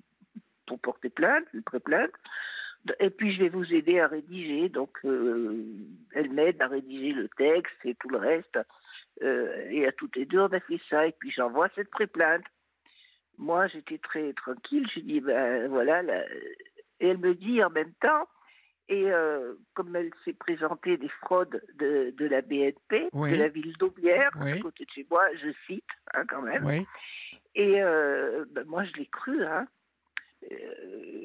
[0.66, 2.12] pour porter plainte, pré-plainte.
[3.00, 4.68] Et puis je vais vous aider à rédiger.
[4.68, 8.58] Donc elle m'aide à rédiger le texte et tout le reste.
[9.22, 11.06] Euh, et à toutes les deux, on a fait ça.
[11.06, 12.44] Et puis j'envoie cette pré-plainte.
[13.38, 14.86] moi, j'étais très tranquille.
[14.94, 16.02] Je dis, ben voilà.
[17.00, 18.28] Et elle me dit en même temps,
[18.88, 23.76] et euh, comme elle s'est présentée des fraudes de, de la BNP, de la ville
[23.78, 25.84] d'Aubière, à côté de chez moi, je cite
[26.14, 26.84] hein, quand même.
[27.54, 29.44] Et euh, ben, moi, je l'ai cru.
[29.44, 29.66] Hein.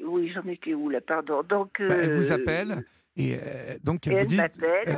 [0.04, 1.42] Oui, j'en étais où là, pardon.
[1.42, 2.84] Donc, bah, elle vous appelle
[3.18, 3.38] et
[3.82, 4.40] donc elle, vous dit,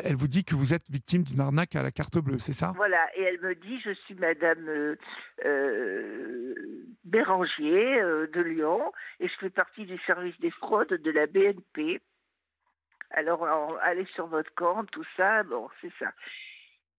[0.05, 2.72] elle, vous dit que vous êtes victime d'une arnaque à la carte bleue, c'est ça?
[2.76, 4.97] Voilà, et elle me dit je suis Madame
[7.05, 8.01] Bérangier
[8.32, 12.01] de Lyon et je fais partie du service des fraudes de la BNP.
[13.12, 16.12] Alors, allez sur votre compte, tout ça, bon, c'est ça.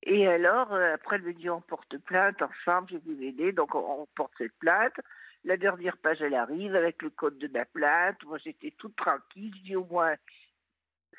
[0.03, 3.52] Et alors, euh, après, elle me dit, on porte plainte ensemble, je vais vous aider.
[3.52, 4.99] Donc, on, porte cette plainte.
[5.43, 8.18] La dernière page, elle arrive avec le code de ma plainte.
[8.26, 9.53] Moi, j'étais toute tranquille.
[9.57, 10.15] Je dis, au moins,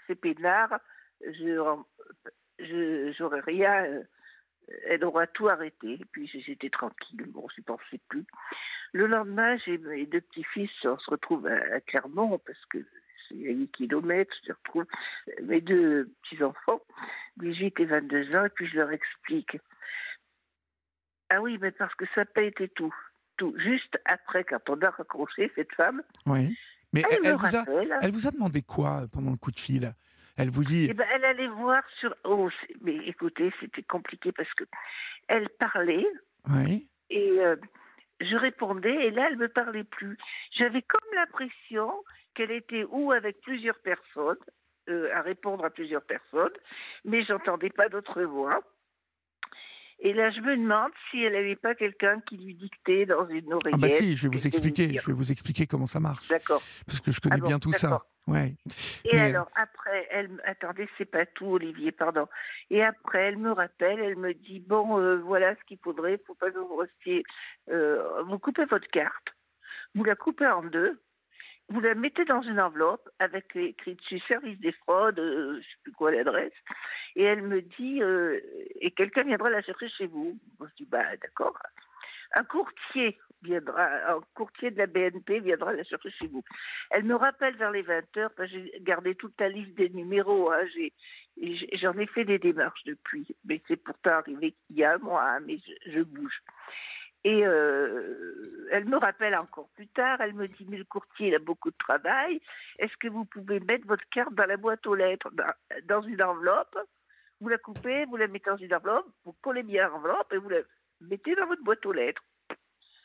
[0.06, 0.78] c'est peinard.
[1.20, 1.82] Je,
[3.16, 3.85] j'aurais rien.
[3.85, 4.02] Euh,
[4.86, 5.94] elle aura tout arrêté.
[5.94, 7.24] Et puis, j'étais tranquille.
[7.28, 8.24] Bon, je pensais plus.
[8.93, 12.78] Le lendemain, j'ai mes deux petits-fils, on se retrouve à Clermont parce que
[13.35, 14.86] y a 8 kilomètres, je retrouve
[15.43, 16.82] mes deux petits-enfants,
[17.39, 19.59] 18 et 22 ans, et puis je leur explique.
[21.31, 22.94] Ah oui, mais parce que ça pas été tout.
[23.39, 23.55] Tout.
[23.59, 26.02] Juste après, quand on a raccroché cette femme.
[26.27, 26.56] Oui.
[26.93, 27.64] Mais elle, vous a,
[28.02, 29.94] elle, vous a, demandé quoi pendant le coup de fil?
[30.36, 30.89] Elle vous dit.
[30.90, 32.14] Eh ben, elle allait voir sur.
[32.24, 32.48] Oh,
[32.81, 34.64] mais écoutez, c'était compliqué parce que
[35.28, 36.06] elle parlait.
[36.48, 36.89] Oui.
[37.10, 37.56] Et euh,
[38.20, 40.16] je répondais, et là, elle me parlait plus.
[40.56, 41.93] J'avais comme l'impression
[42.35, 44.39] qu'elle était ou avec plusieurs personnes,
[44.89, 46.52] euh, à répondre à plusieurs personnes,
[47.05, 48.60] mais j'entendais pas d'autres voix.
[50.04, 53.52] Et là, je me demande si elle n'avait pas quelqu'un qui lui dictait dans une
[53.52, 53.74] oreillette.
[53.74, 54.98] Ah bah si, je vais vous expliquer.
[54.98, 56.26] Je vais vous expliquer comment ça marche.
[56.28, 56.60] D'accord.
[56.86, 58.02] Parce que je connais ah bien tout ça.
[58.26, 58.54] Ouais.
[59.04, 62.26] Et alors après, elle, attendez, c'est pas tout, Olivier, pardon.
[62.70, 66.34] Et après, elle me rappelle, elle me dit bon, euh, voilà ce qu'il faudrait, faut
[66.34, 67.24] pas que vous restiez.
[67.70, 69.28] Euh, vous coupez votre carte,
[69.94, 71.00] vous la coupez en deux,
[71.68, 75.62] vous la mettez dans une enveloppe avec écrit dessus service des fraudes, euh, je ne
[75.62, 76.52] sais plus quoi l'adresse,
[77.16, 78.40] et elle me dit, euh,
[78.80, 80.39] et quelqu'un viendra la chercher chez vous.
[80.60, 81.59] je dis, bah d'accord.
[82.34, 86.43] Un courtier viendra, un courtier de la BNP viendra la chercher chez vous.
[86.90, 90.64] Elle me rappelle vers les 20 heures, j'ai gardé toute la liste des numéros, hein,
[91.74, 95.24] j'en ai, fait des démarches depuis, mais c'est pourtant arrivé qu'il y a un mois,
[95.24, 96.43] hein, mais je bouge.
[97.24, 101.35] Et euh, elle me rappelle encore plus tard, elle me dit, mais le courtier, il
[101.35, 102.40] a beaucoup de travail,
[102.78, 105.31] est-ce que vous pouvez mettre votre carte dans la boîte aux lettres,
[105.85, 106.77] dans, une enveloppe?
[107.40, 110.49] Vous la coupez, vous la mettez dans une enveloppe, vous collez bien l'enveloppe et vous
[110.49, 110.61] la
[111.01, 112.23] mettez dans votre boîte aux lettres.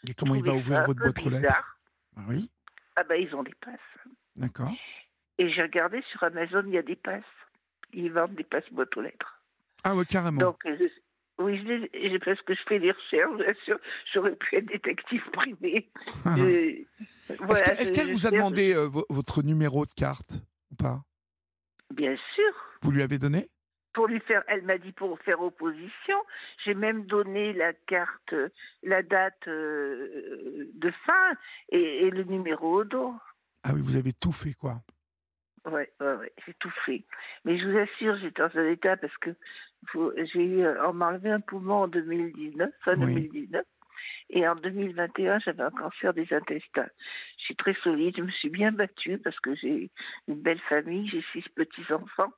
[0.09, 1.79] Et comment il va ouvrir votre boîte aux lettres?
[2.15, 2.49] ah Oui?
[2.95, 3.79] Ah ben, ils ont des passes.
[4.35, 4.71] D'accord.
[5.37, 7.23] Et j'ai regardé sur Amazon, il y a des passes.
[7.93, 9.43] Ils vendent des passes boîte aux lettres.
[9.83, 10.39] Ah oui, carrément.
[10.39, 10.63] Donc,
[11.39, 11.61] oui,
[11.93, 13.79] j'ai parce que je fais des recherches, bien sûr.
[14.13, 15.89] J'aurais pu être détective privé.
[17.29, 20.41] Est-ce qu'elle vous a demandé euh, votre numéro de carte
[20.71, 21.03] ou pas?
[21.93, 22.53] Bien sûr.
[22.81, 23.49] Vous lui avez donné?
[23.93, 26.17] Pour lui faire, elle m'a dit pour faire opposition.
[26.63, 28.35] J'ai même donné la carte,
[28.83, 31.33] la date euh, de fin
[31.69, 33.15] et, et, le numéro d'eau.
[33.63, 34.81] Ah oui, vous avez tout fait quoi
[35.67, 37.03] Oui, ouais, ouais, j'ai tout fait.
[37.45, 39.35] Mais je vous assure, j'étais dans un état parce que
[40.33, 43.63] j'ai eu, on m'a enlevé un poumon en 2019, fin 2019.
[44.29, 46.87] Et en 2021, j'avais un cancer des intestins.
[47.37, 49.89] Je suis très solide, je me suis bien battue parce que j'ai
[50.27, 52.33] une belle famille, j'ai six petits-enfants.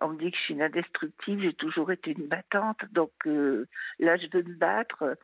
[0.00, 2.80] On me dit que je suis une indestructible, j'ai toujours été une battante.
[2.92, 3.66] Donc euh,
[4.00, 5.16] là, je veux me battre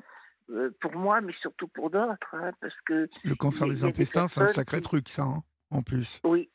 [0.51, 2.35] euh, pour moi, mais surtout pour d'autres.
[2.35, 6.21] Hein, parce que Le cancer des intestins, c'est un sacré truc, ça, hein, en plus.
[6.25, 6.51] Oui,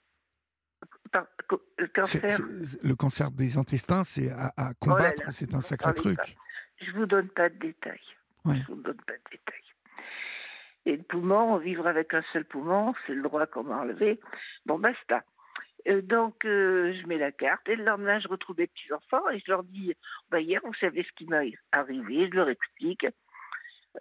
[1.78, 2.40] le cancer.
[2.84, 6.20] le cancer des intestins, c'est à, combattre, oh c'est un sacré truc.
[6.82, 8.00] Je vous donne pas de détails.
[8.46, 9.60] Je vous donne pas de détails.
[10.86, 14.20] Et le poumon, vivre avec un seul poumon, c'est le droit qu'on m'a enlevé.
[14.66, 15.24] Bon, basta.
[15.88, 19.40] Euh, donc, euh, je mets la carte et le lendemain, je retrouve mes petits-enfants et
[19.40, 19.94] je leur dis
[20.30, 23.06] bah, Hier, vous savez ce qui m'est arrivé, je leur explique.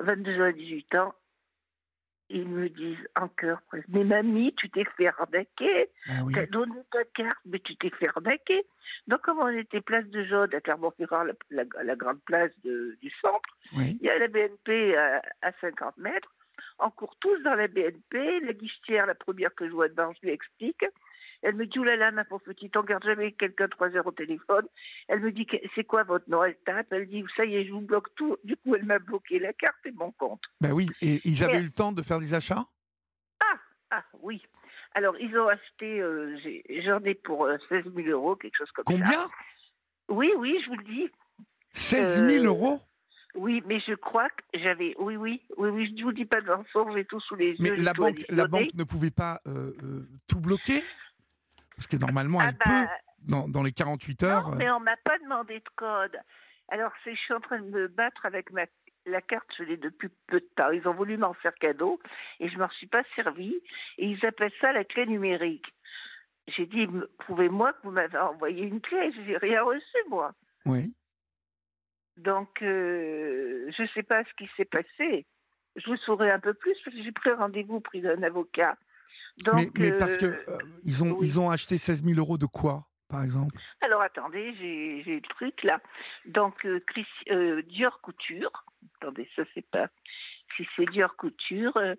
[0.01, 1.15] 22 ans à 18 ans,
[2.31, 5.91] ils me disent en cœur Mais mamie, tu t'es fait arnaquer.
[6.09, 8.67] Ah tu as donné ta carte, mais tu t'es fait arnaquer.
[9.07, 13.99] Donc, comme on était place de Jaude à Clermont-Ferrand, la, grande place du centre, il
[14.03, 16.33] y a la BNP à, à 50 mètres.
[16.79, 18.41] On court tous dans la BNP.
[18.41, 20.85] La guichetière, la première que je vois dedans, je lui explique.
[21.43, 24.67] Elle me dit, oulala, ma pauvre petite, on garde jamais quelqu'un trois heures au téléphone.
[25.07, 26.43] Elle me dit, c'est quoi votre nom?
[26.43, 28.37] Elle tape, elle dit, ça y est, je vous bloque tout.
[28.45, 30.43] Du coup, elle m'a bloqué la carte et mon compte.
[30.61, 32.67] Ben oui, et ils avaient eu le temps de faire des achats?
[33.41, 33.59] Ah,
[33.91, 34.43] ah, oui.
[34.95, 36.37] Alors, ils ont acheté, euh,
[36.85, 38.93] j'en ai pour 16 euh, 000 euros, quelque chose comme ça.
[38.93, 39.29] Combien?
[40.09, 41.11] Oui, oui, je vous le dis.
[41.71, 42.81] 16 000 euh, euros?
[43.35, 44.95] Oui, mais je crois que j'avais.
[44.99, 47.51] Oui, oui, oui, oui, je ne vous dis pas de mensonge, j'ai tout sous les
[47.51, 47.57] yeux.
[47.61, 49.73] Mais la banque, la banque ne pouvait pas euh,
[50.27, 50.83] tout bloquer?
[51.79, 54.49] Parce que normalement, Ah elle bah, peut, dans, dans les 48 heures.
[54.49, 56.19] Non, euh, mais on m'a pas demandé de code.
[56.71, 58.67] Alors, je suis en train de me battre avec ma,
[59.07, 60.71] la carte, je l'ai depuis peu de temps.
[60.71, 62.01] Ils ont voulu m'en faire cadeau
[62.41, 63.55] et je m'en suis pas servi.
[63.99, 65.73] Et ils appellent ça la clé numérique.
[66.49, 66.89] J'ai dit,
[67.21, 69.13] prouvez-moi que vous m'avez envoyé une clé?
[69.13, 70.33] Je n'ai rien reçu, moi.
[70.67, 70.93] Oui.
[72.17, 75.27] Donc, euh, je ne sais pas ce qui s'est passé.
[75.77, 78.77] Je vous saurai un peu plus parce que j'ai pris rendez-vous pris d'un avocat.
[79.45, 81.27] Donc, mais mais parce que euh, euh, ils, ont, oui.
[81.27, 83.55] ils ont acheté 16 000 euros de quoi, par exemple?
[83.81, 85.81] Alors attendez, j'ai le truc là.
[86.27, 88.65] Donc euh, Chris- euh, Dior Couture.
[89.01, 89.89] Attendez, ça c'est pas.
[90.57, 91.95] Si c'est Dior Couture, euh,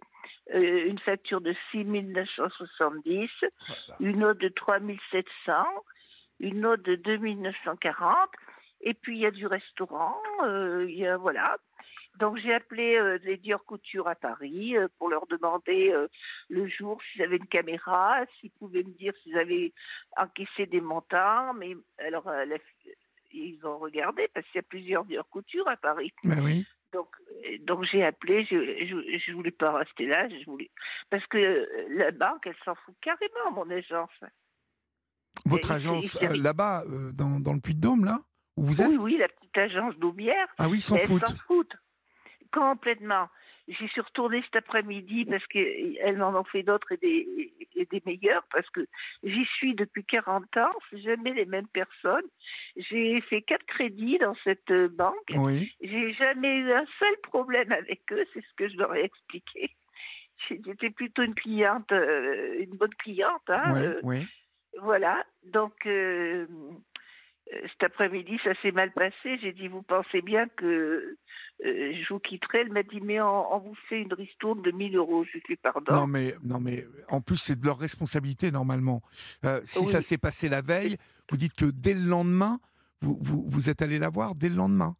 [0.53, 3.29] euh, une facture de 6 970,
[3.99, 4.79] une autre de 3
[5.11, 5.53] 700,
[6.39, 8.15] une autre de 2 940,
[8.81, 11.57] et puis il y a du restaurant, euh, il y a voilà.
[12.19, 16.07] Donc j'ai appelé euh, les Dior Couture à Paris euh, pour leur demander euh,
[16.49, 19.71] le jour s'ils avaient une caméra, s'ils pouvaient me dire s'ils avaient
[20.17, 21.53] encaissé des montants.
[21.53, 22.57] Mais alors la-
[23.31, 26.11] ils ont regardé parce qu'il y a plusieurs Dior Couture à Paris.
[26.23, 26.65] Ben oui.
[26.91, 27.07] Donc,
[27.61, 30.71] donc j'ai appelé, je, je, je voulais pas rester là, je voulais
[31.11, 34.09] parce que la banque, elle s'en fout carrément, mon agence.
[35.45, 36.83] Votre Et- agence, là-bas,
[37.13, 38.19] dans, dans le Puy-de-Dôme, là
[38.57, 38.87] Où vous êtes?
[38.89, 40.47] Oui, oui, la petite agence d'Aubière.
[40.57, 41.75] Ah oui, ils s'en foutent.
[42.51, 43.27] Complètement.
[43.67, 48.01] J'y suis retournée cet après-midi parce qu'elles m'en ont fait d'autres et des, et des
[48.03, 48.87] meilleurs parce que
[49.23, 52.25] j'y suis depuis 40 ans, c'est jamais les mêmes personnes.
[52.75, 55.33] J'ai fait quatre crédits dans cette banque.
[55.35, 55.71] Oui.
[55.81, 59.69] J'ai jamais eu un seul problème avec eux, c'est ce que je leur ai expliqué.
[60.47, 63.49] J'étais plutôt une cliente, euh, une bonne cliente.
[63.49, 64.27] Hein, oui, euh, oui.
[64.81, 66.47] voilà, donc euh,
[67.51, 69.37] cet après-midi, ça s'est mal passé.
[69.41, 71.17] J'ai dit, vous pensez bien que
[71.65, 74.71] euh, je vous quitterai Elle m'a dit, mais on, on vous fait une ristourne de
[74.71, 75.23] 1000 euros.
[75.25, 75.91] Je lui pardon.
[75.93, 79.01] Non mais, non, mais en plus, c'est de leur responsabilité, normalement.
[79.45, 79.91] Euh, si Oui.
[79.91, 80.97] ça s'est passé la veille,
[81.29, 82.59] vous dites que dès le lendemain,
[83.01, 84.95] vous, vous, vous êtes allé la voir dès le lendemain.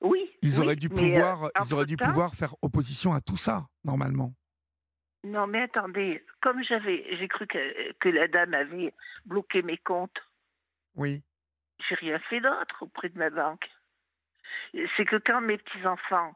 [0.00, 0.28] oui.
[0.44, 3.68] Ils oui, auraient dû pouvoir, euh, ils auraient dû pouvoir faire opposition à tout ça,
[3.84, 4.34] normalement.
[5.24, 8.92] Non, mais attendez, comme j'avais, j'ai cru que, que la dame avait
[9.24, 10.18] bloqué mes comptes,
[10.96, 11.22] Oui.
[11.88, 13.68] j'ai rien fait d'autre auprès de ma banque.
[14.96, 16.34] C'est que quand mes petits-enfants,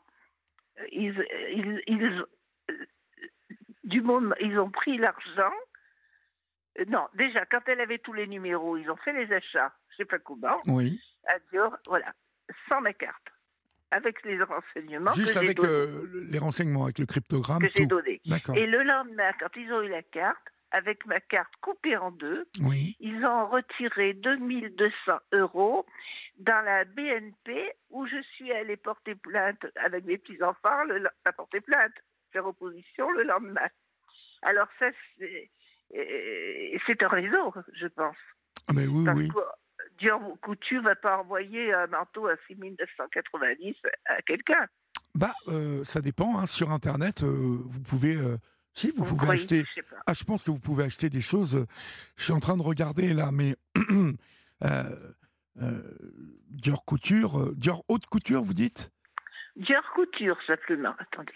[0.80, 2.24] euh, ils, ils, ils-
[2.70, 2.86] euh,
[3.84, 5.52] du moment, ils ont pris l'argent,
[6.78, 9.96] euh, non, déjà, quand elle avait tous les numéros, ils ont fait les achats, je
[9.96, 11.00] sais pas comment, Oui.
[11.28, 12.12] à Dior, voilà,
[12.68, 13.28] sans ma carte,
[13.92, 15.68] avec les renseignements Juste que j'ai avec donnés.
[15.70, 18.20] euh, les renseignements, avec le cryptogramme, que j'ai donné.
[18.26, 18.56] D'accord.
[18.56, 22.46] Et le lendemain, quand ils ont eu la carte, avec ma carte coupée en deux,
[22.60, 22.96] Oui.
[23.00, 24.92] ils ont retiré 2200
[25.32, 25.86] euros
[26.38, 31.92] dans la BNP où je suis allée porter plainte avec mes petits-enfants, le, porter plainte,
[32.32, 33.68] faire opposition le lendemain.
[34.42, 34.86] Alors ça,
[35.18, 35.50] c'est
[35.96, 38.16] euh, c'est un réseau, je pense.
[38.68, 39.28] Ah, mais oui, Parce oui.
[39.28, 39.38] que
[39.98, 43.76] Dior Couture va pas envoyer un manteau à 6990
[44.06, 44.66] à quelqu'un.
[45.14, 46.38] Bah, euh, ça dépend.
[46.38, 46.46] hein.
[46.46, 47.28] Sur Internet, euh,
[47.64, 48.16] vous pouvez.
[48.16, 48.36] euh,
[48.76, 49.64] si, vous, pouvez acheter.
[49.76, 49.80] Je.
[50.06, 51.56] Ah, je pense que vous pouvez acheter des choses.
[51.56, 51.66] euh,
[52.16, 53.56] Je suis en train de regarder là, mais
[54.64, 54.96] euh,
[55.62, 55.82] euh,
[56.50, 58.90] Dior couture, euh, Dior haute couture, vous dites?
[59.56, 60.94] Dior Couture, simplement.
[60.98, 61.32] Attendez.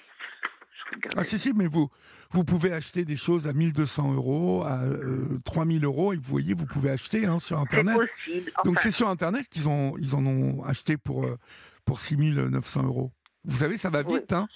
[1.16, 1.88] Ah si si, mais vous
[2.32, 6.52] vous pouvez acheter des choses à 1200 euros, à euh, 3000 euros, et vous voyez,
[6.52, 7.96] vous pouvez acheter hein, sur c'est Internet.
[7.96, 8.52] possible.
[8.64, 11.38] Donc c'est sur Internet qu'ils ont ils en ont acheté pour euh,
[11.84, 13.12] pour 6900 euros.
[13.44, 14.14] Vous savez, ça va Oui.
[14.18, 14.32] vite.
[14.32, 14.48] Hein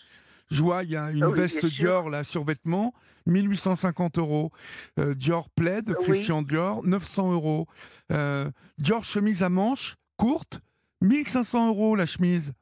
[0.50, 1.64] je vois, il y a une Ah oui, veste.
[1.66, 2.92] Dior là sur vêtements,
[3.26, 4.50] 1850 euros.
[4.98, 6.04] Euh, Dior plaid, Oui.
[6.04, 7.66] Christian Dior, 900 euros.
[8.12, 10.60] Euh, Dior chemise à manches courte,
[11.00, 12.52] 1500 euros la chemise.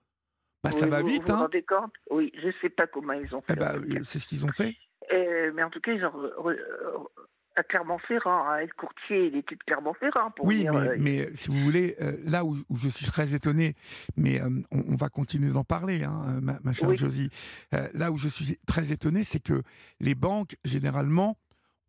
[0.64, 1.92] Bah ça va vous, vite, vous hein compte?
[2.10, 3.52] Oui, je sais pas comment ils ont fait.
[3.52, 3.74] Eh tout cas.
[3.76, 4.76] euh, c'est ce qu'ils ont fait.
[5.12, 6.12] Euh, mais en tout cas, ils ont
[7.56, 8.48] à Clermont-Ferrand.
[8.48, 11.96] hein, le courtier, il était de Clermont-Ferrand pour Oui, mais, euh, mais, si vous voulez,
[12.00, 13.74] euh, là où, où je suis très étonné,
[14.16, 16.96] mais euh, on, on va continuer d'en parler, hein, ma, ma chère Oui.
[16.96, 17.30] Josie.
[17.94, 19.62] Là où je suis très étonné, c'est que
[20.00, 21.38] les banques, généralement,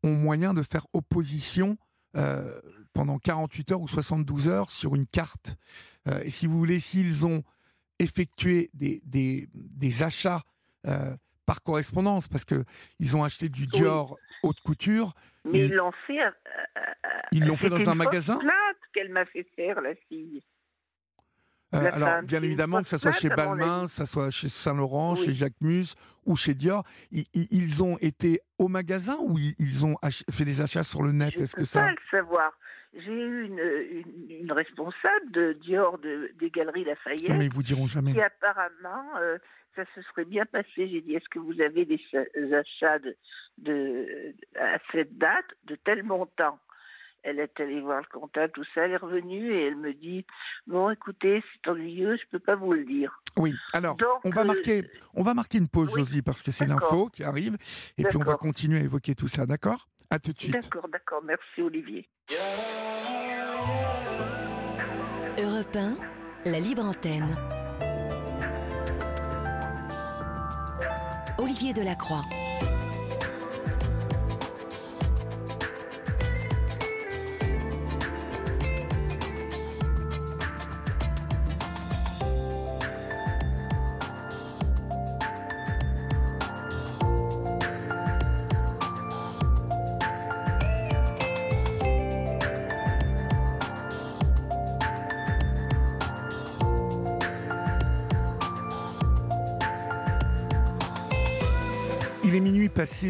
[0.04, 1.78] ont moyen de faire opposition
[2.94, 5.56] pendant 48 heures ou 72 heures sur une carte.
[6.24, 7.44] Et si vous voulez, s'ils ont
[8.00, 10.44] effectué des, des, des achats
[11.46, 15.14] par correspondance, parce qu'ils ont acheté du Dior haute couture,
[15.46, 16.22] mais ils- l'ont fait.
[16.22, 16.30] euh,
[16.78, 16.82] euh,
[17.32, 18.40] ils l'ont fait c'était dans un magasin
[18.94, 20.44] qu'elle m'a fait faire, la fille.
[21.74, 25.14] Euh, alors, femme, bien évidemment, que ce soit chez Balmain, que ce soit chez Saint-Laurent,
[25.16, 25.26] Oui.
[25.26, 25.96] chez Jacquemus
[26.26, 29.96] ou chez Dior, ils ont été au magasin ou ils ont
[30.32, 32.52] fait des achats sur le net Est-ce que ça pas le savoir.
[32.96, 37.30] J'ai eu une, une, responsable de Dior de, des Galeries Lafayette.
[37.30, 38.14] Non, mais ils vous diront jamais.
[38.14, 39.38] Qui apparemment, euh,
[39.76, 40.88] ça se serait bien passé.
[40.88, 42.00] J'ai dit, est-ce que vous avez des
[42.54, 43.16] achats de,
[43.58, 46.60] de, à cette date de tel montant?
[47.24, 50.26] Elle est allée voir le comptable, tout ça, elle est revenue et elle me dit
[50.68, 53.18] Bon, écoutez, c'est ennuyeux, je ne peux pas vous le dire.
[53.38, 53.96] Oui, alors,
[54.26, 54.84] on, va marquer,
[55.14, 57.56] on va marquer une pause, Josie, parce que c'est l'info qui arrive,
[57.98, 59.88] et puis on va continuer à évoquer tout ça, d'accord?
[60.14, 60.54] À tout de suite.
[60.54, 62.08] D'accord, d'accord, merci Olivier.
[65.40, 65.98] Europe 1,
[66.46, 67.36] la libre antenne.
[71.40, 72.22] Olivier Delacroix.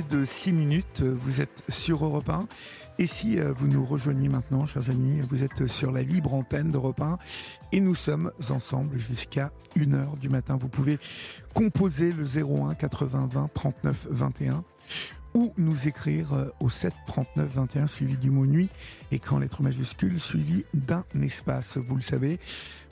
[0.02, 2.48] De 6 minutes, vous êtes sur Europe 1.
[2.98, 6.72] Et si euh, vous nous rejoignez maintenant, chers amis, vous êtes sur la libre antenne
[6.72, 7.18] d'Europe 1
[7.72, 10.58] et nous sommes ensemble jusqu'à 1h du matin.
[10.58, 10.98] Vous pouvez
[11.54, 14.64] composer le 01 80 20 39 21
[15.34, 18.70] ou nous écrire euh, au 7 39 21 suivi du mot nuit,
[19.12, 21.78] écran lettre majuscule suivi d'un espace.
[21.78, 22.40] Vous le savez,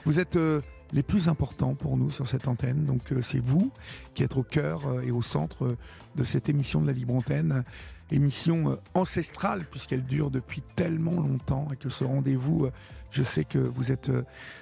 [0.04, 0.60] vous êtes euh,
[0.92, 2.84] les plus importants pour nous sur cette antenne.
[2.84, 3.70] Donc euh, c'est vous
[4.14, 5.76] qui êtes au cœur euh, et au centre euh,
[6.16, 7.64] de cette émission de la Libre Antenne,
[8.10, 12.68] émission ancestrale puisqu'elle dure depuis tellement longtemps et que ce rendez-vous,
[13.10, 14.10] je sais que vous êtes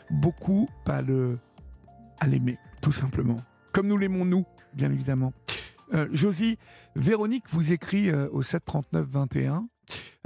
[0.08, 1.36] beaucoup à le
[2.20, 3.38] à l'aimer, tout simplement.
[3.72, 5.32] Comme nous l'aimons nous, bien évidemment.
[6.12, 6.58] Josie,
[6.94, 9.66] Véronique vous écrit au 739 21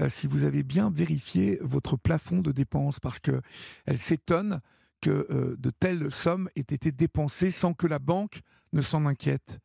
[0.08, 3.40] si vous avez bien vérifié votre plafond de dépenses parce que
[3.86, 4.60] elle s'étonne
[5.04, 8.40] que euh, de telles sommes aient été dépensées sans que la banque
[8.72, 9.58] ne s'en inquiète.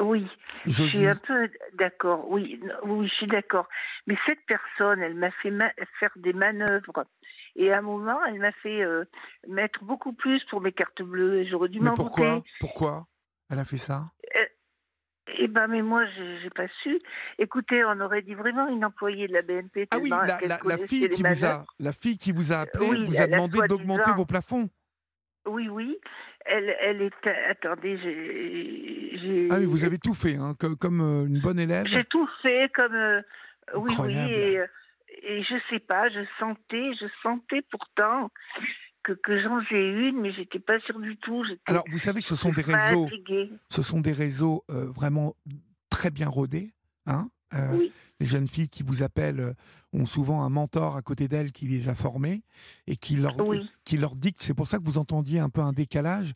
[0.00, 0.26] Oui,
[0.66, 2.28] je suis un peu d'accord.
[2.30, 3.68] Oui, oui, je suis d'accord.
[4.06, 5.52] Mais cette personne, elle m'a fait
[6.00, 7.04] faire des manœuvres.
[7.56, 9.04] Et à un moment, elle m'a fait euh,
[9.48, 11.46] mettre beaucoup plus pour mes cartes bleues.
[11.48, 12.42] J'aurais dû m'en Pourquoi?
[12.58, 13.06] Pourquoi?
[13.50, 14.10] Elle a fait ça?
[15.38, 16.04] Eh ben, mais moi,
[16.42, 17.00] j'ai pas su.
[17.38, 19.88] Écoutez, on aurait dit vraiment une employée de la BNP.
[19.90, 23.26] Ah oui, la, fille qui vous a, la fille qui vous a appelé, vous a
[23.26, 24.68] demandé d'augmenter vos plafonds.
[25.46, 25.98] Oui, oui.
[26.46, 27.26] Elle, elle est.
[27.48, 29.48] Attendez, j'ai.
[29.50, 31.86] Ah oui, vous avez tout fait, hein, comme, comme euh, une bonne élève.
[31.86, 32.94] J'ai tout fait, comme.
[32.94, 33.22] Euh,
[33.76, 34.16] oui, oui.
[34.16, 34.60] Et,
[35.22, 38.30] et je sais pas, je sentais, je sentais pourtant
[39.04, 41.44] que, que j'en ai une, mais j'étais pas sûre du tout.
[41.66, 43.08] Alors, vous savez que ce sont des réseaux,
[43.68, 45.36] ce sont des réseaux euh, vraiment
[45.90, 46.72] très bien rodés,
[47.06, 47.86] hein euh,
[48.18, 49.52] Les jeunes filles qui vous appellent euh,
[49.92, 52.42] ont souvent un mentor à côté d'elles qui les a formées
[52.86, 53.36] et qui leur,
[53.84, 54.42] qui leur dicte.
[54.42, 56.32] C'est pour ça que vous entendiez un peu un décalage.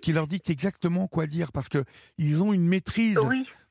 [0.00, 1.84] Qui leur dicte exactement quoi dire parce que
[2.18, 3.20] ils ont une maîtrise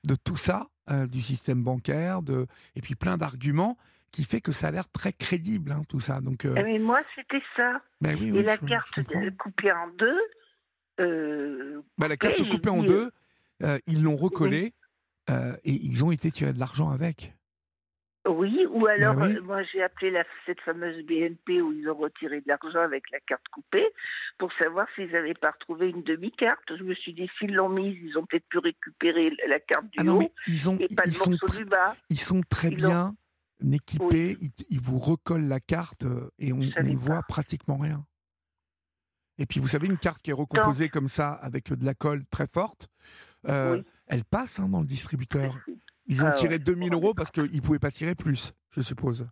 [0.05, 0.67] de tout ça,
[1.09, 3.77] du système bancaire, de et puis plein d'arguments
[4.11, 6.21] qui fait que ça a l'air très crédible, hein, tout ça.
[6.21, 7.81] Donc, euh, eh, Mais moi, c'était ça.
[8.01, 8.99] Ben et la carte
[9.37, 10.21] coupée en deux.
[10.99, 11.81] Euh...
[11.97, 13.11] Ben, la carte coupée en deux,
[13.63, 14.73] euh, ils l'ont recollée
[15.29, 17.33] euh, et ils ont été tirés de l'argent avec.
[18.27, 22.39] Oui, ou ben alors, moi j'ai appelé la, cette fameuse BNP où ils ont retiré
[22.41, 23.87] de l'argent avec la carte coupée
[24.37, 26.61] pour savoir s'ils n'avaient pas retrouvé une demi-carte.
[26.77, 29.97] Je me suis dit, s'ils l'ont mise, ils ont peut-être pu récupérer la carte du
[30.07, 31.95] ah haut ils ont, et pas le morceau du bas.
[32.11, 33.15] Ils sont très bien
[33.71, 34.37] équipé,
[34.69, 38.05] il, vous recolle la carte euh, et on ne voit pratiquement rien.
[39.37, 42.25] Et puis vous savez, une carte qui est recomposée comme ça, avec de la colle
[42.29, 42.87] très forte,
[43.47, 45.57] euh, elle passe hein, dans le distributeur.
[46.05, 49.25] Ils ont ah tiré 2000 euros parce qu'ils ne pouvaient pas tirer plus, je suppose.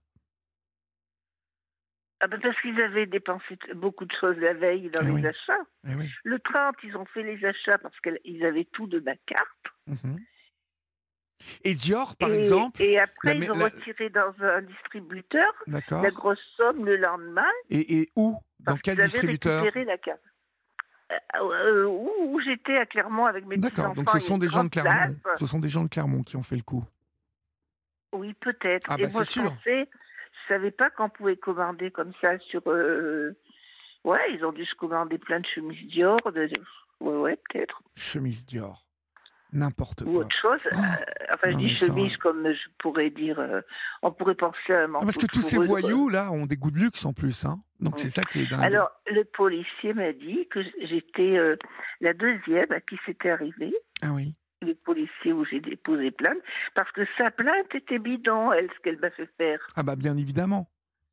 [2.21, 5.63] Ah ben parce qu'ils avaient dépensé beaucoup de choses la veille dans eh les achats.
[5.87, 5.93] Eh
[6.23, 9.65] le 30, ils ont fait les achats parce qu'ils avaient tout de ma carte.
[9.87, 10.17] Mmh
[11.63, 12.81] et Dior, par exemple.
[12.81, 17.51] Et après, ils ont retiré dans un distributeur la grosse somme le lendemain.
[17.69, 18.37] Et, où?
[18.59, 19.61] Dans quel distributeur?
[19.61, 20.19] récupéré la carte.
[21.11, 23.75] Euh, euh, où, j'étais à Clermont avec mes petits enfants.
[23.77, 25.15] D'accord, donc ce sont des gens de Clermont.
[25.37, 26.83] Ce sont des gens de Clermont qui ont fait le coup.
[28.13, 28.85] Oui, peut-être.
[28.89, 29.43] Ah, et bah, moi, je sûr.
[29.43, 32.61] pensais, je savais pas qu'on pouvait commander comme ça sur.
[32.67, 33.35] Euh,
[34.03, 36.19] ouais, ils ont dû se commander plein de chemises Dior.
[36.31, 36.49] De...
[36.99, 37.81] Ouais, ouais, peut-être.
[37.95, 38.88] Chemises Dior.
[39.51, 40.13] N'importe quoi.
[40.13, 40.59] Ou autre chose.
[40.71, 40.75] Oh.
[40.75, 43.39] Euh, enfin, je dis chemise comme je pourrais dire.
[43.39, 43.61] Euh,
[44.03, 46.77] on pourrait penser à un Parce que tous ces voyous, là, ont des goûts de
[46.77, 47.45] luxe en plus.
[47.45, 48.63] Hein Donc c'est ça qui est dingue.
[48.63, 51.55] Alors, le policier m'a dit que j'étais euh,
[51.99, 53.73] la deuxième à qui c'était arrivé.
[54.01, 54.35] Ah oui.
[54.61, 56.37] Le policier où j'ai déposé plainte.
[56.75, 59.59] Parce que sa plainte était bidon, elle, ce qu'elle m'a fait faire.
[59.75, 60.69] Ah bah bien évidemment.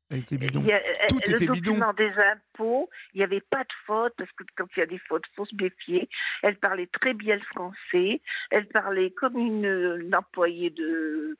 [0.09, 0.61] Elle était bidon.
[0.61, 1.53] Il y a- Tout le était bidon.
[1.73, 4.85] document des impôts, il n'y avait pas de faute, parce que quand il y a
[4.85, 6.07] des fautes, il faut se méfier.
[6.43, 8.21] Elle parlait très bien le français.
[8.49, 11.37] Elle parlait comme une, une employée de.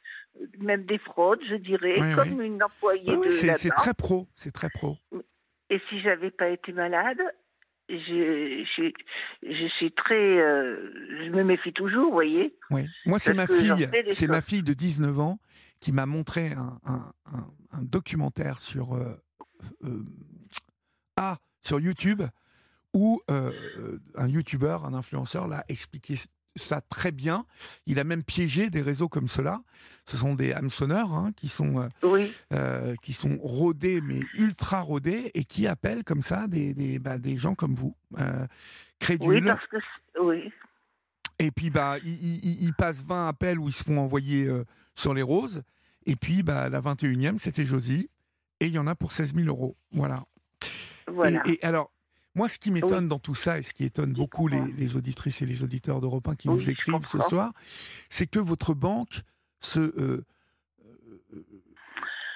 [0.59, 3.31] même des fraudes, je dirais, Oui, comme une employée Oui, de.
[3.31, 4.97] c'est très pro, c'est très pro.
[5.69, 7.19] Et si j'avais pas été malade,
[7.89, 8.91] je, je,
[9.49, 10.15] je suis très.
[10.39, 10.91] euh,
[11.23, 12.53] je me méfie toujours, vous voyez.
[12.69, 12.85] Oui.
[13.05, 15.39] Moi, c'est ma fille, c'est ma fille de 19 ans
[15.79, 19.15] qui m'a montré un, un- un- un documentaire sur euh,
[19.83, 20.03] euh,
[21.15, 22.23] ah, sur YouTube
[22.93, 26.15] où euh, un YouTuber, un influenceur l'a expliqué
[26.55, 27.45] ça très bien.
[27.85, 29.61] Il a même piégé des réseaux comme cela.
[30.07, 34.81] Ce sont des hameçonneurs hein, qui sont euh, Oui, euh, qui sont rodés, mais ultra
[34.81, 38.47] rodés, et qui appellent comme ça des, des, bah, des gens comme vous, euh, oui,
[38.99, 39.45] crédules.
[39.45, 39.77] parce que.
[40.19, 40.51] Oui.
[41.37, 44.47] Et puis, bah, ils, ils- ils passent 20 appels où ils se font envoyer
[44.97, 45.63] sur les roses.
[46.05, 48.09] Et puis, bah, la 21e, c'était Josie.
[48.59, 49.77] Et il y en a pour 16 000 euros.
[49.91, 50.25] Voilà.
[51.07, 51.41] Voilà.
[51.45, 51.91] Et, et alors,
[52.33, 55.45] moi, ce qui m'étonne dans tout ça, et ce qui étonne beaucoup les, auditrices et
[55.45, 57.53] les auditeurs d'Europe 1 qui Oui, nous écrivent ce soir,
[58.09, 59.21] c'est que votre banque
[59.59, 59.79] se.
[59.79, 60.25] euh,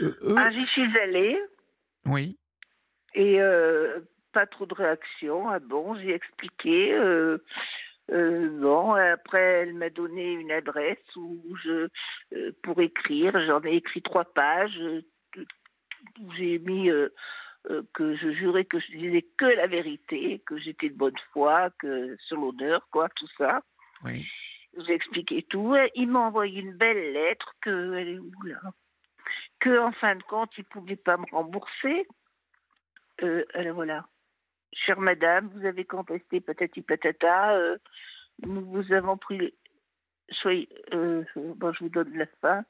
[0.01, 1.38] euh, euh, Ah, j'y suis allée.
[2.05, 2.38] oui.
[3.13, 3.99] Et euh,
[4.31, 5.49] pas trop de réaction.
[5.49, 6.93] Ah bon, j'ai expliqué.
[8.11, 11.88] Euh, bon, après, elle m'a donné une adresse où je
[12.33, 13.33] euh, pour écrire.
[13.45, 14.77] J'en ai écrit trois pages.
[14.79, 15.01] euh,
[16.19, 17.09] où j'ai mis euh,
[17.93, 22.17] que je jurais que je disais que la vérité, que j'étais de bonne foi, que
[22.27, 23.61] sur l'honneur, quoi, tout ça.
[24.03, 24.27] Oui.
[24.77, 25.75] J'ai expliqué tout.
[25.95, 28.59] Il m'a envoyé une belle lettre que elle est où là?
[29.59, 32.07] Que en fin de compte, il pouvait pas me rembourser.
[33.53, 34.05] Alors voilà.
[34.73, 37.53] Chère madame, vous avez contesté patati patata.
[37.56, 37.77] euh,
[38.45, 39.53] nous vous avons pris.
[40.30, 40.69] Soyez.
[40.93, 42.64] Euh, bon, je vous donne la fin.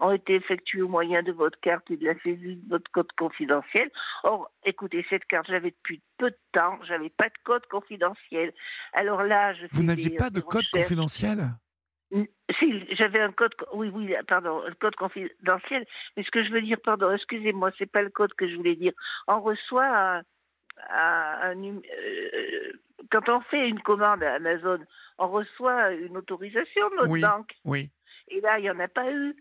[0.00, 3.12] Ont été effectués au moyen de votre carte et de la saisie de votre code
[3.16, 3.90] confidentiel.
[4.24, 8.52] Or, écoutez, cette carte, j'avais depuis peu de temps, j'avais pas de code confidentiel.
[8.92, 11.38] Alors là, je Vous n'aviez pas euh, de code confidentiel?
[12.58, 15.86] Si, j'avais un code, co- oui, oui, pardon, le code confidentiel.
[16.16, 18.76] Mais ce que je veux dire, pardon, excusez-moi, c'est pas le code que je voulais
[18.76, 18.92] dire.
[19.28, 20.22] On reçoit un,
[20.90, 22.72] un num- euh,
[23.10, 24.78] quand on fait une commande à Amazon,
[25.18, 27.20] on reçoit une autorisation de notre Oui.
[27.20, 27.52] banque.
[27.64, 27.90] Oui.
[28.28, 29.34] Et là, il n'y en a pas eu.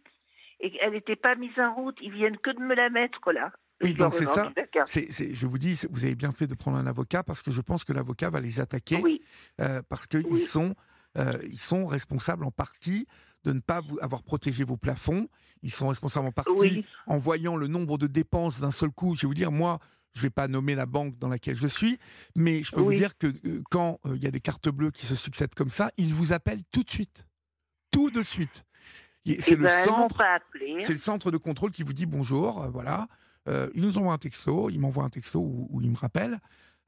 [0.59, 1.97] Et elle n'était pas mise en route.
[2.01, 3.51] Ils viennent que de me la mettre, là.
[3.81, 4.51] Oui, donc c'est ça.
[4.85, 7.83] je vous dis, vous avez bien fait de prendre un avocat parce que je pense
[7.83, 9.21] que l'avocat va les attaquer Oui,
[9.59, 10.39] euh, parce qu'ils Oui.
[10.41, 10.75] sont,
[11.17, 13.07] euh, ils sont responsables en partie
[13.43, 15.27] de ne pas avoir protégé vos plafonds.
[15.63, 19.15] Ils sont responsables en partie oui, en voyant le nombre de dépenses d'un seul coup.
[19.15, 19.79] Je vais vous dire, moi,
[20.13, 21.97] je ne vais pas nommer la banque dans laquelle je suis,
[22.35, 24.91] mais je peux vous dire que euh, quand euh, il y a des cartes bleues
[24.91, 27.25] qui se succèdent comme ça, ils vous appellent tout de suite.
[27.91, 28.65] Tout de suite.
[29.25, 30.23] Et C'est Eh le ben, centre.
[30.89, 33.07] le centre de contrôle qui vous dit bonjour, euh, voilà.
[33.47, 36.39] Euh, il nous envoie un texto, il m'envoie un texto où, où il me rappelle,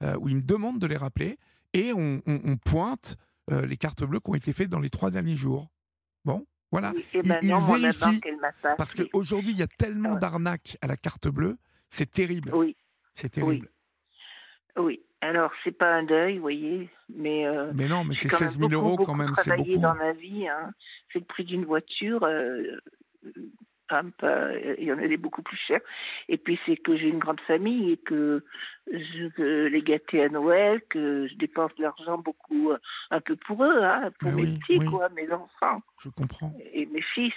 [0.03, 1.37] euh, où il me demande de les rappeler,
[1.73, 3.17] et on, on- on pointe
[3.51, 5.69] les cartes bleues qui ont été faites dans les trois derniers jours.
[6.23, 6.93] Bon, voilà.
[6.95, 9.51] Oui, eh Il- ben il non, moi, la vérifie, banque, elle m'a pas Parce qu'aujourd'hui,
[9.51, 10.19] il y a tellement Ah ouais.
[10.19, 11.57] d'arnaques à la carte bleue,
[11.87, 12.51] c'est terrible.
[12.55, 12.75] Oui.
[13.15, 13.69] C'est terrible.
[14.77, 18.41] Oui, alors c'est pas un deuil, vous voyez, mais euh, Mais non, mais c'est quand
[18.41, 19.81] même 16 000 beaucoup, euros beaucoup quand même, c'est travaillé beaucoup.
[19.81, 20.47] dans ma vie.
[20.47, 20.71] Hein.
[21.11, 22.23] C'est le prix d'une voiture.
[22.23, 22.77] euh,
[23.87, 25.79] pas- il y en a des beaucoup plus chers.
[26.27, 28.43] Et puis c'est que j'ai une grande famille et que
[28.91, 32.77] je veux les gâter à Noël, que je dépense de l'argent beaucoup, euh,
[33.11, 34.85] un peu pour eux, hein, pour Mais mes oui, petits, oui.
[34.87, 36.53] quoi, mes enfants Je comprends.
[36.73, 37.33] et mes fils.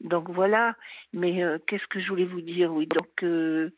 [0.00, 0.74] Donc voilà.
[1.12, 2.72] Mais euh, qu'est-ce que je voulais vous dire?
[2.72, 3.70] Oui, donc euh,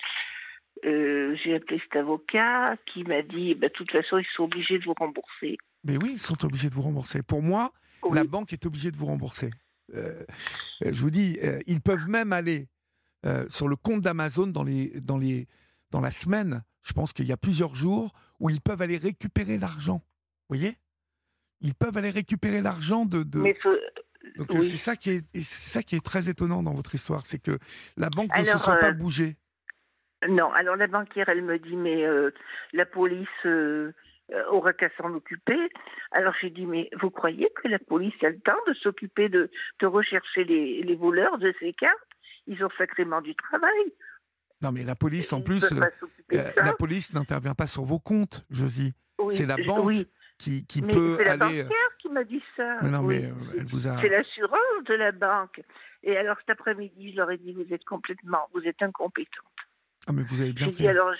[0.84, 4.78] euh, j'ai appelé cet avocat qui m'a dit, bah, de toute façon, ils sont obligés
[4.78, 5.56] de vous rembourser.
[5.84, 7.22] Mais oui, ils sont obligés de vous rembourser.
[7.22, 7.72] Pour moi,
[8.02, 8.14] Oui.
[8.16, 9.50] la banque est obligée de vous rembourser.
[9.94, 10.22] Euh,
[10.84, 12.68] euh, je vous dis, euh, ils peuvent même aller
[13.48, 15.48] sur le compte d'Amazon dans, les, dans, les,
[15.90, 16.62] dans la semaine.
[16.84, 19.96] Je pense qu'il y a plusieurs jours où ils peuvent aller récupérer l'argent.
[20.48, 20.76] Vous voyez?
[21.60, 23.24] Ils peuvent aller récupérer l'argent de.
[23.24, 23.74] de- Mais faut-
[24.36, 24.68] Donc oui.
[24.68, 27.58] c'est ça qui est c'est ça qui est très étonnant dans votre histoire, c'est que
[27.96, 29.36] la banque ne se soit pas bougée.
[30.28, 32.30] Non, alors la banquière, elle me dit, mais euh,
[32.72, 33.92] la police euh,
[34.48, 35.58] aura qu'à s'en occuper.
[36.12, 39.50] Alors j'ai dit, mais vous croyez que la police a le temps de s'occuper de,
[39.80, 41.94] de rechercher les, les voleurs de ces cartes
[42.46, 43.92] Ils ont sacrément du travail.
[44.62, 48.46] Non mais la police en Ils plus, euh, la police n'intervient pas sur vos comptes,
[48.50, 48.94] Josie.
[49.18, 52.42] Oui, c'est la banque Oui, Qui, qui mais peut c'est la banquière qui m'a dit
[52.56, 52.78] ça.
[52.82, 53.20] Mais non oui.
[53.20, 54.00] mais elle vous a.
[54.00, 55.62] C'est l'assurance de la banque.
[56.02, 59.44] Et alors cet après-midi, je leur ai dit, vous êtes complètement, vous êtes incompétente.
[60.06, 60.82] Ah mais vous avez bien fait.
[60.82, 61.12] dit alors,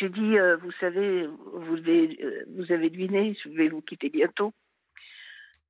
[0.00, 4.08] j'ai dit, euh, vous savez, vous avez, euh, vous avez deviné, je vais vous quitter
[4.08, 4.52] bientôt.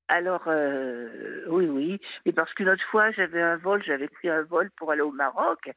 [0.08, 4.42] Alors, euh, oui, oui, mais parce qu'une autre fois, j'avais un vol, j'avais pris un
[4.42, 5.70] vol pour aller au Maroc,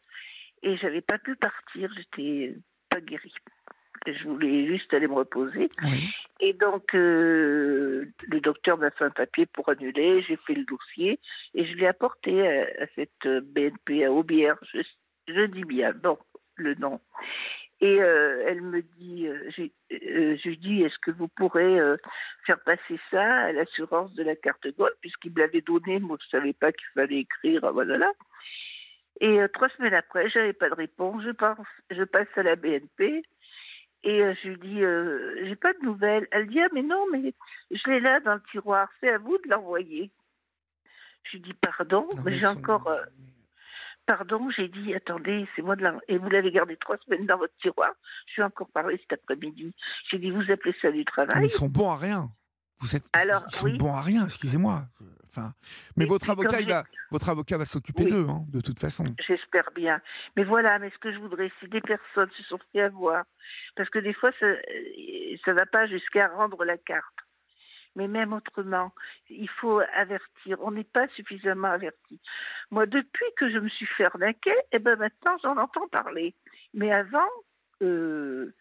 [0.64, 2.56] et j'avais pas pu partir, j'étais
[2.90, 3.34] pas guérie.
[4.06, 5.68] Je voulais juste aller me reposer.
[5.84, 6.08] Oui.
[6.40, 10.22] Et donc, euh, le docteur m'a fait un papier pour annuler.
[10.22, 11.20] J'ai fait le dossier
[11.54, 14.58] et je l'ai apporté à, à cette BNP à Aubière.
[14.72, 14.80] Je,
[15.28, 16.18] je dis bien, bon,
[16.58, 17.00] le nom.
[17.80, 19.50] Et euh, elle me dit, euh,
[19.92, 21.96] euh, je lui dis, est-ce que vous pourrez euh,
[22.46, 26.28] faire passer ça à l'assurance de la carte Gold, puisqu'il me l'avait donné, moi je
[26.30, 28.12] savais pas qu'il fallait écrire, ah, voilà.
[29.20, 32.56] Et euh, trois semaines après, j'avais pas de réponse, je, pense, je passe à la
[32.56, 33.24] BNP
[34.04, 36.28] et euh, je lui dis, euh, j'ai pas de nouvelles.
[36.32, 37.34] Elle dit, ah mais non, mais
[37.70, 40.12] je l'ai là dans le tiroir, c'est à vous de l'envoyer.
[41.24, 42.90] Je lui dis, pardon, Non, mais j'ai encore...
[44.10, 45.96] euh, Pardon, j'ai dit, attendez, c'est moi de la...
[46.08, 47.92] Et vous l'avez gardé trois semaines dans votre tiroir?
[48.28, 49.74] Je suis encore parlé cet après-midi.
[50.10, 51.46] J'ai dit, vous appelez ça du travail?
[51.46, 52.30] Ils sont bons à rien.
[52.80, 53.78] Vous êtes, Alors, ils sont oui.
[53.78, 54.84] bons à rien, excusez-moi.
[55.30, 55.54] Enfin,
[55.96, 58.12] mais Et votre avocat, il va, votre avocat va s'occuper Oui.
[58.12, 59.04] d'eux, hein, de toute façon.
[59.28, 60.00] J'espère bien.
[60.36, 63.24] Mais voilà, mais ce que je voudrais, c'est des personnes se sont fait avoir.
[63.76, 67.16] Parce que des fois, ça ne va pas jusqu'à rendre la carte.
[67.98, 68.92] Mais même autrement,
[69.30, 70.58] il faut avertir.
[70.62, 72.22] On n'est pas suffisamment averti.
[72.70, 76.36] Moi, depuis que je me suis fait arnaquer, eh ben maintenant, j'en entends parler.
[76.76, 77.28] Mais avant,
[77.82, 78.54] euh,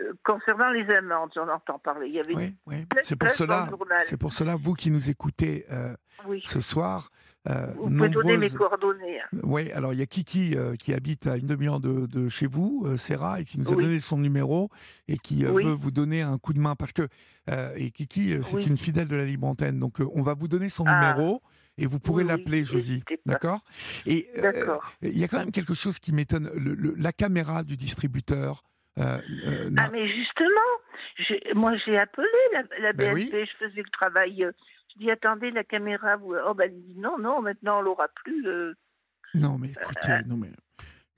[0.00, 2.06] euh, concernant les amendes, j'en entends parler.
[2.06, 2.86] Il y avait Oui, oui.
[2.86, 3.68] plein de C'est pour cela.
[4.04, 5.96] C'est pour cela, vous qui nous écoutez euh,
[6.26, 6.40] Oui.
[6.46, 7.10] ce soir.
[7.48, 9.20] Euh, Vous pouvez donner mes coordonnées.
[9.20, 9.38] hein.
[9.42, 12.46] Oui, alors il y a Kiki euh, qui habite à une demi-heure de, de chez
[12.46, 13.84] vous, euh, Serra, et qui nous a Oui.
[13.84, 14.70] donné son numéro
[15.08, 15.64] et qui euh, Oui.
[15.64, 17.06] veut vous donner un coup de main parce que
[17.50, 18.66] euh, et Kiki, c'est Oui.
[18.66, 20.94] une fidèle de la libre antenne, donc on va vous donner son Ah.
[20.94, 21.42] numéro
[21.76, 23.60] et vous pourrez Oui, l'appeler, Josie, d'accord?
[24.06, 24.92] Et euh, D'accord.
[25.02, 28.62] il y a quand même quelque chose qui m'étonne, le- le- la caméra du distributeur.
[28.98, 29.18] euh,
[29.48, 33.44] euh, Ah mais justement, moi j'ai appelé la, la Ben BNP, oui.
[33.50, 34.46] je faisais le travail.
[34.94, 36.34] Euh, Je dis attendez la caméra, vous...
[36.46, 38.46] oh ben elle dit non non maintenant on l'aura plus.
[38.46, 38.74] euh.
[39.34, 40.50] Non, mais écoutez, non mais.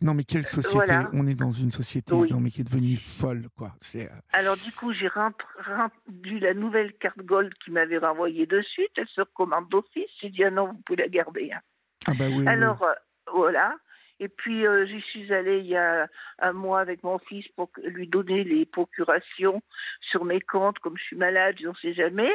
[0.03, 0.75] Non mais quelle société?
[0.77, 1.09] voilà.
[1.15, 2.29] On est dans une société Oui.
[2.31, 3.73] non mais qui est devenue folle quoi.
[3.81, 8.61] C'est euh, Alors du coup j'ai rendu la nouvelle carte Gold qui m'avait renvoyée de
[8.61, 10.11] suite, elle se recommande d'office.
[10.21, 11.51] J'ai dit ah non vous pouvez la garder.
[11.53, 11.61] hein.
[12.09, 12.41] ah bah oui.
[12.41, 12.47] oui.
[12.47, 12.93] Alors euh,
[13.33, 13.75] voilà.
[14.21, 16.07] Et puis euh, j'y suis allée il y a
[16.41, 19.63] un mois avec mon fils pour lui donner les procurations
[20.11, 22.31] sur mes comptes, comme je suis malade, je n'en sais jamais.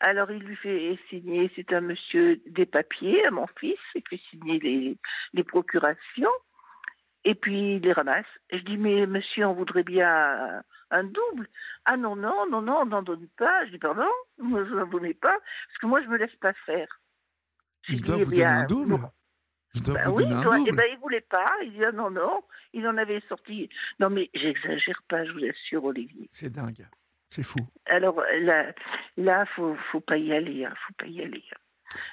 [0.00, 4.20] Alors il lui fait signer, c'est un monsieur des papiers à mon fils, il fait
[4.30, 4.98] signer les,
[5.32, 6.30] les procurations
[7.24, 8.26] et puis il les ramasse.
[8.50, 11.48] Et je dis mais monsieur on voudrait bien un, double.
[11.84, 13.64] Ah non non non non on n'en donne pas.
[13.66, 14.08] Je dis pardon,
[14.38, 16.88] vous n'en donnez pas parce que moi je me laisse pas faire.
[17.88, 18.96] Il doit eh vous donner un double.
[19.76, 20.68] doit bah oui, toi, double.
[20.68, 21.50] eh ben, il voulait pas.
[21.64, 22.42] Il dit ah non, non.
[22.72, 23.68] Il en avait sorti.
[24.00, 26.28] Non, mais j'exagère pas, je vous assure, Olivier.
[26.32, 26.86] C'est dingue.
[27.36, 27.58] C'est fou.
[27.84, 28.72] Alors là,
[29.18, 31.42] là, faut, faut pas y aller, hein, faut pas y aller.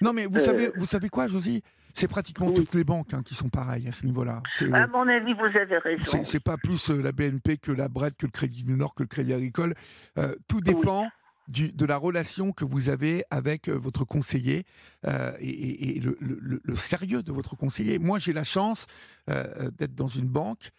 [0.02, 1.64] Non, mais vous, Euh, savez, vous savez quoi, Josie?
[1.94, 2.56] C'est pratiquement Oui.
[2.56, 4.42] toutes les banques hein, qui sont pareilles à ce niveau-là.
[4.74, 6.24] À mon avis, vous avez raison.
[6.26, 9.04] c'est- pas plus euh, la BNP que la BRED, que le Crédit du Nord, que
[9.04, 9.76] le Crédit Agricole.
[10.18, 11.08] Euh, tout dépend
[11.48, 14.66] du, de la relation que vous avez avec votre conseiller
[15.08, 17.98] euh, et, le, le- le- le sérieux de votre conseiller.
[17.98, 18.88] Moi, j'ai la chance
[19.28, 20.72] d'être dans une banque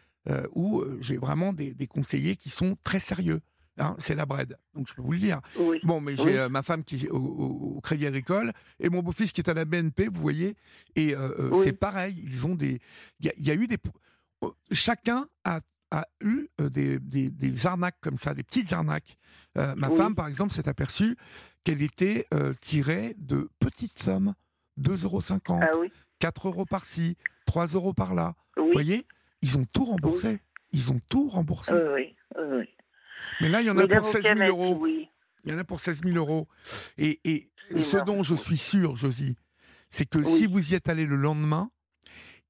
[0.54, 3.40] où j'ai vraiment des, des conseillers qui sont très sérieux.
[3.76, 5.40] Hein, c'est la BRED, donc je peux vous le dire.
[5.58, 5.80] Oui.
[5.82, 6.36] Bon, mais j'ai Oui.
[6.36, 9.50] euh, ma femme qui est au, au- au Crédit Agricole et mon beau-fils qui est
[9.50, 10.54] à la BNP, vous voyez.
[10.94, 11.60] Et euh, euh, Oui.
[11.64, 12.80] c'est pareil, ils ont des.
[13.18, 13.78] Il y, a- il y a eu des.
[14.44, 15.58] euh, Chacun a,
[15.90, 19.16] a eu des, des- des arnaques comme ça, des petites arnaques.
[19.58, 21.16] Euh, ma femme, par exemple, s'est aperçue
[21.64, 22.28] qu'elle était
[22.60, 24.34] tirée de petites sommes
[24.80, 25.20] 2,50 euros,
[25.62, 25.90] Ah oui,
[26.20, 28.34] 4 euros par-ci, 3 euros par-là.
[28.56, 29.04] Vous voyez
[29.42, 30.40] Ils ont tout remboursé.
[30.72, 31.72] Ils ont tout remboursé.
[31.72, 32.68] oui, oui.
[33.40, 34.78] Mais là, il y en a Mais pour 16 l'avocat 000 m'a dit euros.
[34.80, 35.08] Oui.
[35.44, 36.48] Il y en a pour 16 000 euros.
[36.98, 39.36] Et, ce dont je suis sûr, Josie,
[39.90, 40.26] c'est que Oui.
[40.38, 41.70] si vous y êtes allé le lendemain,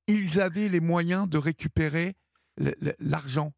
[0.07, 2.15] ils avaient les moyens de récupérer
[3.01, 3.53] l'argent.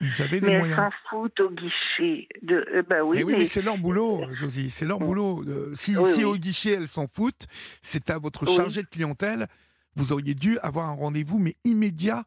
[0.00, 0.78] Ils avaient les Mais moyens.
[0.78, 2.28] s'en foutent au guichet.
[2.42, 2.66] De...
[2.74, 5.42] euh, bah oui, Mais oui, mais mais c'est leur boulot, Josie, c'est leur boulot.
[5.46, 7.46] Euh, Si, Oui, si au guichet, elles s'en foutent,
[7.80, 9.46] c'est à votre chargé de clientèle,
[9.94, 12.24] vous auriez dû avoir un rendez-vous, mais immédiat,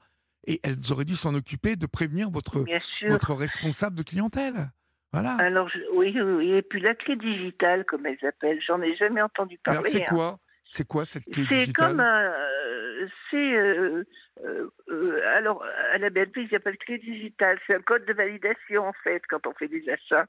[0.48, 2.66] et elles auraient dû s'en occuper de prévenir votre,
[3.08, 4.72] votre responsable de clientèle.
[5.12, 5.36] Voilà.
[5.40, 6.52] Alors, je- oui, oui.
[6.52, 9.80] Et puis la clé digitale, comme elles appellent, j'en ai jamais entendu parler.
[9.80, 10.06] Alors, c'est hein.
[10.08, 10.40] quoi?
[10.72, 11.88] C'est quoi cette clé C'est digitale?
[11.88, 14.04] comme euh, c'est euh,
[14.46, 17.58] euh, euh, alors à la BNP ils appellent clé digitale.
[17.66, 20.28] C'est un code de validation en fait quand on fait des achats.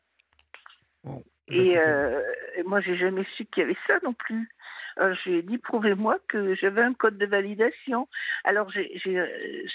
[1.05, 2.23] Bon, Et bah, euh,
[2.57, 4.49] et moi j'ai jamais su qu'il y avait ça non plus.
[4.96, 8.08] Alors j'ai dit prouvez-moi que j'avais un code de validation.
[8.44, 9.26] Alors j'ai, j'ai, euh,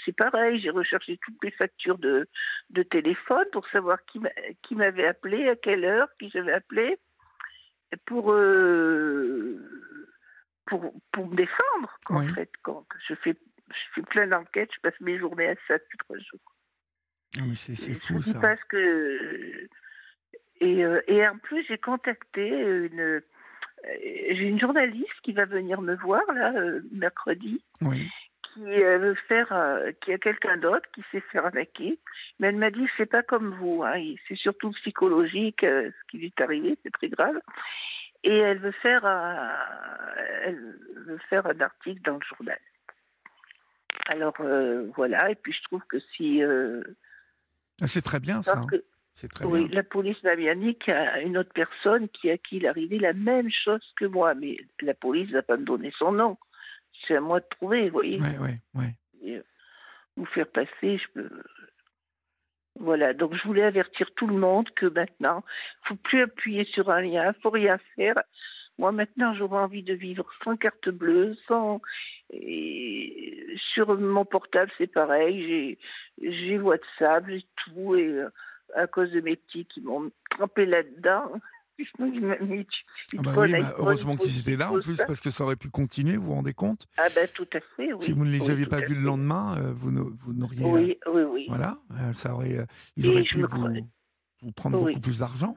[0.04, 2.28] c'est pareil, j'ai recherché toutes les factures de,
[2.70, 4.30] de téléphone pour savoir qui, m'a-
[4.62, 6.98] qui m'avait appelé, à quelle heure, qui j'avais appelé,
[8.04, 9.58] pour euh,
[10.66, 12.32] pour pour me défendre en Oui.
[12.34, 13.36] fait quand je fais
[13.68, 16.40] je fais plein d'enquêtes, je passe mes journées à ça depuis trois jours.
[17.38, 18.38] Ah, mais c'est c'est fou ça.
[18.40, 19.68] Parce que
[20.60, 23.20] et, euh, et en plus j'ai contacté une euh,
[23.86, 28.08] j'ai une journaliste qui va venir me voir là euh, mercredi Oui.
[28.54, 31.98] qui euh, veut faire euh, qui a quelqu'un d'autre qui sait faire arnaquer
[32.38, 33.94] mais elle m'a dit c'est pas comme vous hein,
[34.28, 37.38] c'est surtout psychologique euh, ce qui lui est arrivé c'est très grave
[38.24, 39.52] et elle veut faire un,
[40.44, 40.74] elle
[41.06, 42.58] veut faire un article dans le journal
[44.08, 46.82] alors euh, voilà et puis je trouve que si euh,
[47.80, 48.56] Ah, C'est très bien ça.
[48.58, 48.66] hein.
[48.70, 48.82] que
[49.18, 49.76] C'est très oui, bien.
[49.76, 52.66] la police m'a bien dit qu'il y a une autre personne qui à qui il
[52.66, 56.36] arrivé la même chose que moi, mais la police va pas me donner son nom.
[57.08, 58.20] C'est à moi de trouver, vous voyez.
[59.22, 59.42] Et, euh,
[60.18, 61.30] Vous faire passer, je peux.
[62.78, 65.42] Voilà, donc je voulais avertir tout le monde que maintenant,
[65.84, 68.16] faut plus appuyer sur un lien, faut rien faire.
[68.76, 71.80] Moi maintenant, j'aurais envie de vivre sans carte bleue, sans.
[72.28, 75.78] Et sur mon portable, c'est pareil.
[76.20, 78.28] J'ai, j'ai WhatsApp, j'ai tout, et euh,
[78.74, 81.32] à cause de mes petits qui m'ont trempé là-dedans.
[83.18, 85.56] Ah bah oui, bah, heureusement il qu'ils étaient là en plus parce que ça aurait
[85.56, 86.86] pu continuer, vous vous rendez compte?
[86.96, 88.00] Ah ben tout à fait, oui.
[88.02, 90.64] Si vous ne les Oui, aviez pas vus le lendemain, euh, vous n'auriez.
[90.64, 91.44] euh, Oui, oui, oui.
[91.48, 92.66] Voilà, euh, ça aurait,
[92.96, 94.92] ils Et auraient pu vous, prendre Oui.
[94.92, 95.56] beaucoup plus d'argent.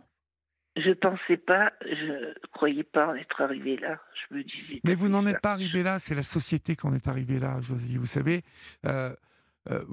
[0.75, 3.99] Je pensais pas, je croyais pas en être arrivé là.
[4.29, 4.81] Je me disais.
[4.83, 7.97] Mais vous n'en êtes pas arrivé là, c'est la société qu'on est arrivé là, Josie.
[7.97, 8.43] Vous savez,
[8.85, 9.13] euh,
[9.71, 9.83] euh,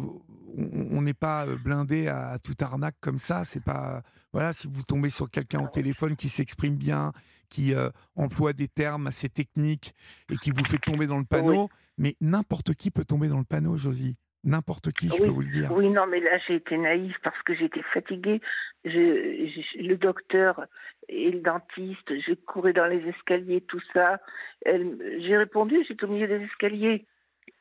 [0.57, 3.45] on n'est pas euh, blindé à, à toute arnaque comme ça.
[3.45, 7.13] C'est pas voilà, si vous tombez sur quelqu'un au téléphone qui s'exprime bien,
[7.49, 9.95] qui euh, emploie des termes assez techniques
[10.31, 13.45] et qui vous fait tomber dans le panneau, mais n'importe qui peut tomber dans le
[13.45, 14.17] panneau, Josie.
[14.45, 15.73] N'importe qui, je Oui, peux vous le dire.
[15.73, 18.41] Oui, non, mais là, j'ai été naïve parce que j'étais fatiguée.
[18.85, 20.67] Je, je- le docteur
[21.09, 24.21] et le dentiste, je courais dans les escaliers, tout ça.
[24.65, 27.07] Elle- J'ai répondu, j'étais au milieu des escaliers.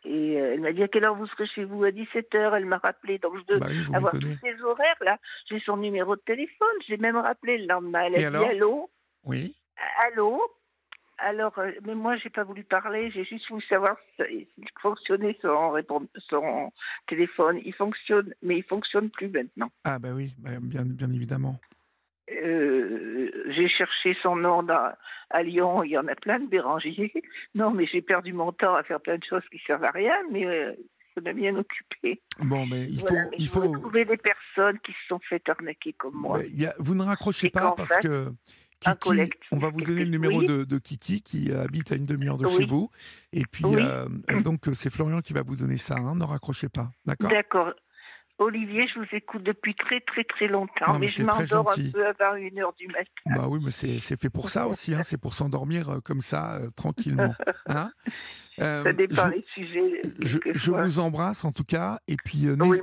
[0.06, 1.84] Et euh, elle m'a dit à quelle heure vous serez chez vous?
[1.84, 3.18] À 17h, elle m'a rappelé.
[3.18, 5.18] Donc je Bah oui, vous avoir tous ces horaires là.
[5.50, 8.04] J'ai son numéro de téléphone, j'ai même rappelé le lendemain.
[8.06, 8.90] Elle a dit allô?
[9.24, 9.56] Oui.
[10.06, 10.42] Allô?
[11.18, 15.38] Alors, euh, mais moi, j'ai pas voulu parler, j'ai juste voulu savoir si- s'il fonctionnait
[15.42, 15.74] son,
[16.30, 16.72] son
[17.08, 17.62] téléphone.
[17.64, 19.72] Il fonctionne, mais il fonctionne plus maintenant.
[19.86, 21.58] Ah bah oui, bah, bien, bien évidemment.
[22.32, 24.94] Euh, j'ai cherché son nom dans-
[25.30, 27.12] à Lyon, il y en a plein de Bérangier.
[27.56, 30.16] Non, mais j'ai perdu mon temps à faire plein de choses qui servent à rien,
[30.32, 30.74] mais euh,
[31.14, 32.22] ça m'a bien occupé.
[32.40, 33.68] Bon, mais il faut, mais il je faut.
[33.68, 36.42] trouver des personnes qui se sont fait arnaquer comme moi.
[36.52, 38.30] Y a- vous ne raccrochez Et pas parce fait, que
[38.80, 40.46] Kiki, on va vous donner le numéro oui.
[40.48, 42.56] de, de Kiki qui habite à une demi-heure de Oui.
[42.58, 42.90] chez vous.
[43.32, 43.78] Et puis, Oui.
[43.80, 45.96] euh, euh, donc, euh, c'est Florian qui va vous donner ça.
[45.96, 46.90] hein, ne raccrochez pas.
[47.06, 47.30] D'accord?
[47.30, 47.72] D'accord.
[48.38, 52.06] Olivier, je vous écoute depuis très très très longtemps, mais mais je m'endors un peu
[52.06, 53.06] avant une heure du matin.
[53.28, 54.94] Bah oui, mais c'est fait pour ça aussi.
[54.94, 57.34] hein, c'est pour s'endormir euh, comme ça, euh, tranquillement.
[57.68, 57.92] hein.
[58.60, 60.02] Euh, Ça dépend je, les sujets.
[60.54, 62.00] je- vous embrasse en tout cas.
[62.08, 62.80] Et puis, euh, Oui,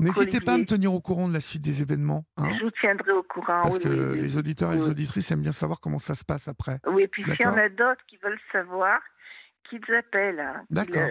[0.00, 2.24] n'hésitez pas à me tenir au courant de la suite des événements.
[2.36, 3.62] hein, Je vous tiendrai au courant.
[3.62, 6.78] parce que les auditeurs et les auditrices aiment bien savoir comment ça se passe après.
[6.86, 9.00] Oui, et puis s'il y en a d'autres qui veulent savoir,
[9.68, 10.40] qu'ils appellent.
[10.40, 11.08] hein, D'accord.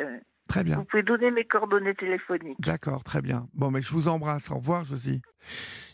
[0.47, 0.77] Très bien.
[0.77, 2.59] Vous pouvez donner mes coordonnées téléphoniques.
[2.59, 3.47] D'accord, très bien.
[3.53, 4.51] Bon, mais je vous embrasse.
[4.51, 5.21] Au revoir, Josie.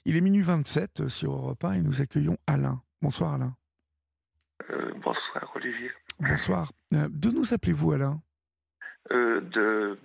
[0.06, 2.82] Il est minuit 27 euh, sur Europe 1 et nous accueillons Alain.
[3.02, 3.56] Bonsoir, Alain.
[4.72, 5.92] Euh, bonsoir Olivier.
[6.20, 6.72] Bonsoir.
[6.94, 8.22] Euh, de nous appelez-vous, Alain?
[9.12, 9.98] Euh, de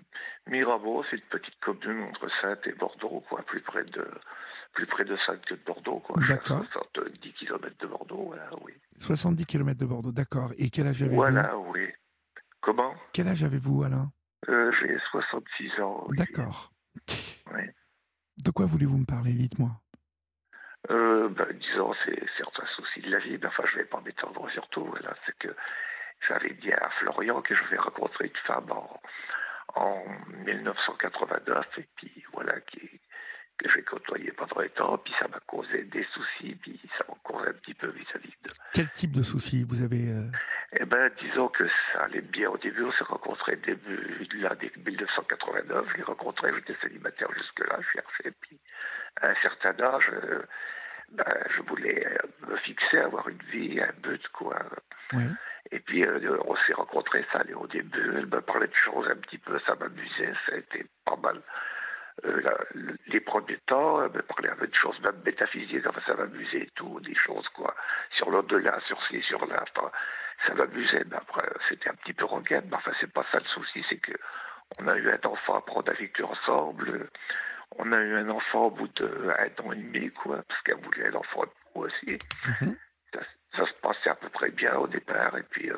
[0.48, 4.06] Mirabeau, c'est une petite commune entre Sainte et Bordeaux, quoi, plus près de
[4.74, 6.16] plus près de Sainte que de Bordeaux, quoi.
[6.28, 6.64] D'accord.
[6.64, 8.72] 70 km de Bordeaux, voilà, oui.
[9.00, 10.52] 70 km de Bordeaux, d'accord.
[10.58, 11.16] Et quel âge avez-vous?
[11.16, 11.88] Voilà, oui.
[12.60, 12.94] Comment?
[13.12, 14.10] Quel âge avez-vous, Alain?
[14.48, 16.06] Euh, J'ai 66 ans.
[16.10, 16.70] D'accord.
[17.52, 17.62] Oui.
[18.38, 19.70] De quoi voulez-vous me parler Dites-moi?
[20.90, 24.50] Euh, ben, disons, c'est certains soucis de la vie, mais enfin, je vais pas m'étendre
[24.50, 25.54] surtout, voilà, c'est que
[26.28, 29.00] j'avais dit à Florian que je vais rencontrer une femme en,
[29.76, 30.04] en
[30.44, 33.00] 1989, et puis voilà, qui,
[33.59, 37.14] que j'ai côtoyé pendant un temps, puis ça m'a causé des soucis, puis ça m'a
[37.22, 38.51] causé un petit peu vis-à-vis de...
[38.72, 40.24] Quel type de soucis vous avez euh,
[40.72, 44.72] Eh ben, disons que ça allait bien au début, on s'est rencontrés début de l'année
[44.85, 48.59] 1989, je l'ai rencontré, j'étais célibataire jusque-là, je cherchais, puis
[49.22, 50.43] à un certain âge, euh,
[51.12, 51.24] ben,
[51.56, 54.59] je voulais euh, me fixer, avoir une vie, un but, quoi.
[55.12, 55.24] Oui.
[55.70, 59.06] Et puis, euh, on s'est rencontrés, ça allait au début, elle me parlait de choses
[59.10, 61.40] un petit peu, ça m'amusait, ça a été pas mal.
[62.24, 65.85] Euh, la- le- les premiers temps, elle me parlait un peu de choses même métaphysiques,
[65.86, 67.74] enfin, ça m'amusait et tout, des choses, quoi,
[68.16, 69.91] sur l'au-delà, sur ci, sur là, enfin,
[70.47, 73.45] ça m'amusait, mais après, c'était un petit peu rengaine, mais enfin, c'est pas ça le
[73.47, 74.12] souci, c'est que
[74.78, 77.09] on a eu un enfant, après on a vécu ensemble,
[77.78, 79.35] on a eu un enfant au bout d'un
[79.65, 82.23] an et demi, quoi, parce qu'elle voulait un enfant de nous aussi.
[82.47, 82.77] Mhm.
[83.12, 83.20] Ça,
[83.57, 85.77] ça se passait à peu près bien au départ, et puis euh,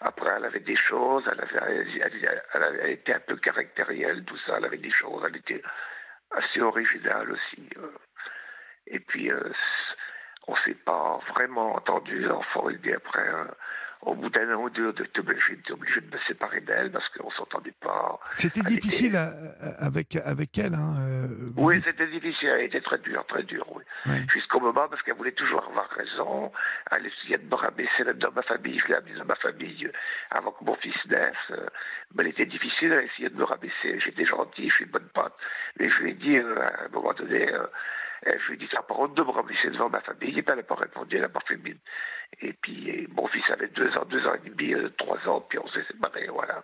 [0.00, 4.54] Après, elle avait des choses, elle, avait, elle, avait, été un peu caractérielle, tout ça,
[4.56, 5.62] elle avait des choses, elle était
[6.30, 7.68] assez originale aussi.
[7.76, 7.92] Euh.
[8.86, 9.52] Et puis, euh,
[10.46, 12.26] on s'est pas vraiment entendu,
[12.70, 13.44] il dit après, euh,
[14.02, 17.30] au bout d'un an ou deux, j'étais obligé, obligé, de me séparer d'elle parce qu'on
[17.32, 18.18] s'entendait pas.
[18.34, 19.16] C'était difficile
[19.78, 23.84] avec, avec elle, hein, euh, Oui, c'était difficile, elle était très dure, très dure, oui.
[24.32, 26.50] Jusqu'au moment, parce qu'elle voulait toujours avoir raison,
[26.90, 29.92] elle essayait de me rabaisser dans ma famille, je l'ai amenée dans ma famille euh,
[30.30, 31.34] avant que mon fils naisse.
[31.50, 31.66] Euh,
[32.14, 34.00] mais elle était difficile, elle essayait de me rabaisser.
[34.02, 35.34] J'étais gentil, je suis une bonne pote.
[35.78, 37.46] Mais je lui ai dit, à un moment donné,
[38.26, 40.56] je lui ai dit, ça par de me rabaisser devant ma famille, et puis elle
[40.56, 41.78] n'a pas répondu, elle n'a pas fait mine.
[42.42, 45.58] Et puis mon fils avait deux ans, deux ans et demi, euh, trois ans, puis
[45.58, 46.62] on s'est séparés, voilà.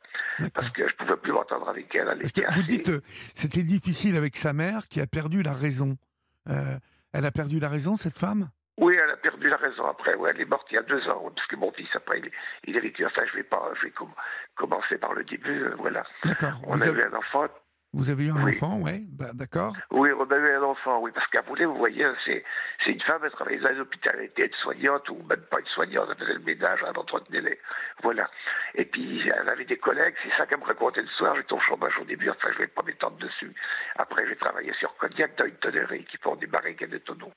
[0.55, 2.09] Parce que je ne pouvais plus m'entendre avec elle.
[2.09, 3.01] elle vous dites euh,
[3.35, 5.97] c'était difficile avec sa mère qui a perdu la raison.
[6.49, 6.79] Euh,
[7.13, 8.51] elle a perdu la raison, cette femme?
[8.79, 10.15] Oui, elle a perdu la raison après.
[10.17, 12.31] Ouais, elle est morte il y a deux ans, parce que mon fils, après, il,
[12.67, 13.07] il est vécu.
[13.07, 13.93] Enfin, je vais pas, je vais
[14.55, 16.05] commencer par le début, voilà.
[16.25, 16.61] D'accord.
[16.67, 17.47] On a eu un enfant
[17.97, 19.75] vous avez eu un enfant, oui, bah, d'accord.
[19.91, 22.45] Oui, on a eu un enfant, oui, parce qu'après, vous voyez, c'est,
[22.85, 26.09] c'est une femme, elle travaillait dans l'hôpital, elle était soignante ou même pas une soignante,
[26.11, 27.59] elle faisait le ménage, elle entretenait les.
[28.03, 28.29] Voilà.
[28.75, 31.61] Et puis, elle avait des collègues, c'est ça qu'elle me racontait le soir, j'étais au
[31.61, 33.53] chômage au début, enfin, je vais pas m'étendre dessus.
[33.97, 37.33] Après, j'ai travaillé sur Cognac dans une tonnerie qui font des barriques et des tonneaux.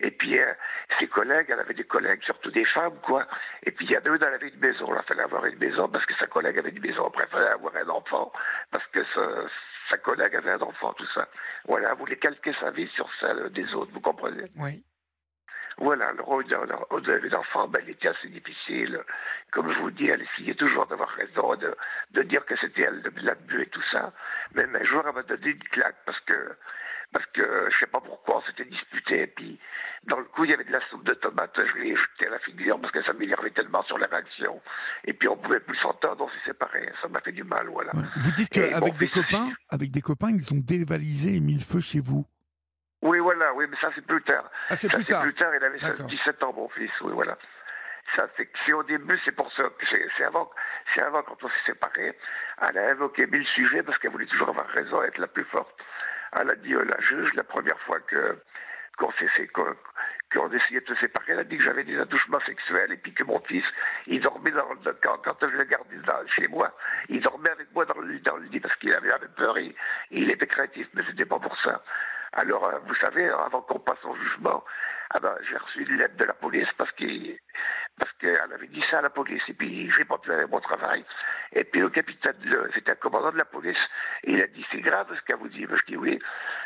[0.00, 0.52] Et puis, euh,
[1.00, 3.26] ses collègues, elle avait des collègues, surtout des femmes, quoi.
[3.64, 4.88] Et puis, il y a deux, elle avait une maison.
[4.94, 7.06] Il fallait avoir une maison parce que sa collègue avait une maison.
[7.06, 8.32] Après, il fallait avoir un enfant
[8.70, 9.20] parce que ça,
[9.90, 11.28] sa collègue avait un enfant, tout ça.
[11.66, 14.50] Voilà, elle voulait calquer sa vie sur celle des autres, vous comprenez?
[14.56, 14.84] Oui.
[15.80, 19.00] Voilà, le rôle de l'enfant, ben, il était assez difficile.
[19.52, 21.76] Comme je vous dis, elle essayait toujours d'avoir raison, de,
[22.10, 24.12] de dire que c'était elle de l'abus et tout ça.
[24.54, 26.56] Même un jour, elle m'a donné une claque parce que
[27.12, 29.22] parce que je sais pas pourquoi on s'était disputé.
[29.22, 29.58] Et puis,
[30.04, 31.54] dans le coup, il y avait de la soupe de tomate.
[31.56, 34.60] Je l'ai jeté à la figure parce que ça m'énervait tellement sur la réaction.
[35.04, 36.92] Et puis, on pouvait plus s'entendre, on s'est séparés.
[37.02, 37.92] Ça m'a fait du mal, voilà.
[38.16, 41.80] Vous dites qu'avec des copains, avec des copains, ils ont dévalisé et mis le feu
[41.80, 42.26] chez vous.
[43.00, 44.50] Oui, voilà, oui, mais ça c'est plus tard.
[44.70, 45.22] Ah, c'est plus tard.
[45.22, 47.38] plus tard, il avait 17 ans, mon fils, oui, voilà.
[48.16, 49.64] Ça, c'est au début, c'est pour ça.
[49.90, 50.50] C'est avant,
[50.94, 52.16] c'est avant quand on s'est séparés.
[52.62, 55.74] Elle a évoqué mille sujets parce qu'elle voulait toujours avoir raison, être la plus forte.
[56.32, 58.38] Elle a dit, euh, la juge, la première fois que
[58.98, 63.14] qu'on essayait de se séparer, elle a dit que j'avais des attouchements sexuels et puis
[63.14, 63.64] que mon fils,
[64.06, 64.66] il dormait dans,
[65.02, 65.96] quand, quand je le gardais
[66.36, 66.76] chez moi,
[67.08, 69.74] il dormait avec moi dans le, lit parce qu'il avait, peur et,
[70.10, 71.82] il était créatif, mais c'était pas pour ça.
[72.32, 74.62] Alors, euh, vous savez, avant qu'on passe au jugement,
[75.10, 77.38] ah ben, j'ai reçu une lettre de la police parce qu'il
[77.98, 79.42] parce qu'elle avait dit ça à la police.
[79.48, 81.04] Et puis, j'ai pas pu aller mon travail.
[81.52, 82.34] Et puis, le capitaine,
[82.74, 83.78] c'était un commandant de la police,
[84.24, 85.66] il a dit, c'est grave ce qu'elle vous dit.
[85.68, 86.18] Je dis oui.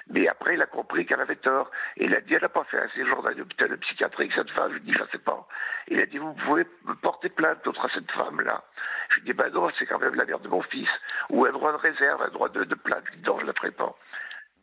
[0.08, 1.70] Mais après, il a compris qu'elle avait tort.
[1.96, 4.72] Et il a dit, elle n'a pas fait un séjour dans l'hôpital psychiatrique, cette femme.
[4.74, 5.46] Je dis, je ne sais pas.
[5.88, 8.62] Il a dit, vous pouvez me porter plainte contre cette femme-là.
[9.10, 10.90] Je dis, ben non, c'est quand même la mère de mon fils.
[11.30, 13.04] Ou un droit de réserve, un droit de, de plainte.
[13.10, 13.94] Je dis, non, je ne la ferai pas.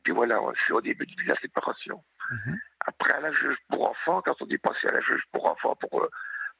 [0.10, 2.04] Puis voilà, je suis au début de la séparation.
[2.32, 2.60] Mhm.
[2.88, 5.76] Après, à la juge pour enfants, quand on dit passer à la juge pour enfants
[5.76, 6.10] pour euh,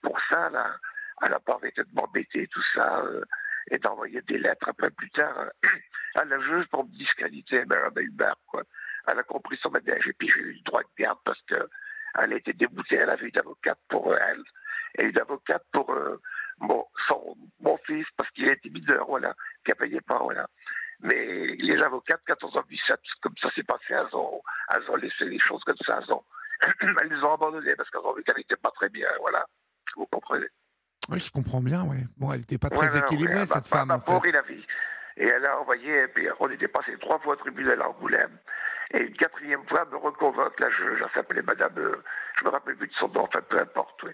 [0.04, 0.76] pour ça, là,
[1.26, 3.24] elle a pas arrêté de m'embêter, tout ça, euh,
[3.72, 5.50] et d'envoyer des lettres après plus tard euh,
[6.22, 8.62] à la juge pour me disqualifier, ben, ben, Hubert, quoi.
[9.08, 11.68] Elle a compris son ménage, et puis j'ai eu le droit de garde parce que
[12.22, 14.44] elle était déboutée, elle avait une avocate pour elle,
[15.00, 15.92] et une avocate pour
[16.60, 19.34] mon, son, mon fils, parce qu'il était mineur, voilà,
[19.66, 20.46] qui a payé pas, voilà.
[21.02, 24.42] Mais les avocats de 14 ans, 17, comme ça s'est passé, elles ont,
[24.74, 26.24] elles ont laissé les choses comme ça, elles, ont,
[27.02, 29.46] elles les ont abandonnées parce qu'elles ont vu qu'elle n'était pas très bien, voilà.
[29.96, 30.48] Vous comprenez?
[31.10, 31.98] Oui, je comprends bien, oui.
[32.18, 33.88] Bon, elle n'était pas très équilibrée, cette femme.
[33.88, 34.32] Ma en fait.
[34.32, 34.66] la vie.
[35.18, 38.38] Et elle a envoyé, et puis on était passé trois fois au tribunal à Angoulême.
[38.92, 42.02] Et une quatrième fois, me reconvoque, là, je, je s'appelait Madame, euh,
[42.40, 44.12] je me rappelle plus de son nom, enfin, peu importe, oui.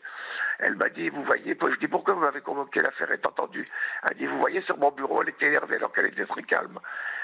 [0.59, 3.67] Elle m'a dit, vous voyez, je dis, pourquoi vous m'avez convoqué, l'affaire est entendue
[4.09, 6.79] Elle dit, vous voyez, sur mon bureau, elle était énervée alors qu'elle était très calme.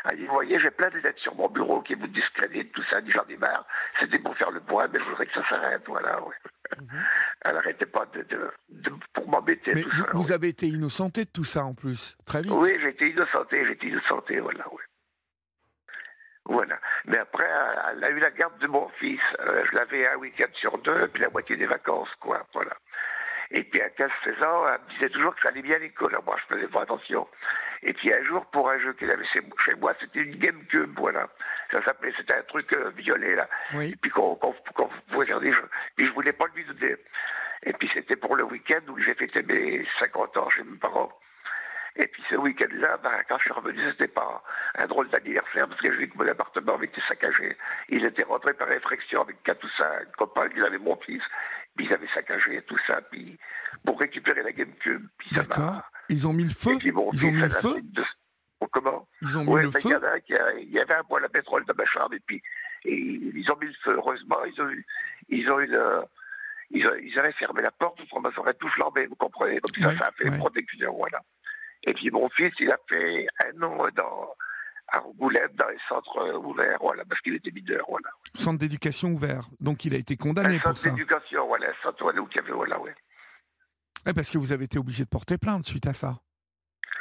[0.09, 2.83] Elle dit, vous voyez, j'ai plein de lettres sur mon bureau qui vous discréditent, tout
[2.89, 2.99] ça.
[2.99, 3.65] Elle dit, j'en ai marre.
[3.99, 6.33] C'était pour faire le point, mais je voudrais que ça s'arrête, voilà, oui.
[6.79, 7.03] Mhm.
[7.41, 8.25] Elle n'arrêtait pas de,
[8.69, 9.73] de, pour m'embêter.
[9.75, 9.83] Mais
[10.13, 12.53] vous, avez été innocenté de tout ça en plus, très vite.
[12.55, 14.81] Oui, j'ai été innocenté, j'ai été innocenté, voilà, oui.
[16.51, 16.77] Voilà.
[17.05, 17.47] Mais après,
[17.91, 19.21] elle a eu la garde de mon fils.
[19.39, 22.45] Euh, je l'avais un week-end sur deux, puis la moitié des vacances, quoi.
[22.53, 22.75] Voilà.
[23.51, 26.17] Et puis à 15-16 ans, elle me disait toujours que ça allait bien à l'école.
[26.25, 27.27] Moi, je faisais pas attention.
[27.83, 29.41] Et puis un jour, pour un jeu qu'elle avait chez
[29.79, 31.29] moi, c'était une GameCube, voilà.
[31.71, 33.47] Ça s'appelait, c'était un truc euh, violet, là.
[33.93, 35.69] Et puis qu'on pouvait faire des jeux.
[35.95, 36.95] Puis je voulais pas lui donner.
[37.63, 41.11] Et puis c'était pour le week-end où j'ai fêté mes 50 ans chez mes parents.
[41.97, 44.41] Et puis ce week-end-là, ben, quand je suis revenu, c'était pas
[44.77, 47.57] un drôle d'anniversaire parce que j'ai vu que mon appartement avait été saccagé.
[47.89, 51.21] Il était rentré par réflexion avec quatre ou cinq copains, il avait mon fils.
[51.75, 53.37] puis ils avaient saccagé tout ça, puis
[53.85, 55.07] pour récupérer la GameCube.
[55.17, 55.81] puis ça m'a- D'accord.
[56.09, 56.77] Ils ont mis le feu?
[56.79, 57.75] Puis bon, Ils ont mis le feu?
[57.81, 58.03] de-
[58.59, 59.07] Oh, Comment?
[59.21, 60.05] Ils ont mis Ouais, le ben, il y, feu?
[60.05, 62.41] a il y avait un poêle à pétrole dans ma chambre, et puis
[62.85, 63.93] et ils ont mis le feu.
[63.95, 64.85] Heureusement, ils ont eu,
[65.29, 66.03] ils ont eu le-
[66.71, 69.59] ils, avaient fermé la porte, ça aurait tout flambé, vous comprenez?
[69.59, 70.37] Donc ça, Ouais, ça a fait ouais.
[70.37, 71.19] protection, voilà.
[71.83, 74.35] Et puis mon fils, il a fait un an dans,
[74.89, 78.09] à Angoulême, dans les centres ouverts, voilà, parce qu'il était mineur, voilà.
[78.33, 79.47] Centre d'éducation ouvert.
[79.59, 80.89] Donc il a été condamné un pour centre ça.
[80.91, 82.93] d'éducation, voilà, un centre voilà, où il y avait, voilà, ouais.
[84.05, 86.19] Ouais, parce que vous avez été obligé de porter plainte suite à ça.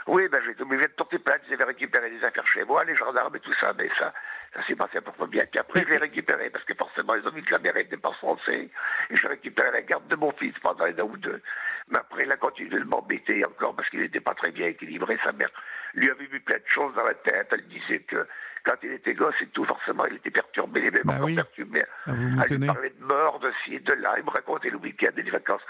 [0.07, 2.97] Oui, ben, j'ai été obligé de porter plainte, j'avais récupéré des affaires chez moi, les
[2.97, 4.13] gendarmes et tout ça, mais ça,
[4.55, 5.45] ça s'est passé à peu près bien.
[5.51, 7.97] Puis après, je l'ai récupéré, parce que forcément, ils ont vu que la mère n'était
[7.97, 8.71] pas français,
[9.11, 11.43] et j'ai récupéré la garde de mon fils pendant un an ou deux.
[11.91, 15.19] Mais après, il a continué de m'embêter encore, parce qu'il n'était pas très bien équilibré.
[15.25, 15.51] Sa mère
[15.95, 17.49] lui avait mis plein de choses dans la tête.
[17.53, 18.27] Elle disait que
[18.65, 21.35] quand il était gosse et tout, forcément, il était perturbé, les mêmes Bah oui.
[21.35, 21.83] perturbé.
[22.07, 24.15] Ah, vous Elle lui parlait de mort, de ci et de là.
[24.19, 25.63] Il me racontait le week-end et les vacances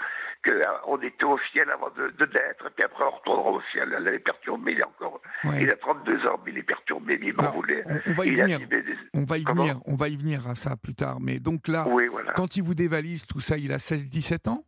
[0.45, 3.93] qu'on était au ciel avant de, de naître, puis après on retournera au ciel.
[3.95, 5.21] Elle l'avait perturbé, il est encore.
[5.45, 5.63] Ouais.
[5.63, 7.83] Il a 32 ans, mais il est perturbé, mais il m'en voulait.
[7.87, 8.59] on, on va y Il venir.
[8.67, 8.83] des-
[9.13, 9.79] On va y Comment venir.
[9.85, 11.19] On va y venir à ça plus tard.
[11.21, 12.33] Mais donc là, Oui, voilà.
[12.33, 14.63] quand il vous dévalise tout ça, il a 16-17 ans?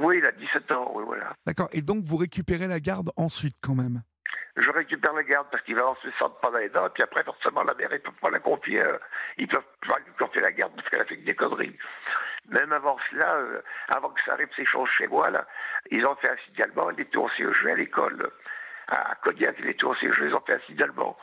[0.00, 1.32] Oui, il a 17 ans, oui, voilà.
[1.46, 1.68] D'accord.
[1.72, 4.02] Et donc vous récupérez la garde ensuite quand même?
[4.56, 7.62] Je récupère la garde parce qu'il va se centre pendant les dents, puis après, forcément,
[7.62, 8.80] la mère, ils peuvent pas la confier.
[8.82, 8.98] euh,
[9.38, 11.76] ils peuvent pas lui confier la garde parce qu'elle a fait que des conneries.
[12.48, 15.46] Même avant cela, euh, avant que ça arrive ces choses chez moi, là,
[15.90, 16.90] ils ont fait un signalement.
[16.90, 18.30] Il était au CEG à l'école,
[18.88, 21.16] à Cognac, il était au CEG, ils ont fait un signalement.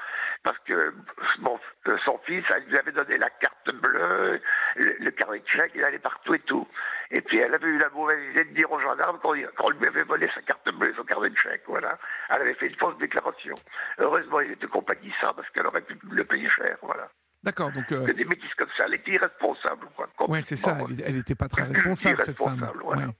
[0.43, 4.39] Parce que euh, son fils, elle lui avait donné la carte bleue,
[4.77, 6.67] le, le carnet de chèque, il allait partout et tout.
[7.11, 10.03] Et puis elle avait eu la mauvaise idée de dire aux gendarmes qu'on lui avait
[10.03, 11.97] volé sa carte bleue son carnet de chèque, voilà.
[12.29, 13.55] Elle avait fait une fausse déclaration.
[13.97, 17.09] Heureusement, il était compatissant parce qu'elle aurait pu le payer cher, voilà.
[17.43, 17.71] D'accord.
[17.71, 20.09] Donc euh, des métis comme ça, elle était irresponsable, quoi.
[20.27, 20.77] ouais, c'est ça.
[21.05, 22.69] Elle n'était pas très responsable cette femme.
[22.83, 23.07] Voilà.
[23.07, 23.13] Ouais.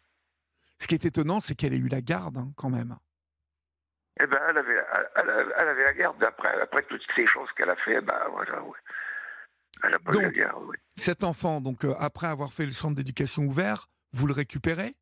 [0.80, 2.95] Ce qui est étonnant, c'est qu'elle ait eu la garde hein, quand même.
[4.19, 4.84] Eh ben, elle avait,
[5.15, 8.77] elle, avait la garde après, après toutes ces choses qu'elle a fait, ben voilà, oui.
[9.84, 10.34] Eu la Donc,
[10.68, 10.76] oui.
[10.95, 14.95] Cet enfant, donc euh, après avoir fait le centre d'éducation ouvert, vous le récupérez?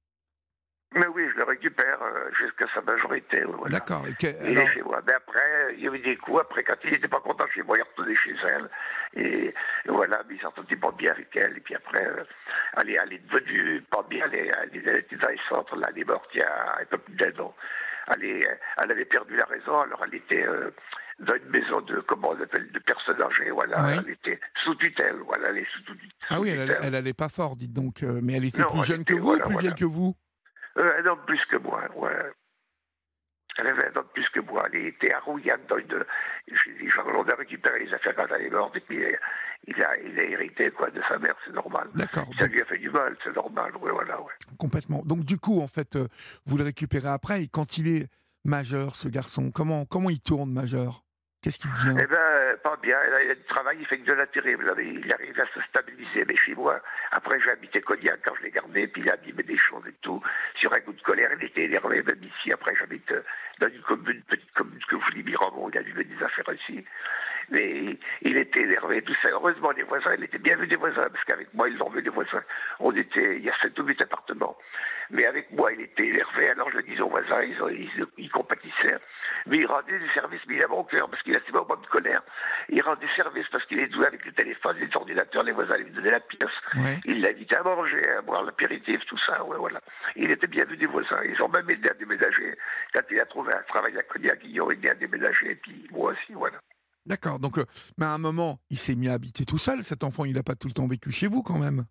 [0.93, 3.79] Mais oui, je le récupère euh, jusqu'à sa majorité, voilà.
[3.79, 4.05] D'accord.
[4.07, 5.01] Il est chez moi.
[5.05, 6.39] Mais après, il y avait des coups.
[6.39, 8.69] Après, quand il n'était pas content chez moi, il retournait chez elle.
[9.13, 9.53] Et, et
[9.89, 11.57] voilà, mais il s'entendait pas bien avec elle.
[11.57, 12.23] Et puis après, euh,
[12.77, 14.25] elle, est, elle est devenue pas bien.
[14.31, 15.75] Elle, est- elle, est- elle était dans les centres.
[15.75, 17.53] Là, elle est morte il y a un peu plus d'un an.
[18.15, 19.81] Elle, est- elle avait perdu la raison.
[19.81, 20.71] Alors, elle était euh,
[21.19, 23.49] dans une maison de, comment on appelle, de personnes âgées.
[23.51, 23.95] Voilà, Ouais.
[24.05, 25.17] elle était sous tutelle.
[25.25, 26.09] Voilà, elle est sous, tutelle.
[26.29, 28.03] Ah oui, elle, elle allait pas fort, dites donc.
[28.03, 29.67] euh, mais elle était Non, plus elle jeune était- que vous, voilà, ou plus voilà.
[29.69, 30.15] vieille que vous?
[30.77, 32.11] Euh, un an plus que moi, ouais.
[33.57, 34.67] Elle avait un an de plus que moi.
[34.73, 36.03] Elle était à Rouillan dans une.
[36.47, 39.15] J'ai dit, genre, on a récupéré les affaires quand elle est morte, et puis euh,
[39.67, 41.87] il a, il a hérité quoi, de sa mère, c'est normal.
[41.95, 42.27] D'accord.
[42.37, 44.33] Ça donc, lui a fait du mal, c'est normal, ouais, voilà, ouais.
[44.57, 45.01] complètement.
[45.05, 46.09] Donc du coup, en fait, euh,
[46.45, 47.43] vous le récupérez après.
[47.43, 48.09] Et quand il est
[48.43, 51.04] majeur, ce garçon, comment comment il tourne majeur?
[51.45, 52.97] Qu'est-ce Eh ben, euh, pas bien.
[53.21, 54.73] Il a, du travail, il fait que de la terrible.
[54.79, 56.25] Il arrive à se stabiliser.
[56.27, 56.81] Mais chez moi,
[57.11, 59.93] après, j'ai habité Cognac quand je l'ai gardé, puis il a abîmé des choses et
[60.01, 60.19] tout.
[60.55, 62.51] Sur un coup de colère, il était énervé, même ici.
[62.51, 63.21] Après, j'habite euh,
[63.59, 65.69] dans une commune, petite commune que je dis Miramont.
[65.69, 66.83] Il a dû des affaires ici.
[67.49, 69.29] Mais il était énervé, tout ça.
[69.31, 72.01] Heureusement, les voisins, il était bien vu des voisins, parce qu'avec moi, ils l'ont vu,
[72.01, 72.43] les voisins.
[72.79, 74.57] On était, il y a sept ou huit appartements.
[75.11, 77.89] Mais avec moi, il était énervé, alors je le disais aux voisins, ils, ont- ils,
[78.17, 78.97] ils compatissaient.
[79.45, 81.75] Mais il rendait des services, mais il avait au cœur, parce qu'il a ses moments
[81.75, 82.23] de colère.
[82.69, 85.77] Il rendait des services parce qu'il est doué avec le téléphone, les ordinateurs, les voisins
[85.77, 86.49] lui donnaient la pièce.
[87.05, 89.79] Il l'invitait à manger, à boire l'apéritif, tout ça, ouais, voilà.
[90.15, 91.19] Il était bien vu des voisins.
[91.23, 92.55] Ils ont même aidé à déménager.
[92.93, 95.87] Quand il a trouvé un travail à Cognac, ils ont aidé à déménager, et puis
[95.91, 96.57] moi aussi, voilà.
[97.05, 97.39] D'accord.
[97.39, 97.65] Donc, euh,
[97.97, 99.83] mais à un moment, il s'est mis à habiter tout seul.
[99.83, 101.85] Cet enfant, il n'a pas tout le temps vécu chez vous, quand même.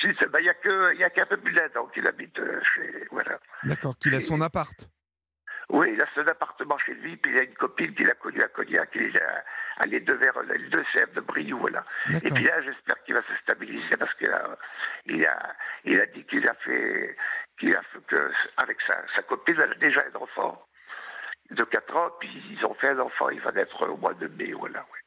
[0.00, 3.06] Si, ben, Il n'y a a qu'un peu plus d'un an qu'il habite euh, chez.
[3.10, 3.38] Voilà.
[3.64, 3.96] D'accord.
[3.98, 4.88] Qu'il a son appart.
[5.68, 8.40] Oui, il a son appartement chez lui, puis il a une copine qu'il a connue
[8.40, 9.44] à Cognac, il est à,
[9.78, 11.84] à l'île de Vers, à l'île de Sèvres, de Briou, voilà.
[12.22, 14.56] Et puis là, j'espère qu'il va se stabiliser parce qu'il a,
[15.06, 17.16] il a, il a dit qu'il a fait,
[17.58, 20.64] qu'il a fait que, avec sa, sa copine, elle a déjà un enfant
[21.50, 24.26] de 4 ans, puis ils ont fait un enfant, il va naître au mois de
[24.28, 24.98] mai, voilà, oui.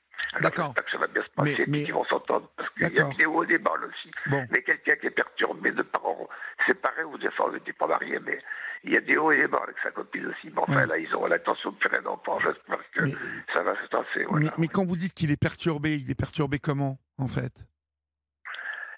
[0.41, 0.73] D'accord.
[0.91, 3.25] ça va bien se passer, Mais- puis qu'ils vont s'entendre, parce qu'il y a des
[3.25, 4.11] hauts et des bas là aussi.
[4.27, 4.45] Bon.
[4.51, 6.27] Mais quelqu'un qui est perturbé de parents
[6.67, 8.37] séparés ou des fois n'était pas mariés, mais
[8.83, 10.49] il y a des hauts et des bas avec sa copine aussi.
[10.53, 10.85] Mais enfin, Ouais.
[10.87, 12.37] là, ils ont l'intention de faire un enfant.
[12.41, 13.13] J'espère que Mais-
[13.53, 14.25] ça va se passer.
[14.27, 14.45] Voilà.
[14.47, 17.65] Mais, mais quand vous dites qu'il est perturbé, il est perturbé comment, en fait?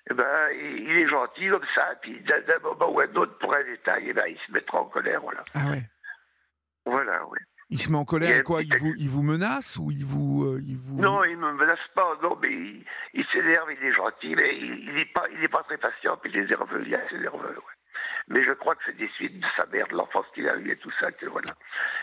[0.10, 3.56] Eh ben, il est gentil comme ça, puis d'un d'un moment ou un autre, pour
[3.56, 5.22] un détail, eh ben, il se mettra en colère.
[5.22, 5.44] Voilà.
[5.54, 5.84] Ah ouais.
[6.92, 7.40] Voilà, oui.
[7.70, 10.44] Il se met en colère et quoi il vous, il vous menace ou il vous,
[10.44, 11.00] euh, il vous...
[11.02, 14.90] Non, il me menace pas, non, mais il, il s'énerve, il est gentil, mais il,
[14.90, 17.48] il est pas, il est pas très patient, puis il est nerveux, il est nerveux,
[17.56, 17.76] ouais.
[18.28, 20.72] Mais je crois que c'est des suites de sa mère, de l'enfance qu'il a eue
[20.72, 21.54] et tout ça, que voilà.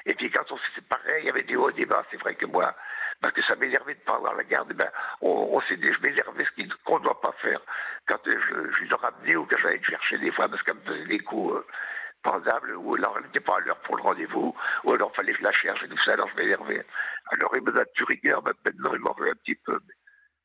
[0.07, 2.21] Et puis quand on s'est séparés, il y avait des hauts et des bas, c'est
[2.21, 2.75] vrai que moi,
[3.21, 4.89] parce que ça m'énervait de ne pas avoir la garde, ben,
[5.21, 7.61] on, on s'est dit, je m'énervais ce qu'on ne doit pas faire
[8.07, 10.77] quand euh, je, je le ramenais ou que j'allais le chercher des fois, parce qu'elle
[10.77, 11.67] me faisait des coups euh,
[12.23, 14.55] pensables, ou alors elle n'était pas à l'heure pour le rendez-vous,
[14.85, 16.85] ou alors fallait que je la cherche et tout ça, alors je m'énervais.
[17.31, 19.79] Alors il me donne plus rigueur, maintenant il m'en veut un petit peu.
[19.87, 19.95] Mais,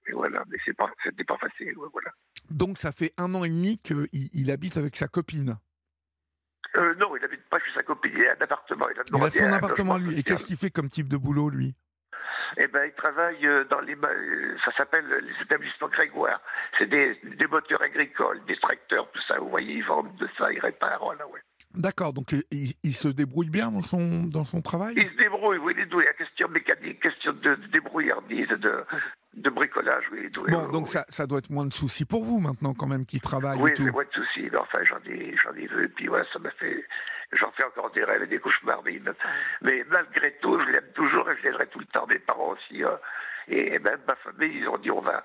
[0.08, 2.12] mais voilà, mais c'est pas, c'était pas facile, ouais, voilà.
[2.50, 5.58] Donc ça fait un an et demi qu'il il habite avec sa copine.
[6.76, 8.88] Euh, non, il n'habite pas chez sa copine, il a un appartement.
[8.90, 10.20] Il a, Il a son appartement lui.
[10.20, 11.76] Et qu'est-ce qu'il fait comme type de boulot, lui?
[12.58, 16.40] Eh ben, il travaille euh, dans les, euh, ça s'appelle les établissements Grégoire.
[16.78, 19.40] C'est des, des moteurs agricoles, des tracteurs, tout ça.
[19.40, 21.42] Vous voyez, ils vendent de ça, ils réparent, voilà, ouais.
[21.76, 24.94] D'accord, donc euh, il, il se débrouille bien dans son, dans son travail?
[24.96, 26.06] Il se débrouille, oui, il est doué.
[26.18, 28.86] Question mécanique, question de, de débrouillardise, de,
[29.34, 30.52] de bricolage, oui, il est doué.
[30.52, 30.90] Bon, donc oui.
[30.92, 33.72] ça, ça doit être moins de soucis pour vous maintenant quand même qu'il travaille Oui,
[33.72, 33.86] et tout.
[33.86, 36.40] c'est moins de soucis, mais enfin, j'en ai, j'en ai vu, et puis voilà, ça
[36.40, 36.86] m'a fait,
[37.32, 39.02] j'en fais encore des rêves et des cauchemars, mais,
[39.62, 42.84] mais malgré tout, je l'aime toujours et je l'aiderai tout le temps, mes parents aussi,
[42.84, 43.00] hein.
[43.48, 45.24] et même ma famille, ils ont dit, on va,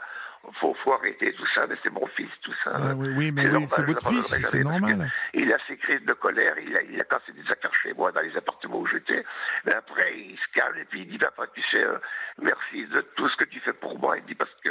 [0.61, 2.73] faut, faut arrêter tout ça, mais c'est mon fils, tout ça.
[2.75, 5.11] Ah oui, oui, mais C'est oui, c'est votre fils, c'est normal.
[5.35, 8.13] Il a ses crises de colère, il a, il a cassé des affaires chez moi
[8.13, 9.25] dans les appartements où j'étais.
[9.65, 11.99] Mais après, il se calme et puis il dit Papa, tu sais, euh,
[12.41, 14.17] merci de tout ce que tu fais pour moi.
[14.19, 14.71] Il dit Parce que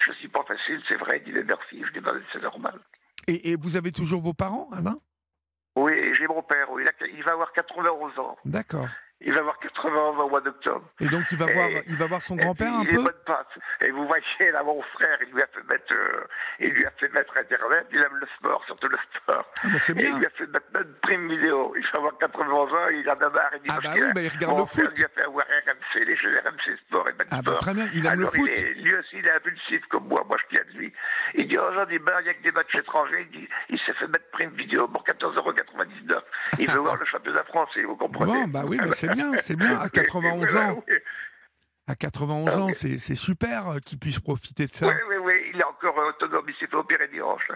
[0.00, 1.18] je suis pas facile, c'est vrai.
[1.18, 1.82] Il dit Mais merci.
[1.86, 2.78] Je dis Ben, C'est normal.
[3.26, 4.96] Et, et vous avez toujours vos parents, Alain?
[5.76, 8.36] Oui, j'ai mon père, oui, il, a- il va avoir 91 ans.
[8.44, 8.88] D'accord.
[9.22, 10.82] Il va avoir 91 ans au mois d'octobre.
[10.98, 13.02] Et donc il va Et- voir, il va voir son grand-père un il est peu
[13.02, 13.48] bonne patte.
[13.82, 16.24] Et vous voyez, là, mon frère, il lui a fait mettre, euh,
[16.58, 17.86] il lui a fait mettre Internet.
[17.92, 19.44] Il aime le sport, surtout le sport.
[19.62, 20.18] Ah bah c'est Et il bien.
[20.18, 21.74] lui a fait mettre une prime vidéo.
[21.76, 23.50] Il va avoir 91 ans, il en a marre.
[23.56, 24.96] Il dit, Ah bah oui, bah il regarde mon le frère foot.
[24.96, 27.58] lui a fait avoir RMC, les jeux RMC Sport et Ah bah Sport.
[27.58, 28.48] très bien, il aime le Alors, foot.
[28.50, 30.24] il est- lui aussi, il est impulsif comme moi.
[30.26, 30.92] Moi, je viens de lui.
[31.34, 33.28] Il dit, oh, j'en ai marre, il n'y a que des matchs étrangers.
[33.30, 36.22] Il dit, il s'est fait mettre prime vidéo pour 14,99€.
[36.58, 39.56] Il veut voir le championnat français, vous comprenez Bon, bah oui, bah c'est bien, c'est
[39.56, 39.78] bien.
[39.78, 40.94] À 91 Voilà, ans, oui.
[41.86, 42.74] à 91 Ah ans, oui.
[42.74, 44.86] c'est c'est super euh, qu'il puisse profiter de ça.
[44.86, 47.48] Oui, oui, oui, il est encore autonome, il s'est fait opérer des hanches.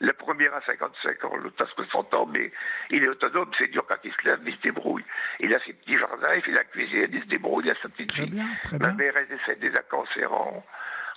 [0.00, 2.50] Le premier à 55 ans, l'autre à 60 ans, mais
[2.90, 5.04] il est autonome, c'est dur quand il se lève, mais il se débrouille.
[5.40, 7.88] Il a ses petits jardins, il fait la cuisine, il se débrouille, il a sa
[7.88, 8.30] petite Très fille.
[8.30, 8.96] bien, très Ma bien.
[8.96, 10.64] mère est décédée d'un cancer en,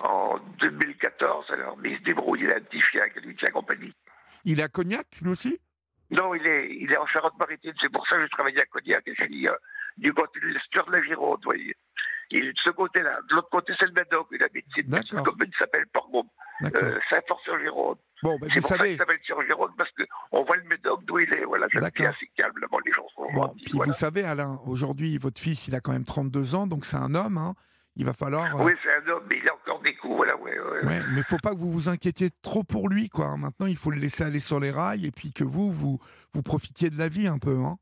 [0.02, 3.50] en 2014, alors, mais il se débrouille, il a un petit chien qui lui tient
[3.52, 3.94] compagnie.
[4.44, 5.60] Il est à Cognac, lui aussi?
[6.12, 9.02] Non, il est, il est en Charente-Maritime, c'est pour ça que je travaillais à Cognac,
[9.08, 9.54] et je suis euh,
[9.98, 11.76] du côté de l'estuaire de la Gironde, vous voyez.
[12.32, 13.20] Il est de ce côté-là.
[13.30, 14.66] De l'autre côté, c'est le Médoc, il habite.
[14.76, 16.28] C'est une commune qui s'appelle Port-Gaume,
[16.64, 17.98] euh, Saint-Fort-sur-Gironde.
[18.24, 21.04] Bon, C'est vous pour ça savez, qu'il s'appelle sur Gironde, parce qu'on voit le Médoc
[21.06, 21.44] d'où il est.
[21.46, 23.64] Voilà, c'est calme, là-bas, les gens sont bon, gentils.
[23.66, 23.92] puis voilà.
[23.92, 27.14] vous savez, Alain, aujourd'hui, votre fils, il a quand même 32 ans, donc c'est un
[27.14, 27.38] homme.
[27.38, 27.54] Hein.
[27.96, 28.60] Il va falloir.
[28.60, 30.86] euh, Oui, c'est un homme, mais il a encore des coups, voilà, ouais, ouais.
[30.86, 33.28] Ouais, mais faut pas que vous vous inquiétiez trop pour lui, quoi.
[33.28, 33.38] hein.
[33.38, 36.00] Maintenant, il faut le laisser aller sur les rails et puis que vous, vous,
[36.34, 37.78] vous profitiez de la vie un peu, hein.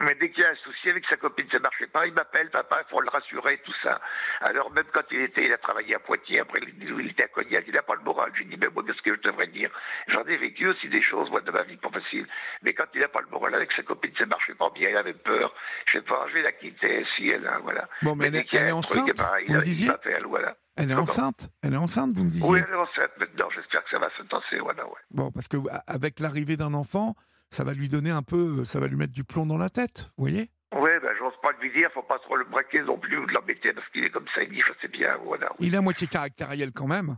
[0.00, 2.50] Mais dès qu'il y a un souci avec sa copine, ça marchait pas, il m'appelle,
[2.50, 3.98] papa, il faut le rassurer, tout ça.
[4.42, 7.28] Alors même quand il était, il a travaillé à Poitiers, après il il était à
[7.28, 8.30] Cognac, il n'a pas le moral.
[8.34, 9.70] Je lui dis, mais moi, qu'est-ce que je devrais dire?
[10.08, 12.26] J'en ai vécu aussi des choses, moi, de ma vie, pas facile.
[12.62, 14.96] Mais quand il n'a pas le moral avec sa copine, ça marchait pas bien, il
[14.96, 15.54] avait peur.
[15.86, 17.88] Je sais pas, je vais la quitter, si elle a, voilà.
[18.02, 19.90] Bon, mais elle, y a elle est enceinte, eh ben, il, vous me disiez
[20.28, 20.56] voilà.
[20.76, 23.48] Elle est Comment enceinte Elle est enceinte, vous me disiez Oui, elle est enceinte maintenant,
[23.54, 25.00] j'espère que ça va se tasser, voilà, ouais.
[25.10, 25.56] Bon, parce que
[25.86, 27.14] avec l'arrivée d'un enfant,
[27.50, 30.10] ça va lui donner un peu, ça va lui mettre du plomb dans la tête,
[30.16, 30.50] vous voyez?
[30.74, 33.32] Oui, ben, j'ose pas lui dire, faut pas trop le braquer non plus ou de
[33.32, 35.48] l'embêter parce qu'il est comme ça, il dit, je sais bien, voilà.
[35.60, 37.16] Il est à moitié caractériel quand même.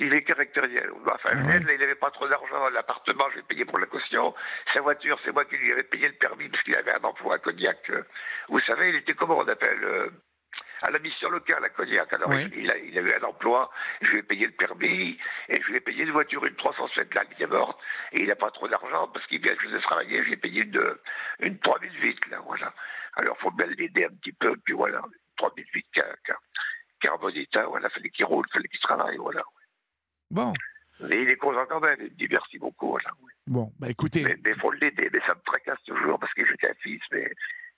[0.00, 0.90] Il est caractériel.
[1.06, 1.58] Enfin, Ah ouais.
[1.60, 2.68] là, il n'avait pas trop d'argent.
[2.72, 4.32] L'appartement, j'ai payé pour la caution.
[4.72, 7.34] Sa voiture, c'est moi qui lui avais payé le permis parce qu'il avait un emploi
[7.34, 7.78] à Cognac.
[7.90, 8.02] Euh,
[8.48, 10.08] Vous savez, il était comment on appelle euh,
[10.82, 12.12] à la mission locale à Cognac.
[12.12, 12.48] Alors, Ouais.
[12.56, 13.72] il, a, il a eu un emploi.
[14.02, 17.14] Je lui ai payé le permis et je lui ai payé une voiture, une 307
[17.14, 17.78] là qui est morte.
[18.12, 20.24] Et il n'a pas trop d'argent parce qu'il vient que je faisais travailler.
[20.24, 20.96] J'ai payé une,
[21.40, 22.74] une 3008 là, voilà.
[23.16, 24.56] Alors, faut bien l'aider un petit peu.
[24.64, 25.02] Puis voilà,
[25.36, 27.66] 3008 qui a un bon état.
[27.66, 29.16] Voilà, fallait qu'il roule, fallait qu'il travaille.
[29.18, 29.42] Voilà.
[30.30, 30.52] Bon,
[31.00, 32.88] Mais il est content quand même, il me dit merci beaucoup.
[32.88, 33.10] Voilà.
[33.22, 33.32] oui.
[33.46, 36.56] bon, bah écoutez, Mais il faut l'aider, mais ça me tracasse toujours parce que j'ai
[36.56, 37.30] qu'un fils, mais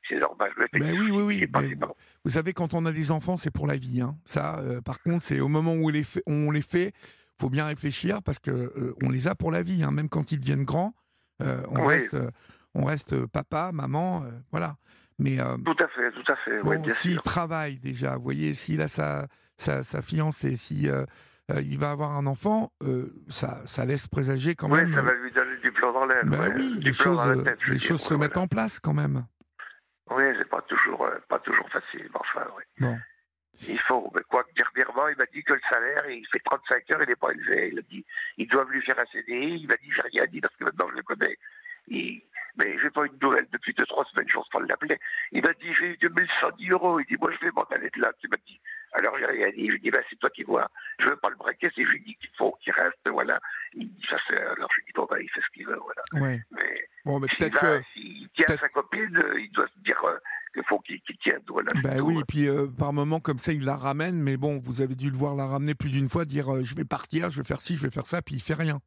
[0.08, 0.52] c'est normal.
[0.72, 1.76] Ben oui, oui, oui, est mais
[2.24, 4.00] vous savez, quand on a des enfants, c'est pour la vie.
[4.00, 4.16] Hein.
[4.24, 6.92] Ça, euh, par contre, c'est au moment où on les fait, on les fait,
[7.40, 9.82] faut bien réfléchir parce que euh, on les a pour la vie.
[9.82, 9.90] hein.
[9.90, 10.94] Même quand ils deviennent grands,
[11.42, 11.94] euh, on Oui.
[11.94, 12.30] reste, euh,
[12.74, 14.76] on reste papa, maman, voilà.
[15.18, 18.80] Mais Tout à fait, tout à fait, oui, Bon, s'il travaille déjà, vous voyez, s'il
[18.80, 19.26] a sa,
[19.58, 20.88] sa, sa fiancée, si
[21.62, 22.72] il va avoir un enfant,
[23.28, 24.94] ça, ça laisse présager quand Oui, même.
[24.94, 26.06] ça va lui donner du plomb dans.
[26.06, 29.26] Bah ouais, oui, les choses, tête, les choses dire, se mettent en place quand même.
[30.10, 32.62] Oui, c'est pas toujours, pas toujours facile, mais enfin, oui.
[32.80, 32.98] Bon.
[33.68, 36.90] Il faut, mais quoi que dernièrement, il m'a dit que le salaire, il fait 35
[36.92, 37.70] heures, il n'est pas élevé.
[37.72, 38.04] Il a dit,
[38.38, 39.60] ils doivent lui faire un CDI.
[39.60, 41.36] Il m'a dit, j'ai rien dit parce que maintenant je le connais.
[41.88, 42.22] Il,
[42.56, 44.98] mais j'ai pas eu de nouvelles depuis deux, trois semaines, j'ose pas l'appeler.
[45.32, 47.00] Il m'a dit, j'ai eu 2110 euros.
[47.00, 48.12] Il dit, moi, je vais m'en aller de là.
[48.22, 48.60] Il m'a dit,
[48.92, 49.66] alors j'ai rien dit.
[49.66, 50.68] Je lui ai dit, ben, c'est toi qui vois.
[50.98, 53.38] Je veux pas le braquer, c'est je lui dis qu'il faut qu'il reste, voilà.
[53.74, 55.78] Il dit, ça c'est, alors je lui dis, bon, ben, il fait ce qu'il veut,
[55.78, 56.02] voilà.
[56.24, 56.40] Ouais.
[56.50, 57.82] Mais, Bon, mais peut-être que.
[57.94, 60.18] s'il tient sa copine, euh, il doit se dire euh,
[60.52, 61.00] qu'il faut qu'il
[61.48, 61.72] voilà.
[61.82, 62.06] c'est Ben tout.
[62.06, 64.94] oui, et puis euh, par moment comme ça, il la ramène, mais bon, vous avez
[64.94, 67.46] dû le voir la ramener plus d'une fois, dire euh, je vais partir, je vais
[67.46, 68.80] faire ci, je vais faire ça, puis il fait rien.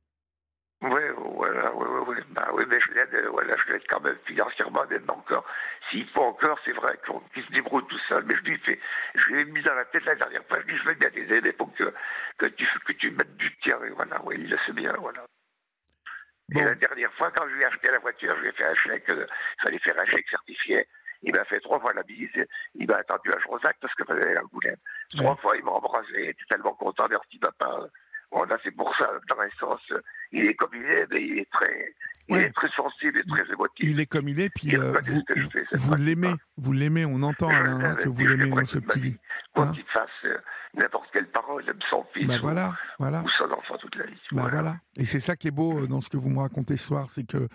[0.82, 1.02] Oui,
[1.36, 2.16] voilà, oui, oui, oui.
[2.32, 5.46] Bah oui, mais je l'aide, voilà, je l'aide quand même financièrement, même encore.
[5.90, 7.00] S'il faut encore, c'est vrai
[7.34, 8.80] qu'il se débrouille tout seul, mais je lui fais,
[9.16, 10.96] je lui ai mis dans la tête la dernière fois, je lui dis, je vais
[10.96, 11.94] bien t'aider, mais il faut que,
[12.38, 15.26] que tu, que tu mettes du tien, et voilà, oui, il le sait bien, voilà.
[16.50, 16.60] Bon.
[16.60, 18.66] Et la dernière fois, quand je lui ai acheté la voiture, je lui ai fait
[18.66, 19.26] un chèque, euh,
[19.60, 20.86] il fallait faire un chèque certifié.
[21.24, 22.30] Il m'a fait trois fois la bise.
[22.76, 24.76] Il m'a attendu à Jrosac parce que j'allais à Angoulême.
[25.16, 25.38] Trois Ouais.
[25.42, 26.08] fois, il m'a embrassé.
[26.16, 27.08] Il était tellement content.
[27.10, 27.88] Merci, papa.
[28.32, 30.02] Voilà, c'est pour ça, dans un sens, euh,
[30.32, 31.94] il est comme il est, mais il est très,
[32.30, 32.44] il Ouais.
[32.46, 33.88] est très sensible et très émotif.
[33.88, 35.00] Il est comme il est, puis Il euh,
[35.74, 39.18] vous, l'aimez, vous l'aimez, on entend Alain, hein, que vous l'aimez dans ce petit.
[39.54, 40.36] Quoi Hein qu'il fasse euh,
[40.74, 43.22] n'importe quelle parole, même son fils Bah ou, voilà, voilà.
[43.22, 44.20] ou son enfant toute la vie.
[44.32, 44.78] Bah voilà.
[44.98, 47.12] Et c'est ça qui est beau euh, dans ce que vous me racontez ce soir,
[47.12, 47.48] c'est que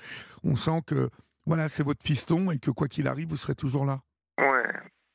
[0.45, 1.11] on sent que
[1.49, 4.01] voilà, c'est votre fiston et que quoi qu'il arrive, vous serez toujours là.
[4.39, 4.63] Ouais.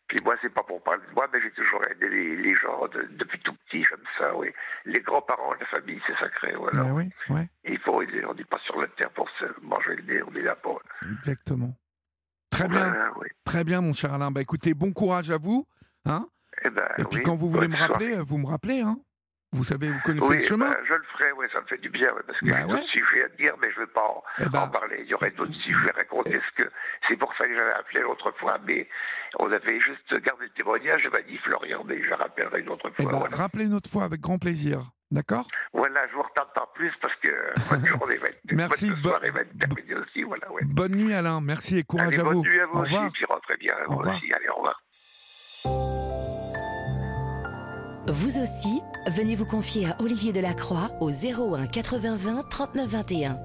[0.07, 2.87] Puis moi, c'est pas pour parler de moi, mais j'ai toujours aidé les, les gens
[2.87, 4.49] de- depuis tout petit, j'aime ça, oui.
[4.85, 6.83] Les grands-parents, la famille, c'est sacré, voilà.
[6.83, 9.95] Bah oui, ouais, Il faut aider, on n'est pas sur la terre pour se manger
[9.95, 10.81] le nez, on est là pour.
[11.19, 11.73] exactement.
[12.51, 13.27] Très bien, Voilà, oui.
[13.45, 14.29] très bien, mon cher Alain.
[14.29, 15.65] Bah écoutez, bon courage à vous,
[16.05, 16.27] hein.
[16.63, 18.97] Eh ben, Et puis oui, quand vous voulez me rappeler, vous me rappelez, hein.
[19.53, 20.69] Vous savez, vous connaissez Oui, le chemin.
[20.71, 22.63] ben, je le ferai, oui, ça me fait du bien, ouais, parce que Bah j'ai
[22.67, 22.87] d'autres ouais.
[22.87, 24.97] sujets à dire, mais je ne veux pas en, Eh ben, en parler.
[25.01, 26.63] Il y aurait d'autres sujets à raconter, que
[27.07, 28.89] c'est pour ça que j'avais appelé l'autre fois, mais
[29.39, 32.91] on avait juste gardé le témoignage, je m'a dit Florian, mais je rappellerai une autre
[32.97, 33.11] eh fois.
[33.11, 33.35] ben, voilà.
[33.37, 34.89] rappelez une autre fois avec grand plaisir.
[35.11, 35.47] D'accord?
[35.73, 37.29] Voilà, je vous retarde pas plus parce que
[37.69, 40.63] votre journée va être Merci, votre bo- soirée va être terminée aussi, voilà, ouais.
[40.65, 41.39] Bonne nuit, Alain.
[41.39, 42.41] Merci et courage Allez, à bonne vous.
[42.43, 43.11] nuit à vous Au aussi, revoir.
[43.13, 44.15] puis rentrez bien, Au vous revoir.
[44.15, 44.82] aussi, allez, au revoir.
[48.15, 53.39] Vous aussi, venez vous confier à Olivier Delacroix au 01 80 20 39 21.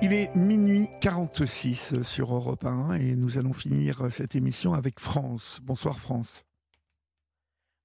[0.00, 5.60] Il est minuit 46 sur Europe 1 et nous allons finir cette émission avec France.
[5.62, 6.44] Bonsoir France.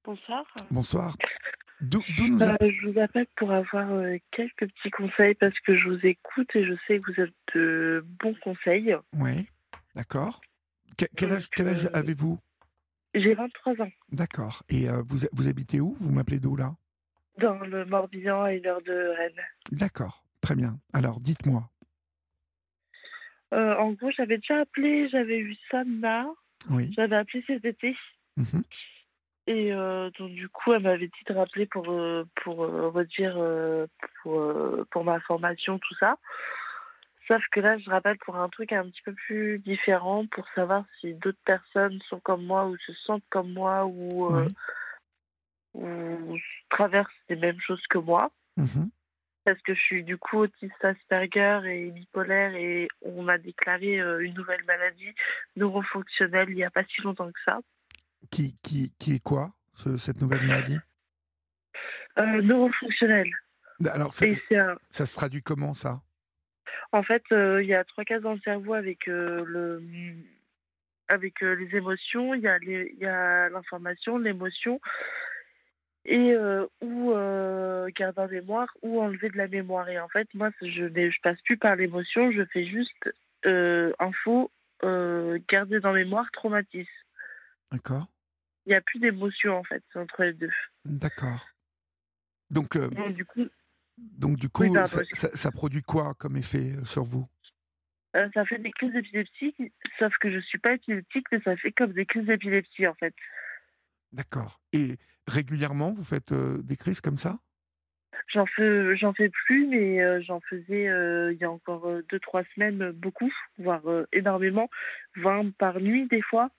[0.05, 0.45] Bonsoir.
[0.71, 1.15] Bonsoir.
[1.81, 5.77] D'où d'où nous Euh, je vous appelle pour avoir euh, quelques petits conseils parce que
[5.77, 8.95] je vous écoute et je sais que vous êtes de bons conseils.
[9.13, 9.47] Oui,
[9.95, 10.39] d'accord.
[10.97, 12.39] Que- Quel âge, quel âge euh, avez-vous?
[13.19, 14.63] J'ai 23 ans, D'accord.
[14.69, 15.95] Et euh, vous, vous habitez où?
[15.99, 16.75] Vous m'appelez d'où là?
[17.39, 19.45] Dans le Morbihan à une heure de Rennes.
[19.71, 20.23] D'accord.
[20.41, 20.77] Très bien.
[20.93, 21.63] Alors, dites-moi.
[23.53, 26.27] Euh, en gros, j'avais déjà appelé, j'avais eu Sanna,
[26.69, 26.91] Oui.
[26.95, 27.95] j'avais appelé cet été.
[28.35, 28.63] Mhm.
[29.47, 33.37] Et euh, donc, du coup, elle m'avait dit de rappeler pour, euh, pour euh, redire
[34.21, 34.43] pour,
[34.91, 36.17] pour ma formation, tout ça.
[37.27, 40.85] Sauf que là, je rappelle pour un truc un petit peu plus différent, pour savoir
[40.99, 44.47] si d'autres personnes sont comme moi ou se sentent comme moi ou, euh,
[45.73, 46.37] ou
[46.69, 48.31] traversent les mêmes choses que moi.
[48.55, 48.89] Mhm.
[49.43, 54.19] Parce que je suis du coup autiste Asperger et bipolaire et on m'a déclaré euh,
[54.19, 55.13] une nouvelle maladie
[55.55, 57.59] neurofonctionnelle il n'y a pas si longtemps que ça.
[58.29, 60.81] Qui, qui, qui est quoi, ce- cette nouvelle maladie?
[62.17, 63.31] Euh, neurofonctionnelle.
[63.89, 66.01] Alors, ça, un- ça se traduit comment ça?
[66.91, 69.83] En fait, euh, il y a trois cases dans le cerveau avec euh, le
[71.09, 74.81] avec euh, les émotions, il y a les- il y a l'information, l'émotion
[76.05, 79.87] et euh, ou euh, garder en mémoire ou enlever de la mémoire.
[79.89, 83.09] Et en fait, moi, je n'ai- je passe plus par l'émotion, je fais juste
[83.45, 84.51] euh, info,
[85.49, 86.89] garder dans mémoire, traumatisme.
[87.71, 88.07] D'accord.
[88.65, 90.51] Il n'y a plus d'émotion en fait entre les deux.
[90.85, 91.47] D'accord.
[92.49, 93.45] Donc, Donc, du coup,
[93.97, 97.27] donc du coup, Oui, ça, excuse- ça- ça produit quoi comme effet euh, sur vous?
[98.15, 99.55] Euh, ça fait des crises d'épilepsie,
[99.99, 103.13] sauf que je suis pas épileptique, mais ça fait comme des crises d'épilepsie en fait.
[104.11, 104.59] D'accord.
[104.73, 104.97] Et
[105.27, 107.39] régulièrement, vous faites euh, des crises comme ça?
[108.33, 110.85] J'en fais, j'en fais plus, mais euh, j'en faisais
[111.33, 114.69] il y a encore deux trois semaines beaucoup, voire énormément,
[115.17, 116.49] 20 par nuit des fois.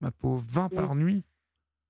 [0.00, 0.76] Ma pauvre, 20 Oui.
[0.76, 1.24] par nuit?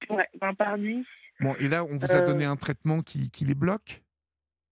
[0.09, 1.07] Ouais, 20 par nuit.
[1.41, 4.03] Bon, et là, on vous a Euh, donné un traitement qui, qui les bloque?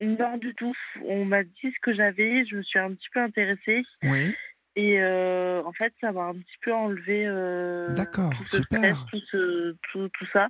[0.01, 0.75] Non du tout.
[1.05, 4.35] On m'a dit ce que j'avais, je me suis un petit peu intéressée Oui.
[4.75, 9.21] et euh, en fait ça m'a un petit peu enlevé euh, D'accord, tout ce tout,
[9.31, 10.49] ce, tout, tout ça.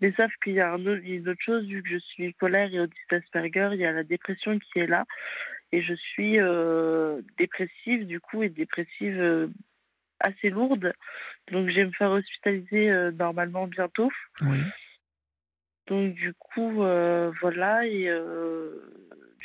[0.00, 2.72] Mais sauf qu'il y a un autre- une autre chose, vu que je suis bipolaire
[2.72, 5.04] et autiste Asperger, il y a la dépression qui est là.
[5.72, 9.48] et je suis euh, dépressive du coup et dépressive euh,
[10.20, 10.92] assez lourde.
[11.50, 14.10] Donc je vais me faire hospitaliser euh, normalement bientôt.
[14.42, 14.60] Oui.
[15.88, 18.92] Donc du coup euh, voilà et euh,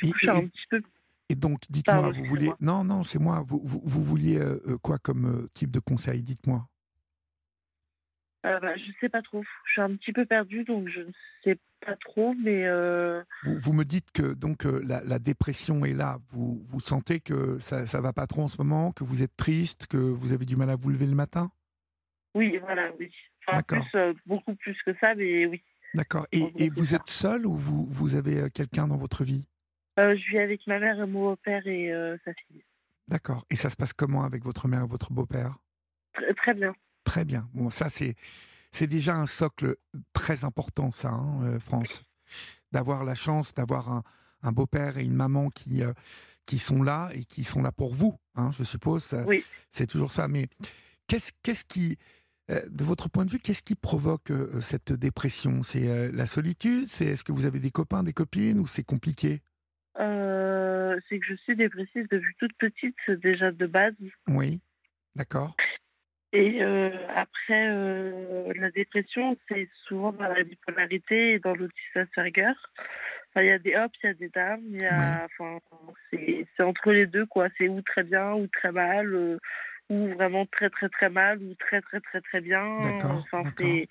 [0.00, 0.82] du Et- coup je suis un et- petit peu
[1.30, 2.48] Et donc, dites-moi, vous vouliez.
[2.48, 2.56] excusez-moi.
[2.60, 3.42] Non, non, c'est moi.
[3.46, 6.68] Vous, vous, vous vouliez euh, quoi comme type de conseil Dites-moi.
[8.42, 9.42] bah, je sais pas trop.
[9.66, 11.12] Je suis un petit peu perdue donc je ne
[11.42, 12.68] sais pas trop mais
[13.44, 16.18] Vous, vous me dites que donc la, la dépression est là.
[16.30, 19.34] Vous, vous sentez que ça, ça va pas trop en ce moment, que vous êtes
[19.36, 21.50] triste, que vous avez du mal à vous lever le matin?
[22.34, 23.10] Oui voilà oui.
[23.46, 23.86] Enfin D'accord.
[23.90, 25.62] plus beaucoup plus que ça mais oui.
[25.94, 26.26] D'accord.
[26.32, 26.96] Et, vous ça.
[26.96, 29.46] êtes seul ou vous, vous avez euh, quelqu'un dans votre vie?
[29.98, 32.64] Euh, je vis avec ma mère mon beau-père et euh, sa fille.
[33.08, 33.46] D'accord.
[33.50, 35.56] Et ça se passe comment avec votre mère et votre beau-père?
[36.14, 36.74] Très, très bien.
[37.04, 37.48] Très bien.
[37.54, 38.16] Bon, ça, c'est,
[38.72, 39.76] c'est déjà un socle
[40.12, 42.02] très important, ça, hein, France.
[42.72, 44.02] D'avoir la chance d'avoir un,
[44.42, 45.92] un beau-père et une maman qui, euh,
[46.46, 49.14] qui sont là et qui sont là pour vous, hein, je suppose.
[49.26, 49.44] Oui.
[49.70, 50.28] C'est toujours ça.
[50.28, 50.48] Mais
[51.06, 51.98] qu'est-ce, qu'est-ce qui,
[52.48, 55.62] de votre point de vue, qu'est-ce qui provoque euh, cette dépression?
[55.62, 56.88] C'est euh, la solitude?
[56.88, 59.40] C'est est-ce que vous avez des copains, des copines ou c'est compliqué?
[59.98, 63.94] Euh, c'est que je suis dépressive depuis toute petite, déjà de base.
[64.28, 64.60] Oui.
[65.14, 65.56] D'accord.
[66.32, 72.52] Et euh, après, euh, la dépression, c'est souvent dans la bipolarité et dans l'autisme Asperger.
[73.30, 75.60] Enfin, il y a des ups, il y a des downs, il y a, enfin,
[76.10, 77.48] c'est entre les deux, quoi.
[77.56, 79.38] C'est ou très bien ou très mal, euh,
[79.90, 82.64] ou vraiment très très très mal, ou très très très très bien.
[83.02, 83.88] Enfin, c'est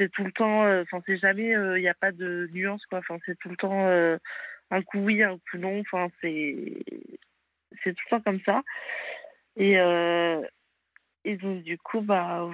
[0.00, 2.84] c'est tout le temps, euh, enfin, c'est jamais, euh, il n'y a pas de nuance,
[2.86, 2.98] quoi.
[3.00, 4.16] Enfin, c'est tout le temps euh,
[4.70, 5.80] un coup oui, un coup non.
[5.80, 6.56] Enfin, c'est
[7.82, 8.62] c'est tout le temps comme ça.
[9.56, 10.40] Et, euh,
[11.24, 12.48] et donc, du coup, bah,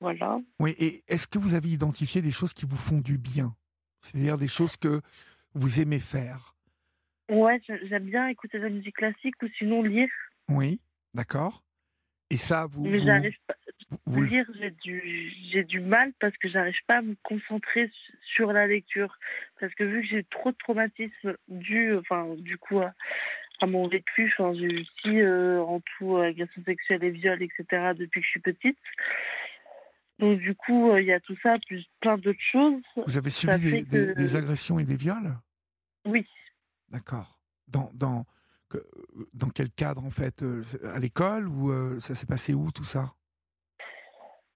[0.00, 0.40] voilà.
[0.60, 3.54] Oui, et est-ce que vous avez identifié des choses qui vous font du bien?
[4.00, 5.00] C'est-à-dire des choses que
[5.54, 6.54] vous aimez faire?
[7.28, 10.08] Ouais, j'ai- j'aime bien écouter de la musique classique ou sinon lire.
[10.48, 10.80] Oui,
[11.12, 11.62] d'accord.
[12.30, 12.84] Et ça, vous.
[12.84, 13.54] mais vous- j'arrive pas.
[14.04, 18.18] vous- lire, j'ai du, j'ai du mal parce que j'arrive pas à me concentrer su-
[18.34, 19.18] sur la lecture.
[19.60, 22.92] Parce que vu que j'ai trop de traumatismes dû, enfin, du coup, à,
[23.60, 27.64] à mon vécu, enfin, j'ai eu aussi euh, en tout agression sexuelle et viol, etc.
[27.96, 28.78] depuis que je suis petite.
[30.18, 32.82] Donc, du coup, euh, il y a tout ça, plus plein d'autres choses.
[33.06, 35.32] Vous avez subi des, fait des- que- des agressions et des viols?
[36.04, 36.26] Oui.
[36.90, 37.38] D'accord.
[37.68, 38.26] Dans, dans,
[38.68, 38.84] que-
[39.34, 40.62] dans quel cadre, en fait euh,
[40.94, 43.12] À l'école Ou euh, ça s'est passé où, tout ça?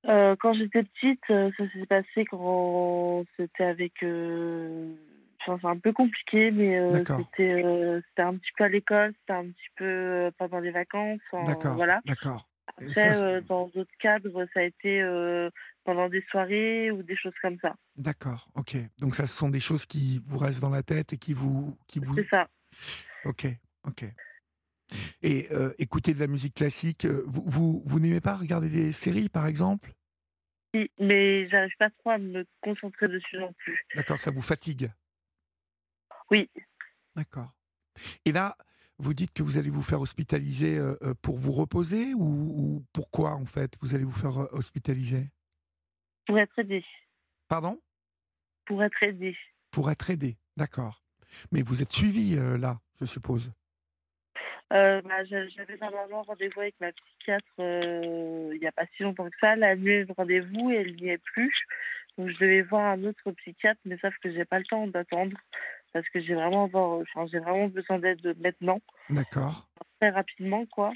[0.06, 4.02] Euh, quand j'étais petite, euh, ça s'est passé quand c'était avec.
[4.02, 4.92] euh,
[5.44, 9.12] Enfin, c'est un peu compliqué, mais euh, c'était euh, c'était un petit peu à l'école,
[9.18, 11.18] c'était un petit peu euh, pendant les vacances.
[11.32, 11.74] D'accord.
[11.74, 12.00] Voilà.
[12.04, 12.48] D'accord.
[12.68, 15.50] Après, ça, euh, dans d'autres cadres, ça a été euh,
[15.82, 17.74] pendant des soirées ou des choses comme ça.
[17.96, 18.76] D'accord, ok.
[18.98, 21.76] Donc ça, ce sont des choses qui vous restent dans la tête et qui vous...
[21.88, 22.14] Qui vous...
[22.14, 22.48] C'est ça.
[23.24, 23.48] Ok,
[23.84, 24.04] ok.
[25.22, 28.92] Et euh, écouter de la musique classique, euh, vous, vous, vous n'aimez pas regarder des
[28.92, 29.92] séries, par exemple?
[30.74, 33.78] Si, Mais j'arrive pas trop à me concentrer dessus non plus.
[33.94, 34.92] D'accord, ça vous fatigue?
[36.30, 36.50] Oui.
[37.16, 37.52] D'accord.
[38.24, 38.56] Et là,
[38.98, 43.32] vous dites que vous allez vous faire hospitaliser euh, pour vous reposer ou, ou pourquoi,
[43.32, 45.30] en fait, vous allez vous faire hospitaliser?
[46.26, 46.84] Pour être aidée.
[47.48, 47.80] Pardon?
[48.66, 49.36] Pour être aidée.
[49.70, 51.02] Pour être aidé, d'accord.
[51.50, 53.52] Mais vous êtes suivi, euh, là, je suppose?
[54.72, 59.02] Euh, bah, j'a- J'avais normalement rendez-vous avec ma psychiatre euh, il n'y a pas si
[59.02, 59.52] longtemps que ça.
[59.54, 61.52] Elle a annulé le rendez-vous et elle n'y est plus.
[62.18, 65.36] Donc je devais voir un autre psychiatre, mais sauf que j'ai pas le temps d'attendre
[65.92, 68.80] parce que j'ai vraiment, avoir- enfin, j'ai vraiment besoin d'aide maintenant,
[69.10, 69.68] D'accord.
[70.00, 70.92] très rapidement, quoi.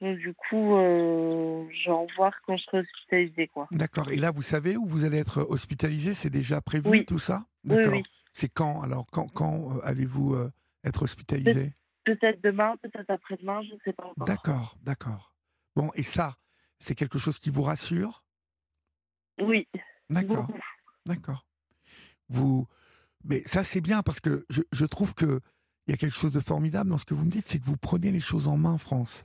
[0.00, 3.68] Donc du coup, euh, je vais en voir quand je serai hospitalisée, quoi.
[3.72, 4.10] D'accord.
[4.10, 7.04] Et là, vous savez où vous allez être hospitalisé C'est déjà prévu, Oui.
[7.04, 7.44] tout ça?
[7.64, 7.94] Oui, D'accord.
[7.94, 8.02] oui.
[8.32, 10.36] C'est quand Alors, quand, quand euh, allez-vous
[10.84, 11.72] être hospitalisé
[12.04, 14.26] Peut-être demain, peut-être après-demain, je ne sais pas encore.
[14.26, 15.34] D'accord, d'accord.
[15.76, 16.36] Bon, et ça,
[16.78, 18.24] c'est quelque chose qui vous rassure?
[19.40, 19.68] Oui,
[20.10, 20.48] D'accord,
[21.06, 21.46] d'accord.
[22.28, 22.66] Vous,
[23.24, 25.40] mais ça c'est bien parce que je, je trouve que
[25.86, 27.64] il y a quelque chose de formidable dans ce que vous me dites, c'est que
[27.64, 29.24] vous prenez les choses en main, France.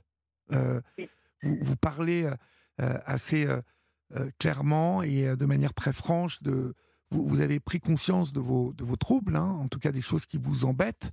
[0.52, 1.08] Euh, Oui.
[1.42, 2.34] vous, vous parlez euh,
[2.80, 6.74] euh, assez euh, clairement et de manière très franche de.
[7.10, 10.02] Vous, vous avez pris conscience de vos, de vos troubles, hein, en tout cas des
[10.02, 11.10] choses qui vous embêtent,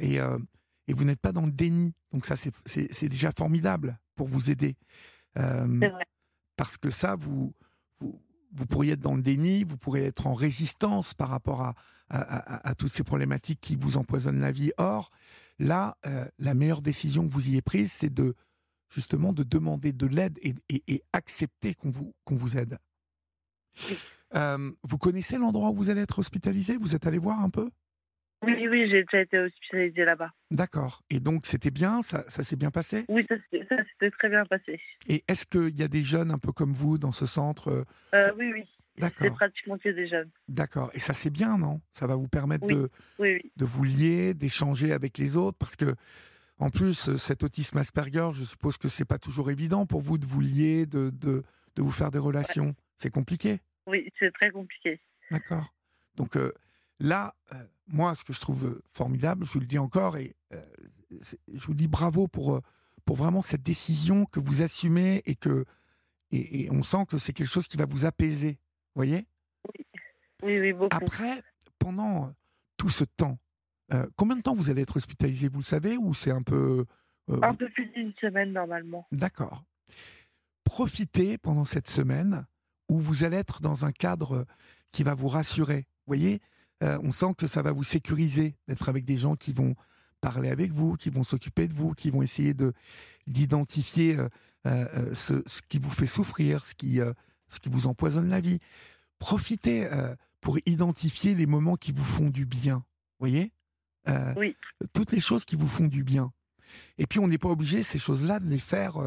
[0.00, 0.18] et,
[0.88, 1.94] et vous n'êtes pas dans le déni.
[2.12, 4.76] Donc ça, c'est- déjà formidable pour vous aider.
[5.38, 6.06] Euh, vrai.
[6.56, 7.52] parce que ça, vous,
[8.00, 8.22] vous,
[8.52, 11.74] vous pourriez être dans le déni, vous pourriez être en résistance par rapport à,
[12.08, 14.72] à, à- à toutes ces problématiques qui vous empoisonnent la vie.
[14.78, 15.10] Or,
[15.58, 18.34] là, euh, la meilleure décision que vous ayez prise, c'est de
[18.88, 22.78] justement de demander de l'aide et, et- et accepter qu'on vous, qu'on vous aide.
[23.90, 23.98] Oui.
[24.34, 26.76] Euh, vous connaissez l'endroit où vous allez être hospitalisé?
[26.78, 27.70] Vous êtes allé voir un peu?
[28.42, 30.30] Oui, oui, j'ai déjà été hospitalisée là-bas.
[30.50, 31.02] D'accord.
[31.10, 32.02] Et donc, c'était bien?
[32.02, 33.04] Ça, ça s'est bien passé?
[33.08, 33.36] Oui, ça,
[33.68, 34.78] ça s'était très bien passé.
[35.08, 37.84] Et est-ce qu'il y a des jeunes un peu comme vous dans ce centre euh,
[38.14, 38.64] Euh, oui, oui.
[38.98, 39.34] C'est D'accord.
[39.36, 40.30] pratiquement que des jeunes.
[40.48, 40.90] D'accord.
[40.94, 41.80] Et ça, c'est bien, non?
[41.92, 42.74] Ça va vous permettre Oui.
[42.74, 43.52] de, Oui, oui.
[43.56, 45.58] de vous lier, d'échanger avec les autres?
[45.58, 45.94] Parce que,
[46.58, 50.16] en plus, euh, cet autisme Asperger, je suppose que c'est pas toujours évident pour vous
[50.18, 51.42] de vous lier, de, de,
[51.74, 52.74] de vous faire des relations.
[52.96, 53.60] C'est compliqué?
[53.86, 54.98] Oui, c'est très compliqué.
[55.30, 55.74] D'accord.
[56.16, 56.52] Donc euh,
[56.98, 57.56] là, euh,
[57.86, 60.64] moi, ce que je trouve euh, formidable, je vous le dis encore, et euh,
[61.20, 62.62] je vous dis bravo pour, euh,
[63.04, 65.64] pour vraiment cette décision que vous assumez et que
[66.32, 68.58] et, et on sent que c'est quelque chose qui va vous apaiser.
[68.94, 69.26] Voyez?
[70.42, 70.96] Oui, oui, beaucoup.
[70.96, 71.42] Après,
[71.78, 72.34] pendant
[72.76, 73.38] tout ce temps,
[73.92, 76.84] euh, combien de temps vous allez être hospitalisé, vous le savez, ou c'est un peu...
[77.30, 79.06] euh, Un peu plus d'une semaine normalement.
[79.12, 79.64] D'accord.
[80.64, 82.44] Profitez pendant cette semaine
[82.88, 84.44] où vous allez être dans un cadre
[84.90, 85.86] qui va vous rassurer.
[86.06, 86.40] Vous voyez,
[86.82, 89.74] Euh, on sent que ça va vous sécuriser d'être avec des gens qui vont
[90.20, 92.72] parler avec vous, qui vont s'occuper de vous, qui vont essayer de
[93.26, 94.28] d'identifier euh,
[94.66, 97.00] euh, ce, ce qui vous fait souffrir, ce qui,
[97.48, 98.60] ce qui vous empoisonne la vie.
[99.18, 99.88] Profitez
[100.40, 102.76] pour identifier les moments qui vous font du bien.
[102.76, 103.52] Vous voyez?
[104.36, 104.56] Oui.
[104.92, 106.32] Toutes les choses qui vous font du bien.
[106.98, 108.98] Et puis, on n'est pas obligé, ces choses-là, de les faire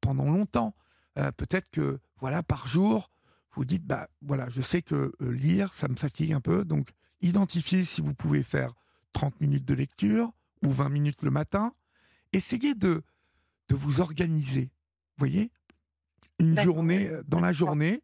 [0.00, 0.74] pendant longtemps.
[1.14, 3.10] Peut-être que, voilà, par jour,
[3.58, 6.64] vous dites, bah voilà, je sais que euh, lire, ça me fatigue un peu.
[6.64, 6.90] Donc,
[7.20, 8.72] identifiez si vous pouvez faire
[9.14, 10.32] 30 minutes de lecture
[10.64, 11.74] ou 20 minutes le matin.
[12.32, 13.02] Essayez de,
[13.68, 14.70] de vous organiser.
[15.16, 15.50] Voyez?
[16.38, 18.00] Une journée, dans la journée,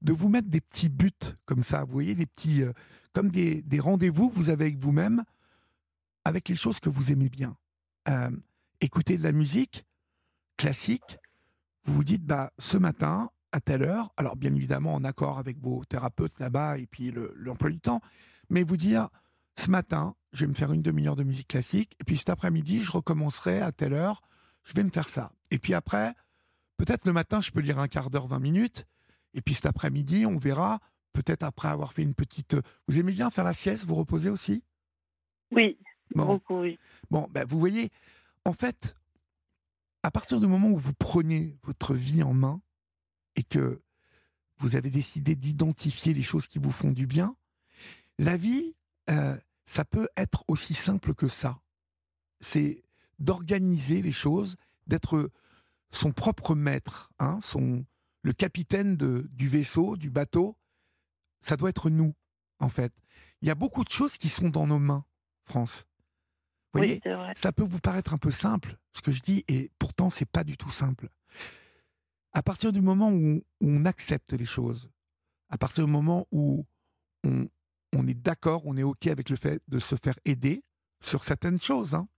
[0.00, 1.12] de vous mettre des petits buts
[1.44, 1.84] comme ça.
[1.84, 2.72] Vous voyez, des petits, euh,
[3.12, 5.22] comme des, des rendez-vous que vous avez avec vous-même,
[6.24, 7.58] avec les choses que vous aimez bien.
[8.08, 8.30] Euh,
[8.80, 9.84] écoutez de la musique
[10.56, 11.18] classique,
[11.84, 15.58] vous vous dites, bah, ce matin, à telle heure, alors bien évidemment en accord avec
[15.58, 18.00] vos thérapeutes là-bas et puis le- l'emploi du temps,
[18.50, 19.08] mais vous dire,
[19.56, 22.82] ce matin, je vais me faire une demi-heure de musique classique, et puis cet après-midi,
[22.82, 24.22] je recommencerai à telle heure,
[24.64, 25.30] je vais me faire ça.
[25.52, 26.14] Et puis après,
[26.78, 28.86] peut-être le matin, je peux lire un quart d'heure, 20 minutes,
[29.34, 30.80] et puis cet après-midi, on verra,
[31.12, 32.56] peut-être après avoir fait une petite...
[32.88, 34.64] Vous aimez bien faire la sieste, vous reposez aussi?
[35.52, 35.78] Oui,
[36.16, 36.26] Bon.
[36.26, 36.76] beaucoup, oui.
[37.08, 37.92] Bon, ben, vous voyez,
[38.44, 38.96] en fait,
[40.02, 42.60] à partir du moment où vous prenez votre vie en main
[43.36, 43.82] et que
[44.58, 47.36] vous avez décidé d'identifier les choses qui vous font du bien,
[48.18, 48.74] la vie,
[49.10, 51.60] euh, ça peut être aussi simple que ça.
[52.40, 52.82] C'est
[53.18, 54.56] d'organiser les choses,
[54.86, 55.30] d'être
[55.90, 57.84] son propre maître, hein, son,
[58.22, 60.56] le capitaine de, du vaisseau, du bateau.
[61.40, 62.14] Ça doit être nous,
[62.58, 62.92] en fait.
[63.42, 65.04] Il y a beaucoup de choses qui sont dans nos mains,
[65.44, 65.84] France.
[66.72, 66.94] Vous voyez?
[66.94, 67.32] Oui, c'est vrai.
[67.36, 70.44] ça peut vous paraître un peu simple, ce que je dis, et pourtant, c'est pas
[70.44, 71.08] du tout simple.
[72.34, 74.90] À partir du moment où, on accepte les choses,
[75.48, 76.66] à partir du moment où
[77.24, 80.62] on, est d'accord, on est OK avec le fait de se faire aider
[81.00, 82.08] sur certaines choses, hein,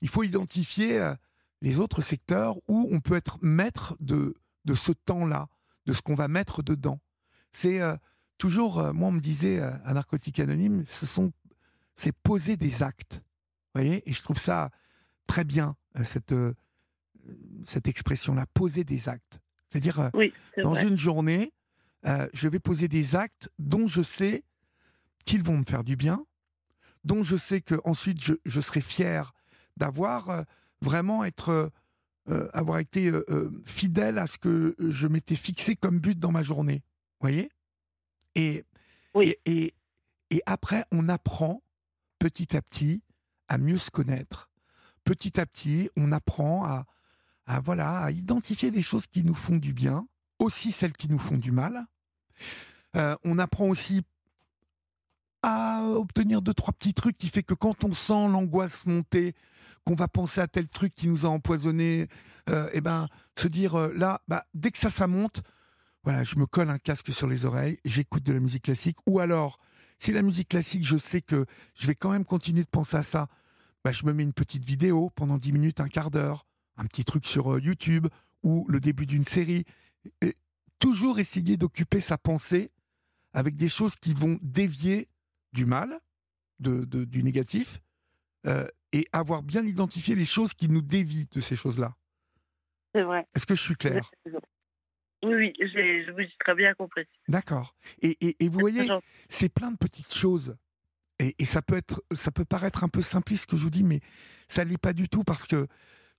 [0.00, 1.14] il faut identifier euh,
[1.60, 5.48] les autres secteurs où on peut être maître de, de ce temps-là,
[5.86, 7.00] de ce qu'on va mettre dedans.
[7.52, 7.96] C'est euh,
[8.38, 11.32] toujours, euh, moi on me disait euh, à Narcotique Anonyme, ce sont,
[11.94, 13.22] c'est poser des actes
[13.74, 14.08] voyez?
[14.08, 14.70] Et je trouve ça
[15.26, 16.34] très bien, cette,
[17.64, 19.40] cette expression-là, poser des actes.
[19.70, 20.32] C'est-à-dire, euh, Oui,
[20.62, 20.86] dans vrai.
[20.86, 21.52] une journée,
[22.06, 24.44] euh, je vais poser des actes dont je sais
[25.24, 26.24] qu'ils vont me faire du bien,
[27.04, 29.32] dont je sais que ensuite je, je serai fier
[29.76, 30.42] d'avoir euh,
[30.80, 31.70] vraiment être,
[32.28, 33.10] euh, avoir été
[33.64, 36.82] fidèle à ce que je m'étais fixé comme but dans ma journée.
[37.20, 37.48] voyez?
[38.34, 38.64] Et,
[39.14, 39.34] Oui.
[39.44, 39.74] et, et,
[40.30, 41.62] et après, on apprend
[42.18, 43.02] petit à petit
[43.48, 44.50] à mieux se connaître.
[45.04, 46.86] Petit à petit, on apprend à,
[47.46, 50.06] à, voilà, à identifier des choses qui nous font du bien,
[50.38, 51.86] aussi celles qui nous font du mal.
[52.96, 54.02] Euh, on apprend aussi
[55.42, 59.34] à obtenir deux, trois petits trucs qui fait que quand on sent l'angoisse monter,
[59.84, 62.08] qu'on va penser à tel truc qui nous a empoisonné,
[62.48, 65.42] euh, et ben, se dire euh, là, bah, dès que ça, ça monte,
[66.04, 69.18] voilà, je me colle un casque sur les oreilles, j'écoute de la musique classique, ou
[69.18, 69.58] alors,
[69.98, 73.02] si la musique classique, je sais que je vais quand même continuer de penser à
[73.02, 73.28] ça,
[73.84, 76.46] bah, je me mets une petite vidéo pendant 10 minutes, un quart d'heure,
[76.82, 78.08] un petit truc sur euh, YouTube
[78.42, 79.64] ou le début d'une série.
[80.20, 80.34] Et
[80.78, 82.70] toujours essayer d'occuper sa pensée
[83.32, 85.08] avec des choses qui vont dévier
[85.52, 86.00] du mal,
[86.58, 87.80] de, de- du négatif,
[88.46, 91.94] euh, et avoir bien identifié les choses qui nous dévient de ces choses-là.
[92.94, 93.26] C'est vrai.
[93.34, 94.10] Est-ce que je suis clair?
[95.24, 97.04] Oui, oui, j'ai je vous ai très bien compris.
[97.28, 97.74] D'accord.
[98.02, 98.88] Et, et- et vous voyez,
[99.28, 100.56] C'est plein de petites choses.
[101.20, 103.70] Et, et ça peut être, ça peut paraître un peu simpliste ce que je vous
[103.70, 104.00] dis, mais
[104.48, 105.68] ça l'est pas du tout parce que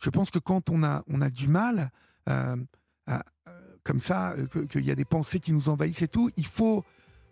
[0.03, 1.89] je pense que quand on a, on a du mal,
[2.29, 2.57] euh,
[3.07, 3.51] à- euh,
[3.83, 6.45] comme ça, euh, que- qu'il y a des pensées qui nous envahissent et tout, il
[6.45, 6.83] faut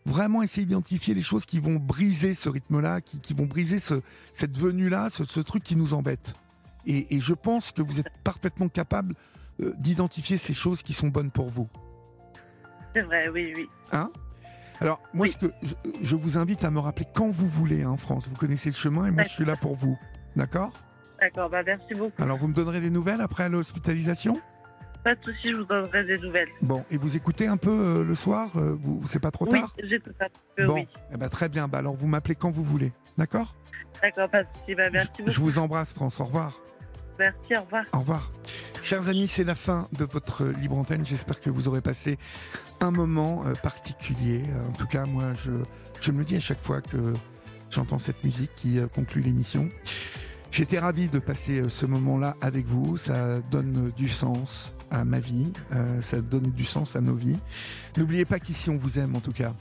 [0.06, 4.02] vraiment essayer d'identifier les choses qui vont briser ce rythme-là, qui, qui, vont briser ce,
[4.31, 6.34] cette venue-là, ce, ce, truc qui nous embête.
[6.85, 9.15] Et, et, je pense que vous êtes parfaitement capable
[9.61, 11.69] euh, d'identifier ces choses qui sont bonnes pour vous.
[12.95, 13.68] C'est vrai, oui, oui.
[13.91, 14.11] Hein?
[14.80, 15.31] Alors, moi, Oui.
[15.31, 18.27] ce que je, je vous invite à me rappeler quand vous voulez, hein, France.
[18.27, 19.98] Vous connaissez le chemin et moi, je suis là pour vous.
[20.35, 20.72] D'accord?
[21.22, 22.22] D'accord, bah merci beaucoup.
[22.22, 24.34] Alors, vous me donnerez des nouvelles après l'hospitalisation?
[25.03, 26.48] Pas de souci, je vous donnerai des nouvelles.
[26.61, 29.60] Bon, et vous écoutez un peu euh, le soir euh, vous, C'est pas trop Oui,
[29.60, 29.73] tard?
[29.76, 29.84] tout
[30.19, 30.88] un petit peu, Bon, oui.
[31.14, 31.68] eh ben, très bien.
[31.68, 32.91] Bah, alors, vous m'appelez quand vous voulez.
[33.18, 33.56] D'accord?
[34.02, 34.76] D'accord, pas de souci.
[34.76, 35.41] Bah, merci Je beaucoup.
[35.41, 36.19] vous embrasse, France.
[36.19, 36.60] Au revoir.
[37.19, 37.84] Merci, au revoir.
[37.93, 38.31] Au revoir.
[38.81, 41.06] Chers amis, c'est la fin de votre libre antenne.
[41.06, 42.18] J'espère que vous aurez passé
[42.80, 44.41] un moment euh, particulier.
[44.49, 45.52] Euh, En tout cas, moi, je,
[45.99, 47.14] je me le dis à chaque fois que
[47.69, 49.68] j'entends cette musique qui euh, conclut l'émission.
[50.52, 52.98] J'étais ravi de passer euh, ce moment-là avec vous.
[52.98, 55.53] Ça donne du sens à ma vie.
[55.72, 57.40] Euh, ça donne du sens à nos vies.
[57.95, 59.53] N'oubliez pas qu'ici, on vous aime en tout cas.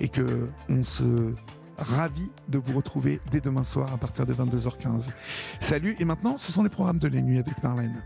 [0.00, 1.32] Et que on se
[1.78, 5.12] ravit de vous retrouver dès demain soir à partir de 22h15.
[5.60, 8.04] Salut, et maintenant, ce sont les programmes de la nuit avec Marlène.